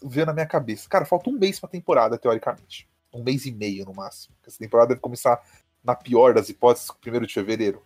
veio 0.03 0.25
na 0.25 0.33
minha 0.33 0.45
cabeça. 0.45 0.89
Cara, 0.89 1.05
falta 1.05 1.29
um 1.29 1.39
mês 1.39 1.57
pra 1.57 1.69
temporada, 1.69 2.17
teoricamente. 2.17 2.85
Um 3.13 3.23
mês 3.23 3.45
e 3.45 3.51
meio 3.51 3.85
no 3.85 3.93
máximo. 3.93 4.35
Essa 4.45 4.59
temporada 4.59 4.89
deve 4.89 4.99
começar 4.99 5.41
na 5.81 5.95
pior 5.95 6.33
das 6.33 6.49
hipóteses, 6.49 6.91
primeiro 6.99 7.25
de 7.25 7.33
fevereiro. 7.33 7.81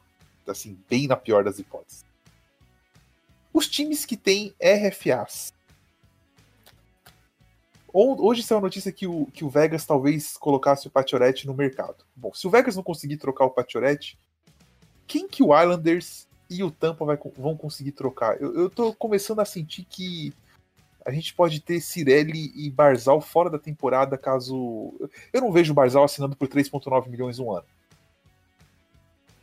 Assim, 0.48 0.78
bem 0.90 1.08
na 1.08 1.16
pior 1.16 1.44
das 1.44 1.60
hipóteses. 1.60 2.04
Os 3.54 3.70
times 3.70 4.06
que 4.06 4.18
têm 4.18 4.54
RFAs. 4.60 5.54
Hoje 7.94 8.42
saiu 8.42 8.58
a 8.58 8.62
notícia 8.62 8.92
que 8.92 9.06
o, 9.06 9.28
que 9.28 9.46
o 9.46 9.50
Vegas 9.50 9.86
talvez 9.86 10.36
colocasse 10.36 10.88
o 10.88 10.90
Pachorette 10.90 11.46
no 11.46 11.54
mercado. 11.54 12.04
Bom, 12.16 12.34
se 12.34 12.48
o 12.48 12.50
Vegas 12.50 12.76
não 12.76 12.82
conseguir 12.82 13.18
trocar 13.18 13.46
o 13.46 13.52
Pachorette, 13.52 14.18
quem 15.06 15.28
que 15.28 15.44
o 15.44 15.56
Islanders 15.56 16.28
e 16.50 16.64
o 16.64 16.72
Tampa 16.72 17.06
vai, 17.06 17.18
vão 17.38 17.56
conseguir 17.56 17.92
trocar? 17.92 18.42
Eu, 18.42 18.54
eu 18.56 18.70
tô 18.70 18.94
começando 18.94 19.40
a 19.40 19.46
sentir 19.46 19.84
que 19.86 20.34
a 21.06 21.12
gente 21.12 21.34
pode 21.34 21.60
ter 21.60 21.82
Cirelli 21.82 22.52
e 22.56 22.70
Barzal 22.70 23.20
fora 23.20 23.50
da 23.50 23.60
temporada 23.60 24.18
caso. 24.18 24.94
Eu 25.32 25.42
não 25.42 25.52
vejo 25.52 25.72
o 25.72 25.76
Barzal 25.76 26.04
assinando 26.04 26.36
por 26.36 26.48
3,9 26.48 27.10
milhões 27.10 27.40
um 27.40 27.52
ano. 27.52 27.66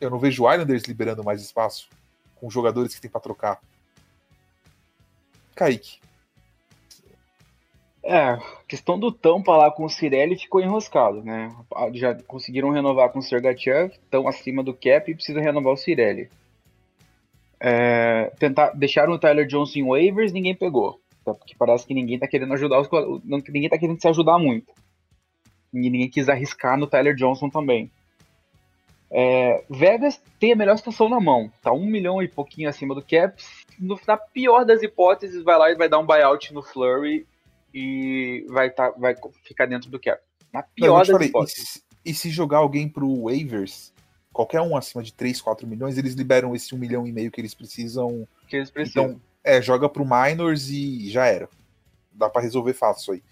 Eu 0.01 0.09
não 0.09 0.19
vejo 0.19 0.45
o 0.45 0.51
Islanders 0.51 0.85
liberando 0.85 1.23
mais 1.23 1.43
espaço 1.43 1.89
com 2.37 2.49
jogadores 2.49 2.95
que 2.95 3.01
tem 3.01 3.11
para 3.11 3.21
trocar. 3.21 3.61
Kaique. 5.55 6.01
É, 8.03 8.31
a 8.31 8.41
questão 8.67 8.99
do 8.99 9.13
Tampa 9.13 9.55
lá 9.55 9.71
com 9.71 9.85
o 9.85 9.91
Cirelli 9.91 10.39
ficou 10.39 10.63
enroscado, 10.63 11.23
né? 11.23 11.55
Já 11.93 12.15
conseguiram 12.23 12.71
renovar 12.71 13.11
com 13.11 13.19
o 13.19 13.23
Sergachev, 13.23 13.93
estão 13.93 14.27
acima 14.27 14.63
do 14.63 14.73
cap 14.73 15.11
e 15.11 15.15
precisam 15.15 15.43
renovar 15.43 15.75
o 15.75 15.77
Cirelli. 15.77 16.31
É, 17.61 18.33
tentar, 18.39 18.71
deixaram 18.71 19.13
o 19.13 19.19
Tyler 19.19 19.47
Johnson 19.47 19.81
em 19.81 19.89
waivers, 19.89 20.33
ninguém 20.33 20.55
pegou. 20.55 21.01
Tá? 21.25 21.35
Porque 21.35 21.55
parece 21.59 21.87
que 21.87 21.95
ninguém 21.95 22.19
tá 22.19 22.27
querendo 22.27 22.55
ajudar 22.55 22.81
os. 22.81 22.89
Ninguém 23.25 23.69
tá 23.69 23.79
querendo 23.79 24.01
se 24.01 24.09
ajudar 24.09 24.39
muito. 24.39 24.73
Ninguém 25.73 26.09
quis 26.09 26.29
arriscar 26.29 26.79
no 26.79 26.87
Tyler 26.87 27.15
Johnson 27.15 27.49
também. 27.49 27.91
É, 29.13 29.65
Vegas 29.69 30.23
tem 30.39 30.53
a 30.53 30.57
melhor 30.57 30.77
situação 30.77 31.09
na 31.09 31.21
mão. 31.21 31.53
Tá 31.63 31.73
um 31.73 31.85
milhão 31.85 32.23
e 32.23 32.29
pouquinho 32.29 32.69
acima 32.69 32.95
do 32.95 33.03
cap. 33.03 33.43
No, 33.79 33.99
na 34.07 34.17
pior 34.17 34.65
das 34.65 34.83
hipóteses, 34.83 35.43
vai 35.43 35.59
lá 35.59 35.71
e 35.71 35.75
vai 35.77 35.89
dar 35.89 35.99
um 35.99 36.07
buyout 36.07 36.53
no 36.55 36.63
Flurry 36.63 37.27
e 37.75 38.45
vai, 38.49 38.71
tá, 38.71 38.91
vai 38.91 39.15
ficar 39.45 39.67
dentro 39.67 39.91
do 39.91 39.99
cap. 39.99 40.21
Na 40.53 40.63
pior 40.63 40.99
das 40.99 41.09
falei, 41.09 41.29
hipóteses. 41.29 41.83
E, 42.05 42.11
e, 42.11 42.15
se 42.15 42.31
jogar 42.31 42.59
alguém 42.59 42.89
pro 42.89 43.25
waivers, 43.25 43.93
qualquer 44.33 44.61
um 44.61 44.77
acima 44.77 45.03
de 45.03 45.13
3, 45.13 45.41
4 45.41 45.67
milhões, 45.67 45.99
eles 45.99 46.15
liberam 46.15 46.55
esse 46.55 46.75
um 46.75 46.79
milhão 46.79 47.07
e 47.07 47.13
meio 47.13 47.31
que 47.31 47.41
eles 47.41 47.55
precisam. 47.55 48.27
Que 48.49 48.57
eles 48.57 48.71
precisam. 48.71 49.05
Então, 49.05 49.21
é, 49.43 49.61
joga 49.61 49.89
pro 49.89 50.05
Minors 50.05 50.69
e 50.69 51.11
já 51.11 51.27
era. 51.27 51.49
Dá 52.13 52.29
para 52.29 52.43
resolver 52.43 52.75
fácil 52.75 53.01
isso 53.01 53.13
aí. 53.13 53.23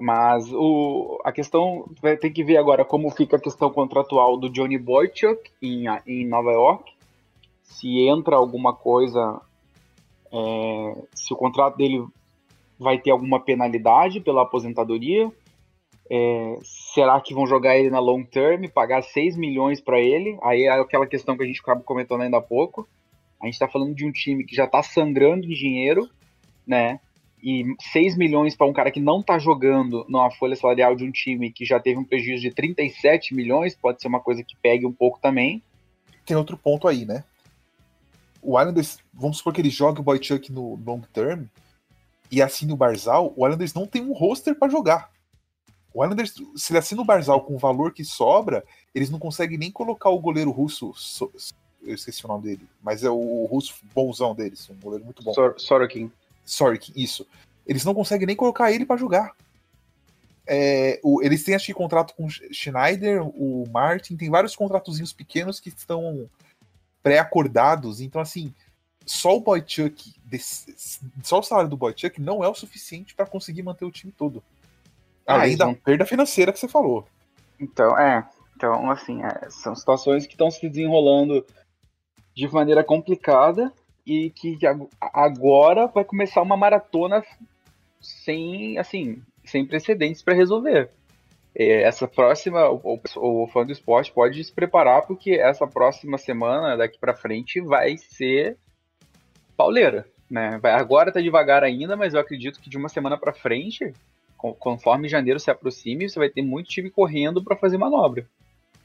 Mas 0.00 0.50
o, 0.50 1.20
a 1.24 1.30
questão 1.32 1.88
ter 2.20 2.30
que 2.30 2.42
ver 2.42 2.56
agora 2.56 2.84
como 2.84 3.10
fica 3.10 3.36
a 3.36 3.40
questão 3.40 3.70
contratual 3.70 4.38
do 4.38 4.48
Johnny 4.48 4.78
Boychuk 4.78 5.50
em, 5.60 5.84
em 6.06 6.26
Nova 6.26 6.50
York. 6.50 6.92
Se 7.62 8.00
entra 8.00 8.36
alguma 8.36 8.74
coisa, 8.74 9.40
é, 10.32 10.96
se 11.14 11.32
o 11.32 11.36
contrato 11.36 11.76
dele 11.76 12.04
vai 12.78 12.98
ter 12.98 13.10
alguma 13.10 13.40
penalidade 13.40 14.20
pela 14.20 14.42
aposentadoria. 14.42 15.30
É, 16.10 16.58
será 16.94 17.20
que 17.20 17.34
vão 17.34 17.46
jogar 17.46 17.76
ele 17.76 17.90
na 17.90 17.98
long 17.98 18.24
term, 18.24 18.66
pagar 18.68 19.02
6 19.02 19.36
milhões 19.36 19.80
para 19.80 20.00
ele? 20.00 20.38
Aí 20.42 20.64
é 20.64 20.70
aquela 20.70 21.06
questão 21.06 21.36
que 21.36 21.42
a 21.42 21.46
gente 21.46 21.60
acaba 21.60 21.82
comentando 21.82 22.22
ainda 22.22 22.38
há 22.38 22.42
pouco. 22.42 22.88
A 23.40 23.46
gente 23.46 23.54
está 23.54 23.68
falando 23.68 23.94
de 23.94 24.06
um 24.06 24.12
time 24.12 24.44
que 24.44 24.54
já 24.54 24.64
está 24.64 24.82
sangrando 24.82 25.46
em 25.46 25.54
dinheiro, 25.54 26.08
né? 26.66 27.00
E 27.42 27.64
6 27.92 28.16
milhões 28.16 28.54
para 28.54 28.66
um 28.68 28.72
cara 28.72 28.90
que 28.90 29.00
não 29.00 29.20
está 29.20 29.36
jogando 29.38 30.06
numa 30.08 30.30
folha 30.30 30.54
salarial 30.54 30.94
de 30.94 31.04
um 31.04 31.10
time 31.10 31.50
que 31.50 31.64
já 31.64 31.80
teve 31.80 31.98
um 31.98 32.04
prejuízo 32.04 32.42
de 32.42 32.52
37 32.52 33.34
milhões, 33.34 33.74
pode 33.74 34.00
ser 34.00 34.06
uma 34.06 34.20
coisa 34.20 34.44
que 34.44 34.56
pegue 34.56 34.86
um 34.86 34.92
pouco 34.92 35.18
também. 35.20 35.60
Tem 36.24 36.36
outro 36.36 36.56
ponto 36.56 36.86
aí, 36.86 37.04
né? 37.04 37.24
O 38.40 38.58
Islanders, 38.58 38.98
vamos 39.12 39.38
supor 39.38 39.52
que 39.52 39.60
ele 39.60 39.70
jogue 39.70 40.00
o 40.00 40.04
Boychuk 40.04 40.52
no 40.52 40.76
long 40.84 41.00
term 41.12 41.44
e 42.30 42.40
assine 42.40 42.72
o 42.72 42.76
Barzal, 42.76 43.32
o 43.36 43.46
Islanders 43.46 43.74
não 43.74 43.86
tem 43.86 44.02
um 44.02 44.12
roster 44.12 44.54
para 44.54 44.70
jogar. 44.70 45.11
O 45.94 46.02
Islanders, 46.02 46.34
se 46.56 46.72
ele 46.72 46.78
assina 46.78 47.02
o 47.02 47.04
Barzal 47.04 47.42
com 47.42 47.54
o 47.54 47.58
valor 47.58 47.92
que 47.92 48.04
sobra, 48.04 48.64
eles 48.94 49.10
não 49.10 49.18
conseguem 49.18 49.58
nem 49.58 49.70
colocar 49.70 50.10
o 50.10 50.18
goleiro 50.18 50.50
russo 50.50 50.94
eu 51.84 51.94
esqueci 51.94 52.24
o 52.24 52.28
nome 52.28 52.44
dele, 52.44 52.68
mas 52.82 53.02
é 53.02 53.10
o 53.10 53.44
russo 53.46 53.74
bonzão 53.94 54.34
deles, 54.34 54.68
um 54.70 54.80
goleiro 54.80 55.04
muito 55.04 55.22
bom. 55.22 55.34
Sor 55.34 55.54
Sorokin. 55.58 56.10
Sorokin, 56.44 56.92
isso. 56.94 57.26
Eles 57.66 57.84
não 57.84 57.94
conseguem 57.94 58.26
nem 58.26 58.36
colocar 58.36 58.72
ele 58.72 58.86
para 58.86 58.96
jogar. 58.96 59.34
É, 60.46 61.00
o, 61.02 61.22
eles 61.22 61.44
têm, 61.44 61.54
acho 61.54 61.66
que, 61.66 61.74
contrato 61.74 62.14
com 62.14 62.26
o 62.26 62.30
Schneider, 62.30 63.22
o 63.22 63.64
Martin, 63.70 64.16
tem 64.16 64.30
vários 64.30 64.56
contratozinhos 64.56 65.12
pequenos 65.12 65.60
que 65.60 65.68
estão 65.68 66.28
pré-acordados. 67.02 68.00
Então, 68.00 68.20
assim, 68.20 68.52
só 69.06 69.36
o 69.36 69.40
Boychuk, 69.40 70.14
só 71.22 71.38
o 71.38 71.42
salário 71.42 71.70
do 71.70 71.76
Boychuk 71.76 72.20
não 72.20 72.42
é 72.42 72.48
o 72.48 72.54
suficiente 72.54 73.14
para 73.14 73.26
conseguir 73.26 73.62
manter 73.62 73.84
o 73.84 73.90
time 73.90 74.12
todo. 74.12 74.42
Ah, 75.26 75.40
Além 75.40 75.56
da 75.56 75.72
perda 75.74 76.04
financeira 76.04 76.52
que 76.52 76.58
você 76.58 76.68
falou. 76.68 77.06
Então, 77.58 77.96
é. 77.98 78.26
Então, 78.56 78.90
assim, 78.90 79.22
é, 79.24 79.50
são 79.50 79.74
situações 79.74 80.26
que 80.26 80.34
estão 80.34 80.50
se 80.50 80.68
desenrolando 80.68 81.44
de 82.34 82.48
maneira 82.52 82.84
complicada 82.84 83.72
e 84.06 84.30
que 84.30 84.58
agora 85.00 85.86
vai 85.86 86.04
começar 86.04 86.42
uma 86.42 86.56
maratona 86.56 87.24
sem, 88.00 88.78
assim, 88.78 89.22
sem 89.44 89.66
precedentes 89.66 90.22
para 90.22 90.34
resolver. 90.34 90.90
É, 91.54 91.82
essa 91.82 92.08
próxima, 92.08 92.68
o, 92.70 93.00
o, 93.16 93.46
fã 93.48 93.64
do 93.64 93.72
esporte 93.72 94.12
pode 94.12 94.42
se 94.42 94.52
preparar 94.52 95.02
porque 95.02 95.32
essa 95.32 95.66
próxima 95.66 96.16
semana, 96.16 96.76
daqui 96.76 96.98
para 96.98 97.14
frente, 97.14 97.60
vai 97.60 97.96
ser 97.98 98.56
pauleira, 99.56 100.06
né? 100.30 100.58
Vai, 100.62 100.72
agora 100.72 101.12
tá 101.12 101.20
devagar 101.20 101.62
ainda, 101.62 101.96
mas 101.96 102.14
eu 102.14 102.20
acredito 102.20 102.60
que 102.60 102.70
de 102.70 102.78
uma 102.78 102.88
semana 102.88 103.18
para 103.18 103.34
frente, 103.34 103.92
conforme 104.58 105.08
janeiro 105.08 105.38
se 105.38 105.50
aproxime, 105.50 106.08
você 106.08 106.18
vai 106.18 106.28
ter 106.28 106.42
muito 106.42 106.68
time 106.68 106.90
correndo 106.90 107.42
para 107.42 107.56
fazer 107.56 107.78
manobra. 107.78 108.28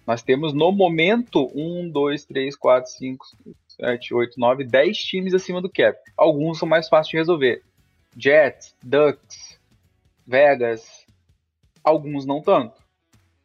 Nós 0.05 0.22
temos 0.22 0.53
no 0.53 0.72
momento 0.72 1.51
1, 1.53 1.89
2, 1.89 2.26
3, 2.26 2.55
4, 2.55 2.91
5, 2.91 3.26
7, 3.68 4.14
8, 4.14 4.39
9, 4.39 4.64
10 4.64 4.97
times 4.97 5.34
acima 5.34 5.62
do 5.62 5.70
cap. 5.70 5.99
Alguns 6.16 6.60
são 6.60 6.68
mais 6.68 6.88
fáceis 6.88 7.10
de 7.10 7.18
resolver. 7.18 7.62
Jets, 8.16 8.74
Ducks, 8.82 9.60
Vegas, 10.26 11.05
alguns 11.84 12.26
não 12.26 12.41
tanto. 12.41 12.82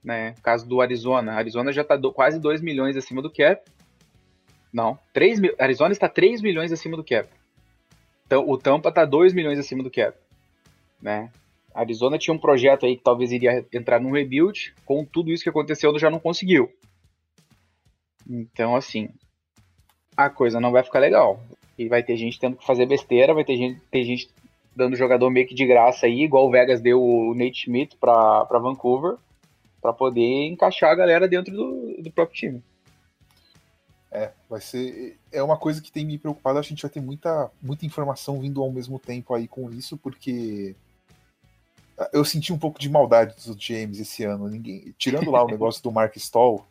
Né? 0.04 0.34
Caso 0.42 0.66
do 0.66 0.80
Arizona. 0.80 1.32
Arizona 1.32 1.72
já 1.72 1.82
está 1.82 1.98
quase 2.12 2.38
2 2.38 2.60
milhões 2.60 2.96
acima 2.96 3.20
do 3.20 3.30
cap. 3.30 3.62
Não, 4.72 4.98
3 5.12 5.40
mil, 5.40 5.54
Arizona 5.58 5.92
está 5.92 6.08
3 6.08 6.40
milhões 6.40 6.72
acima 6.72 6.96
do 6.96 7.04
cap. 7.04 7.28
Então, 8.24 8.48
o 8.48 8.56
Tampa 8.56 8.88
está 8.88 9.04
2 9.04 9.34
milhões 9.34 9.58
acima 9.58 9.82
do 9.82 9.90
cap. 9.90 10.16
Né? 11.00 11.30
Arizona 11.74 12.18
tinha 12.18 12.34
um 12.34 12.38
projeto 12.38 12.86
aí 12.86 12.96
que 12.96 13.02
talvez 13.02 13.32
iria 13.32 13.66
entrar 13.72 14.00
num 14.00 14.12
rebuild, 14.12 14.74
com 14.84 15.04
tudo 15.04 15.30
isso 15.30 15.42
que 15.42 15.50
aconteceu, 15.50 15.98
já 15.98 16.10
não 16.10 16.18
conseguiu. 16.18 16.70
Então, 18.28 18.76
assim, 18.76 19.08
a 20.16 20.30
coisa 20.30 20.60
não 20.60 20.72
vai 20.72 20.82
ficar 20.82 20.98
legal. 20.98 21.40
E 21.78 21.88
vai 21.88 22.02
ter 22.02 22.16
gente 22.16 22.38
tendo 22.38 22.56
que 22.56 22.66
fazer 22.66 22.86
besteira, 22.86 23.34
vai 23.34 23.44
ter 23.44 23.56
gente, 23.56 23.80
ter 23.90 24.04
gente 24.04 24.28
dando 24.74 24.96
jogador 24.96 25.30
meio 25.30 25.46
que 25.46 25.54
de 25.54 25.66
graça 25.66 26.06
aí, 26.06 26.22
igual 26.22 26.46
o 26.46 26.50
Vegas 26.50 26.80
deu 26.80 27.02
o 27.02 27.34
Nate 27.34 27.62
Schmidt 27.62 27.96
para 27.96 28.58
Vancouver, 28.58 29.16
para 29.80 29.92
poder 29.92 30.46
encaixar 30.46 30.90
a 30.90 30.94
galera 30.94 31.28
dentro 31.28 31.54
do, 31.54 32.02
do 32.02 32.10
próprio 32.10 32.36
time. 32.36 32.62
É, 34.10 34.30
vai 34.48 34.60
ser. 34.60 35.18
É 35.32 35.42
uma 35.42 35.56
coisa 35.56 35.80
que 35.80 35.90
tem 35.90 36.04
me 36.04 36.18
preocupado. 36.18 36.58
A 36.58 36.62
gente 36.62 36.82
vai 36.82 36.90
ter 36.90 37.00
muita, 37.00 37.50
muita 37.62 37.86
informação 37.86 38.38
vindo 38.38 38.62
ao 38.62 38.70
mesmo 38.70 38.98
tempo 38.98 39.32
aí 39.32 39.48
com 39.48 39.70
isso, 39.70 39.96
porque 39.96 40.76
eu 42.12 42.24
senti 42.24 42.52
um 42.52 42.58
pouco 42.58 42.78
de 42.78 42.88
maldade 42.88 43.34
dos 43.34 43.56
James 43.62 43.98
esse 43.98 44.24
ano. 44.24 44.48
Ninguém, 44.48 44.94
tirando 44.98 45.30
lá 45.30 45.42
o 45.42 45.48
negócio 45.50 45.82
do 45.82 45.92
Mark 45.92 46.16
Stoll, 46.16 46.66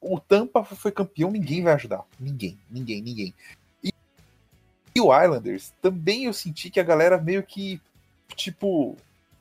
o 0.00 0.18
Tampa 0.18 0.64
foi 0.64 0.90
campeão, 0.90 1.30
ninguém 1.30 1.62
vai 1.62 1.74
ajudar. 1.74 2.04
Ninguém, 2.18 2.58
ninguém, 2.70 3.00
ninguém. 3.00 3.34
E, 3.82 3.92
e 4.94 5.00
o 5.00 5.16
Islanders, 5.16 5.72
também 5.80 6.24
eu 6.24 6.32
senti 6.32 6.70
que 6.70 6.80
a 6.80 6.84
galera 6.84 7.18
meio 7.18 7.42
que, 7.42 7.80
tipo, 8.34 8.96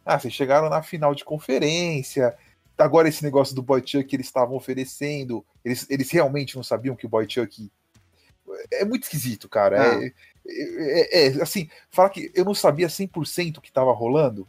ah, 0.06 0.20
vocês 0.20 0.34
chegaram 0.34 0.70
na 0.70 0.84
final 0.84 1.16
de 1.16 1.24
conferência. 1.24 2.36
Agora 2.78 3.08
esse 3.08 3.24
negócio 3.24 3.56
do 3.56 3.62
Boy 3.62 3.82
Chuck 3.86 4.06
que 4.06 4.16
eles 4.16 4.28
estavam 4.28 4.56
oferecendo, 4.56 5.46
eles, 5.64 5.88
eles 5.90 6.10
realmente 6.12 6.56
não 6.56 6.64
sabiam 6.64 6.96
que 6.96 7.06
o 7.06 7.10
Boy 7.10 7.28
Chuck 7.30 7.72
é 8.72 8.86
muito 8.86 9.04
esquisito, 9.04 9.48
cara. 9.48 9.82
Ah. 9.82 10.04
É, 10.04 10.14
é, 10.48 11.28
é, 11.28 11.42
assim, 11.42 11.70
fala 11.90 12.10
que 12.10 12.32
eu 12.34 12.44
não 12.44 12.54
sabia 12.54 12.88
100% 12.88 13.58
o 13.58 13.62
que 13.62 13.70
estava 13.70 13.92
rolando. 13.92 14.48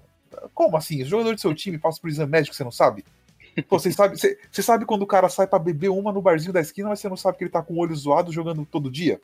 Como 0.55 0.77
assim? 0.77 1.03
O 1.03 1.07
jogador 1.07 1.35
do 1.35 1.41
seu 1.41 1.55
time 1.55 1.79
passa 1.79 2.01
por 2.01 2.09
exame 2.09 2.31
médico, 2.31 2.55
você 2.55 2.65
não 2.65 2.71
sabe? 2.71 3.05
Pô, 3.69 3.79
você 3.79 3.93
sabe, 3.93 4.19
você, 4.19 4.39
você 4.51 4.63
sabe 4.63 4.87
quando 4.87 5.03
o 5.03 5.07
cara 5.07 5.29
sai 5.29 5.47
pra 5.47 5.59
beber 5.59 5.91
uma 5.91 6.13
no 6.13 6.23
barzinho 6.23 6.53
da 6.53 6.61
esquina, 6.61 6.89
mas 6.89 7.01
você 7.01 7.09
não 7.09 7.17
sabe 7.17 7.37
que 7.37 7.45
ele 7.45 7.51
tá 7.51 7.63
com 7.63 7.75
o 7.75 7.79
olho 7.79 7.95
zoado 7.95 8.33
jogando 8.33 8.65
todo 8.65 8.91
dia? 8.91 9.21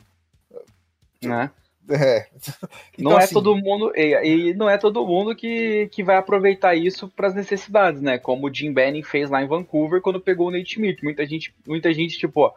Né? 1.22 1.50
É. 1.90 2.26
não 2.98 3.12
Então, 3.12 3.20
é 3.20 3.24
assim, 3.24 3.34
todo 3.34 3.56
mundo 3.56 3.92
e, 3.96 4.50
e 4.50 4.54
não 4.54 4.68
é 4.68 4.76
todo 4.76 5.06
mundo 5.06 5.34
que, 5.34 5.88
que 5.90 6.02
vai 6.02 6.16
aproveitar 6.16 6.74
isso 6.74 7.08
para 7.08 7.28
as 7.28 7.34
necessidades, 7.34 8.02
né? 8.02 8.18
Como 8.18 8.46
o 8.46 8.54
Jim 8.54 8.72
Benning 8.72 9.02
fez 9.02 9.30
lá 9.30 9.42
em 9.42 9.48
Vancouver 9.48 10.02
quando 10.02 10.20
pegou 10.20 10.48
o 10.48 10.50
Nate 10.50 10.74
Schmidt. 10.74 11.02
Muita 11.02 11.24
gente, 11.24 11.54
muita 11.66 11.92
gente 11.94 12.18
tipo, 12.18 12.52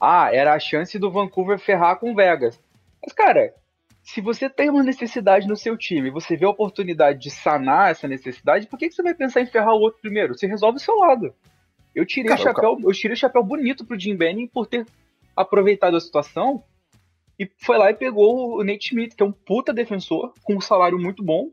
ah, 0.00 0.34
era 0.34 0.52
a 0.52 0.58
chance 0.58 0.98
do 0.98 1.10
Vancouver 1.10 1.58
ferrar 1.58 2.00
com 2.00 2.10
o 2.10 2.14
Vegas. 2.14 2.58
Mas 3.00 3.12
cara, 3.12 3.54
se 4.02 4.20
você 4.20 4.50
tem 4.50 4.68
uma 4.68 4.82
necessidade 4.82 5.46
no 5.46 5.56
seu 5.56 5.76
time, 5.76 6.10
você 6.10 6.36
vê 6.36 6.44
a 6.44 6.50
oportunidade 6.50 7.20
de 7.20 7.30
sanar 7.30 7.90
essa 7.90 8.08
necessidade, 8.08 8.66
por 8.66 8.78
que, 8.78 8.88
que 8.88 8.94
você 8.94 9.02
vai 9.02 9.14
pensar 9.14 9.40
em 9.40 9.46
ferrar 9.46 9.74
o 9.74 9.80
outro 9.80 10.00
primeiro? 10.00 10.34
Você 10.34 10.46
resolve 10.46 10.76
o 10.76 10.80
seu 10.80 10.96
lado. 10.96 11.32
Eu 11.94 12.04
tirei 12.04 12.28
Cara, 12.28 12.40
o 12.40 12.42
chapéu, 12.42 12.78
eu 12.82 12.92
tirei 12.92 13.14
o 13.14 13.18
chapéu 13.18 13.44
bonito 13.44 13.84
pro 13.84 13.98
Jim 13.98 14.16
Benning 14.16 14.48
por 14.48 14.66
ter 14.66 14.86
aproveitado 15.36 15.96
a 15.96 16.00
situação 16.00 16.64
e 17.38 17.50
foi 17.58 17.78
lá 17.78 17.90
e 17.90 17.94
pegou 17.94 18.58
o 18.58 18.64
Nate 18.64 18.88
Schmidt, 18.88 19.16
que 19.16 19.22
é 19.22 19.26
um 19.26 19.32
puta 19.32 19.72
defensor, 19.72 20.32
com 20.42 20.56
um 20.56 20.60
salário 20.60 20.98
muito 20.98 21.22
bom. 21.22 21.50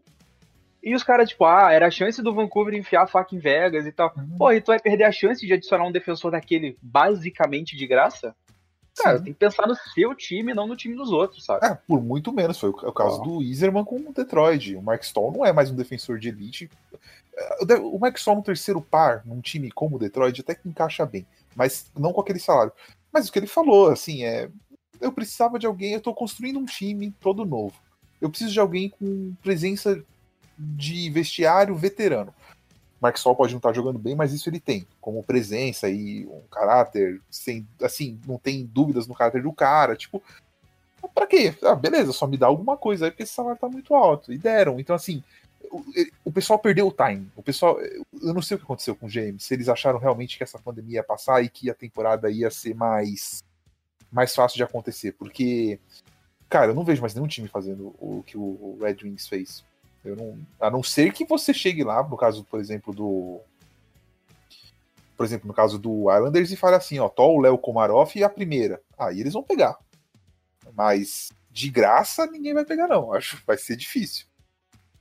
E 0.81 0.95
os 0.95 1.03
caras, 1.03 1.29
tipo, 1.29 1.45
ah, 1.45 1.71
era 1.71 1.87
a 1.87 1.91
chance 1.91 2.21
do 2.21 2.33
Vancouver 2.33 2.73
enfiar 2.73 3.03
a 3.03 3.07
faca 3.07 3.35
em 3.35 3.39
Vegas 3.39 3.85
e 3.85 3.91
tal. 3.91 4.13
Uhum. 4.15 4.37
Pô, 4.37 4.51
e 4.51 4.61
tu 4.61 4.67
vai 4.67 4.79
perder 4.79 5.03
a 5.03 5.11
chance 5.11 5.45
de 5.45 5.53
adicionar 5.53 5.85
um 5.85 5.91
defensor 5.91 6.31
daquele 6.31 6.77
basicamente 6.81 7.75
de 7.75 7.85
graça? 7.85 8.35
Cara, 9.01 9.17
Sim. 9.17 9.23
tem 9.23 9.33
que 9.33 9.39
pensar 9.39 9.65
no 9.67 9.75
seu 9.75 10.13
time, 10.13 10.53
não 10.53 10.67
no 10.67 10.75
time 10.75 10.95
dos 10.95 11.11
outros, 11.11 11.45
sabe? 11.45 11.65
É, 11.65 11.73
por 11.73 12.01
muito 12.01 12.33
menos. 12.33 12.59
Foi 12.59 12.69
o, 12.69 12.89
é 12.89 12.91
caso 12.91 13.21
Ó. 13.21 13.23
do 13.23 13.41
Iserman 13.41 13.85
com 13.85 13.95
o 13.95 14.13
Detroit. 14.13 14.75
O 14.75 14.81
Mark 14.81 15.03
Stoll 15.03 15.31
não 15.31 15.45
é 15.45 15.53
mais 15.53 15.71
um 15.71 15.75
defensor 15.75 16.19
de 16.19 16.29
elite. 16.29 16.69
É, 17.35 17.75
o 17.75 17.97
Mark 17.97 18.17
Stoll 18.17 18.35
no 18.35 18.43
terceiro 18.43 18.81
par, 18.81 19.23
num 19.25 19.39
time 19.39 19.71
como 19.71 19.95
o 19.95 19.99
Detroit, 19.99 20.41
até 20.41 20.53
que 20.53 20.67
encaixa 20.67 21.05
bem. 21.05 21.25
Mas 21.55 21.89
não 21.97 22.11
com 22.11 22.21
aquele 22.21 22.39
salário. 22.39 22.73
Mas 23.11 23.27
o 23.27 23.31
que 23.31 23.39
ele 23.39 23.47
falou, 23.47 23.89
assim, 23.89 24.23
é. 24.23 24.49
Eu 24.99 25.13
precisava 25.13 25.57
de 25.57 25.65
alguém, 25.65 25.93
eu 25.93 26.01
tô 26.01 26.13
construindo 26.13 26.59
um 26.59 26.65
time 26.65 27.09
todo 27.21 27.45
novo. 27.45 27.73
Eu 28.19 28.29
preciso 28.29 28.51
de 28.51 28.59
alguém 28.59 28.89
com 28.89 29.33
presença 29.41 30.03
de 30.57 31.09
vestiário 31.09 31.73
veterano. 31.73 32.33
Mark 33.01 33.17
Stoll 33.17 33.35
pode 33.35 33.53
não 33.53 33.59
estar 33.59 33.73
jogando 33.73 33.97
bem, 33.97 34.15
mas 34.15 34.33
isso 34.33 34.49
ele 34.49 34.59
tem, 34.59 34.85
como 34.99 35.23
presença 35.23 35.89
e 35.89 36.25
um 36.25 36.41
caráter, 36.51 37.21
sem, 37.29 37.67
assim, 37.81 38.19
não 38.27 38.37
tem 38.37 38.65
dúvidas 38.65 39.07
no 39.07 39.15
caráter 39.15 39.41
do 39.41 39.53
cara, 39.53 39.95
tipo, 39.95 40.21
Pra 41.13 41.25
quê? 41.25 41.55
Ah, 41.63 41.75
beleza, 41.75 42.11
só 42.11 42.27
me 42.27 42.37
dá 42.37 42.47
alguma 42.47 42.75
coisa 42.75 43.05
aí, 43.05 43.11
porque 43.11 43.23
esse 43.23 43.33
salário 43.33 43.59
tá 43.59 43.69
muito 43.69 43.93
alto. 43.95 44.33
E 44.33 44.37
deram. 44.37 44.79
Então, 44.79 44.95
assim, 44.95 45.23
o, 45.71 45.83
o 46.25 46.31
pessoal 46.31 46.59
perdeu 46.59 46.87
o 46.87 46.91
time. 46.91 47.29
O 47.35 47.43
pessoal. 47.43 47.79
Eu 47.79 48.33
não 48.33 48.41
sei 48.41 48.55
o 48.55 48.57
que 48.57 48.65
aconteceu 48.65 48.95
com 48.95 49.05
o 49.05 49.09
James. 49.09 49.43
Se 49.43 49.53
eles 49.53 49.69
acharam 49.69 49.99
realmente 49.99 50.37
que 50.37 50.43
essa 50.43 50.59
pandemia 50.59 50.95
ia 50.95 51.03
passar 51.03 51.43
e 51.43 51.49
que 51.49 51.69
a 51.69 51.73
temporada 51.73 52.29
ia 52.29 52.51
ser 52.51 52.75
mais, 52.75 53.43
mais 54.11 54.35
fácil 54.35 54.57
de 54.57 54.63
acontecer. 54.63 55.13
Porque, 55.13 55.79
cara, 56.49 56.71
eu 56.71 56.75
não 56.75 56.83
vejo 56.83 57.01
mais 57.01 57.13
nenhum 57.13 57.27
time 57.27 57.47
fazendo 57.47 57.95
o 57.99 58.23
que 58.25 58.37
o 58.37 58.77
Red 58.81 58.97
Wings 59.03 59.27
fez. 59.27 59.63
Eu 60.03 60.15
não, 60.15 60.37
a 60.59 60.69
não 60.69 60.81
ser 60.81 61.11
que 61.13 61.25
você 61.25 61.53
chegue 61.53 61.83
lá, 61.83 62.01
no 62.07 62.15
caso, 62.17 62.43
por 62.45 62.59
exemplo, 62.59 62.93
do. 62.93 63.41
Por 65.17 65.25
exemplo, 65.25 65.47
no 65.47 65.53
caso 65.53 65.77
do 65.77 66.09
Islanders, 66.13 66.51
e 66.51 66.55
fale 66.55 66.77
assim, 66.77 66.97
ó, 66.99 67.09
Tol, 67.09 67.41
Léo 67.41 67.57
Komarov 67.57 68.09
e 68.15 68.23
a 68.23 68.29
primeira. 68.29 68.81
Aí 68.97 69.19
eles 69.19 69.33
vão 69.33 69.43
pegar. 69.43 69.77
Mas 70.73 71.29
de 71.51 71.69
graça 71.69 72.25
ninguém 72.25 72.53
vai 72.53 72.63
pegar, 72.63 72.87
não. 72.87 73.13
Acho 73.13 73.37
que 73.37 73.45
vai 73.45 73.57
ser 73.57 73.75
difícil. 73.75 74.25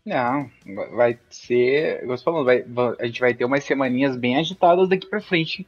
Não, 0.05 0.51
vai 0.97 1.19
ser. 1.31 2.03
Eu 2.03 2.09
tô 2.17 2.23
falando, 2.25 2.45
vai, 2.47 2.63
va- 2.63 2.97
a 2.99 3.07
gente 3.07 3.21
vai 3.21 3.33
ter 3.35 3.45
umas 3.45 3.63
semaninhas 3.63 4.17
bem 4.17 4.37
agitadas 4.37 4.89
daqui 4.89 5.07
pra 5.07 5.21
frente 5.21 5.65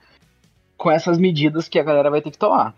com 0.77 0.91
essas 0.91 1.19
medidas 1.19 1.69
que 1.69 1.79
a 1.79 1.85
galera 1.85 2.11
vai 2.11 2.21
ter 2.23 2.31
que 2.33 2.39
tomar. 2.39 2.75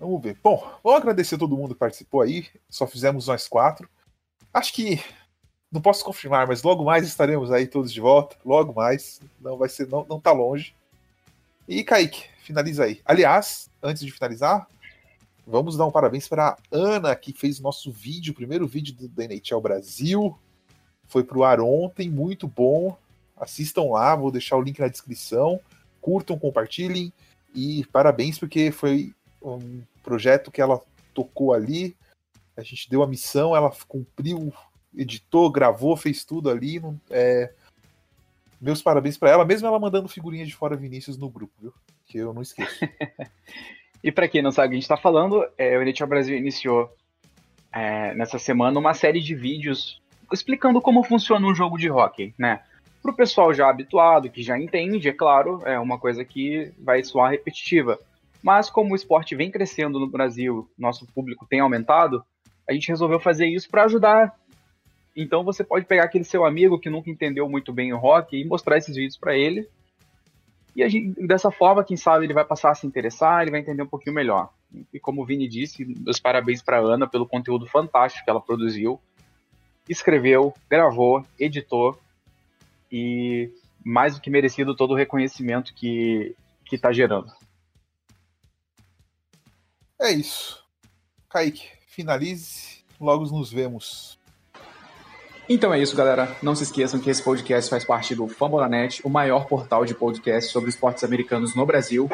Vamos 0.00 0.22
ver. 0.22 0.36
Bom, 0.42 0.58
vamos 0.82 1.00
agradecer 1.00 1.34
a 1.34 1.38
todo 1.38 1.56
mundo 1.56 1.74
que 1.74 1.80
participou 1.80 2.22
aí. 2.22 2.46
Só 2.68 2.86
fizemos 2.86 3.26
nós 3.26 3.46
quatro. 3.46 3.88
Acho 4.52 4.72
que 4.72 5.02
não 5.70 5.80
posso 5.80 6.04
confirmar, 6.04 6.46
mas 6.46 6.62
logo 6.62 6.84
mais 6.84 7.06
estaremos 7.06 7.52
aí 7.52 7.66
todos 7.66 7.92
de 7.92 8.00
volta. 8.00 8.36
Logo 8.44 8.72
mais. 8.72 9.20
Não 9.40 9.56
vai 9.56 9.68
ser, 9.68 9.86
não, 9.88 10.06
não 10.08 10.18
tá 10.18 10.32
longe. 10.32 10.74
E 11.68 11.84
Kaique, 11.84 12.24
finaliza 12.42 12.84
aí. 12.84 13.02
Aliás, 13.04 13.70
antes 13.82 14.02
de 14.02 14.10
finalizar, 14.10 14.66
vamos 15.46 15.76
dar 15.76 15.86
um 15.86 15.90
parabéns 15.90 16.26
para 16.26 16.56
Ana, 16.72 17.14
que 17.14 17.32
fez 17.32 17.60
nosso 17.60 17.92
vídeo, 17.92 18.32
o 18.32 18.36
primeiro 18.36 18.66
vídeo 18.66 18.94
do 18.96 19.22
NHL 19.22 19.60
Brasil. 19.60 20.38
Foi 21.06 21.22
pro 21.22 21.44
ar 21.44 21.60
ontem, 21.60 22.08
muito 22.08 22.48
bom. 22.48 22.96
Assistam 23.36 23.84
lá, 23.90 24.16
vou 24.16 24.30
deixar 24.30 24.56
o 24.56 24.62
link 24.62 24.78
na 24.78 24.88
descrição. 24.88 25.60
Curtam, 26.00 26.38
compartilhem. 26.38 27.12
E 27.54 27.84
parabéns, 27.92 28.38
porque 28.38 28.70
foi 28.70 29.14
um 29.42 29.82
projeto 30.02 30.50
que 30.50 30.62
ela 30.62 30.80
tocou 31.12 31.52
ali. 31.52 31.94
A 32.58 32.62
gente 32.62 32.90
deu 32.90 33.02
a 33.02 33.06
missão, 33.06 33.54
ela 33.54 33.70
cumpriu, 33.86 34.52
editou, 34.96 35.50
gravou, 35.50 35.96
fez 35.96 36.24
tudo 36.24 36.50
ali. 36.50 36.80
não- 36.80 37.00
é, 37.10 37.52
Meus 38.60 38.82
parabéns 38.82 39.16
para 39.16 39.30
ela, 39.30 39.44
mesmo 39.44 39.68
ela 39.68 39.78
mandando 39.78 40.08
figurinha 40.08 40.44
de 40.44 40.54
fora 40.54 40.74
Vinícius 40.76 41.16
no 41.16 41.30
grupo, 41.30 41.54
viu? 41.62 41.72
Que 42.06 42.18
eu 42.18 42.34
não 42.34 42.42
esqueço. 42.42 42.78
E 44.02 44.12
pra 44.12 44.28
quem 44.28 44.40
não 44.42 44.52
sabe 44.52 44.68
o 44.68 44.72
a 44.72 44.74
gente 44.80 44.86
tá 44.86 44.96
falando, 44.96 45.44
é, 45.58 45.76
o 45.76 45.82
NHL 45.82 46.06
Brasil 46.06 46.36
iniciou 46.36 46.88
é, 47.72 48.14
nessa 48.14 48.38
semana 48.38 48.78
uma 48.78 48.94
série 48.94 49.20
de 49.20 49.34
vídeos 49.34 50.00
explicando 50.32 50.80
como 50.80 51.02
funciona 51.02 51.44
um 51.44 51.54
jogo 51.54 51.76
de 51.76 51.90
hockey, 51.90 52.32
né? 52.38 52.62
Pro 53.02 53.12
pessoal 53.12 53.52
já 53.52 53.68
habituado, 53.68 54.30
que 54.30 54.40
já 54.40 54.56
entende, 54.56 55.08
é 55.08 55.12
claro, 55.12 55.62
é 55.64 55.78
uma 55.80 55.98
coisa 55.98 56.24
que 56.24 56.72
vai 56.78 57.02
soar 57.02 57.32
repetitiva. 57.32 57.98
Mas 58.40 58.70
como 58.70 58.92
o 58.92 58.96
esporte 58.96 59.34
vem 59.34 59.50
crescendo 59.50 59.98
no 59.98 60.06
Brasil, 60.06 60.70
nosso 60.78 61.04
público 61.12 61.44
tem 61.44 61.58
aumentado, 61.58 62.24
a 62.68 62.72
gente 62.72 62.88
resolveu 62.88 63.18
fazer 63.18 63.46
isso 63.46 63.68
para 63.68 63.84
ajudar. 63.84 64.38
Então 65.16 65.42
você 65.42 65.64
pode 65.64 65.86
pegar 65.86 66.04
aquele 66.04 66.24
seu 66.24 66.44
amigo 66.44 66.78
que 66.78 66.90
nunca 66.90 67.10
entendeu 67.10 67.48
muito 67.48 67.72
bem 67.72 67.92
o 67.92 67.98
hockey 67.98 68.40
e 68.40 68.44
mostrar 68.44 68.76
esses 68.76 68.94
vídeos 68.94 69.16
para 69.16 69.36
ele. 69.36 69.68
E 70.76 70.88
gente, 70.88 71.26
dessa 71.26 71.50
forma, 71.50 71.82
quem 71.82 71.96
sabe 71.96 72.26
ele 72.26 72.34
vai 72.34 72.44
passar 72.44 72.70
a 72.70 72.74
se 72.74 72.86
interessar, 72.86 73.42
ele 73.42 73.50
vai 73.50 73.60
entender 73.60 73.82
um 73.82 73.88
pouquinho 73.88 74.14
melhor. 74.14 74.50
E 74.92 75.00
como 75.00 75.22
o 75.22 75.24
Vini 75.24 75.48
disse, 75.48 75.84
meus 75.84 76.20
parabéns 76.20 76.62
para 76.62 76.78
Ana 76.78 77.08
pelo 77.08 77.26
conteúdo 77.26 77.66
fantástico 77.66 78.24
que 78.24 78.30
ela 78.30 78.40
produziu. 78.40 79.00
Escreveu, 79.88 80.52
gravou, 80.70 81.24
editou 81.38 81.98
e 82.92 83.50
mais 83.84 84.14
do 84.14 84.20
que 84.20 84.30
merecido 84.30 84.76
todo 84.76 84.92
o 84.92 84.96
reconhecimento 84.96 85.74
que 85.74 86.36
que 86.66 86.76
está 86.76 86.92
gerando. 86.92 87.32
É 89.98 90.12
isso. 90.12 90.62
Kaique, 91.30 91.70
finalize. 91.98 92.78
Logo 93.00 93.24
nos 93.24 93.52
vemos. 93.52 94.16
Então 95.48 95.74
é 95.74 95.80
isso, 95.80 95.96
galera. 95.96 96.36
Não 96.40 96.54
se 96.54 96.62
esqueçam 96.62 97.00
que 97.00 97.10
esse 97.10 97.22
podcast 97.22 97.68
faz 97.68 97.84
parte 97.84 98.14
do 98.14 98.28
Fambonanet, 98.28 99.00
o 99.02 99.10
maior 99.10 99.46
portal 99.46 99.84
de 99.84 99.94
podcast 99.94 100.52
sobre 100.52 100.70
esportes 100.70 101.02
americanos 101.02 101.56
no 101.56 101.66
Brasil. 101.66 102.08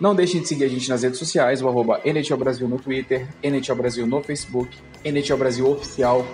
Não 0.00 0.14
deixem 0.14 0.40
de 0.40 0.48
seguir 0.48 0.64
a 0.64 0.68
gente 0.68 0.88
nas 0.88 1.02
redes 1.02 1.18
sociais, 1.18 1.60
o 1.60 1.68
arroba 1.68 2.00
NHL 2.04 2.36
Brasil 2.36 2.68
no 2.68 2.78
Twitter, 2.78 3.28
NHL 3.42 3.74
Brasil 3.74 4.06
no 4.06 4.22
Facebook, 4.22 4.78
NHL 5.04 5.36
Brasil 5.36 5.68
Oficial 5.68 6.24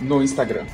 no 0.00 0.22
Instagram. 0.22 0.66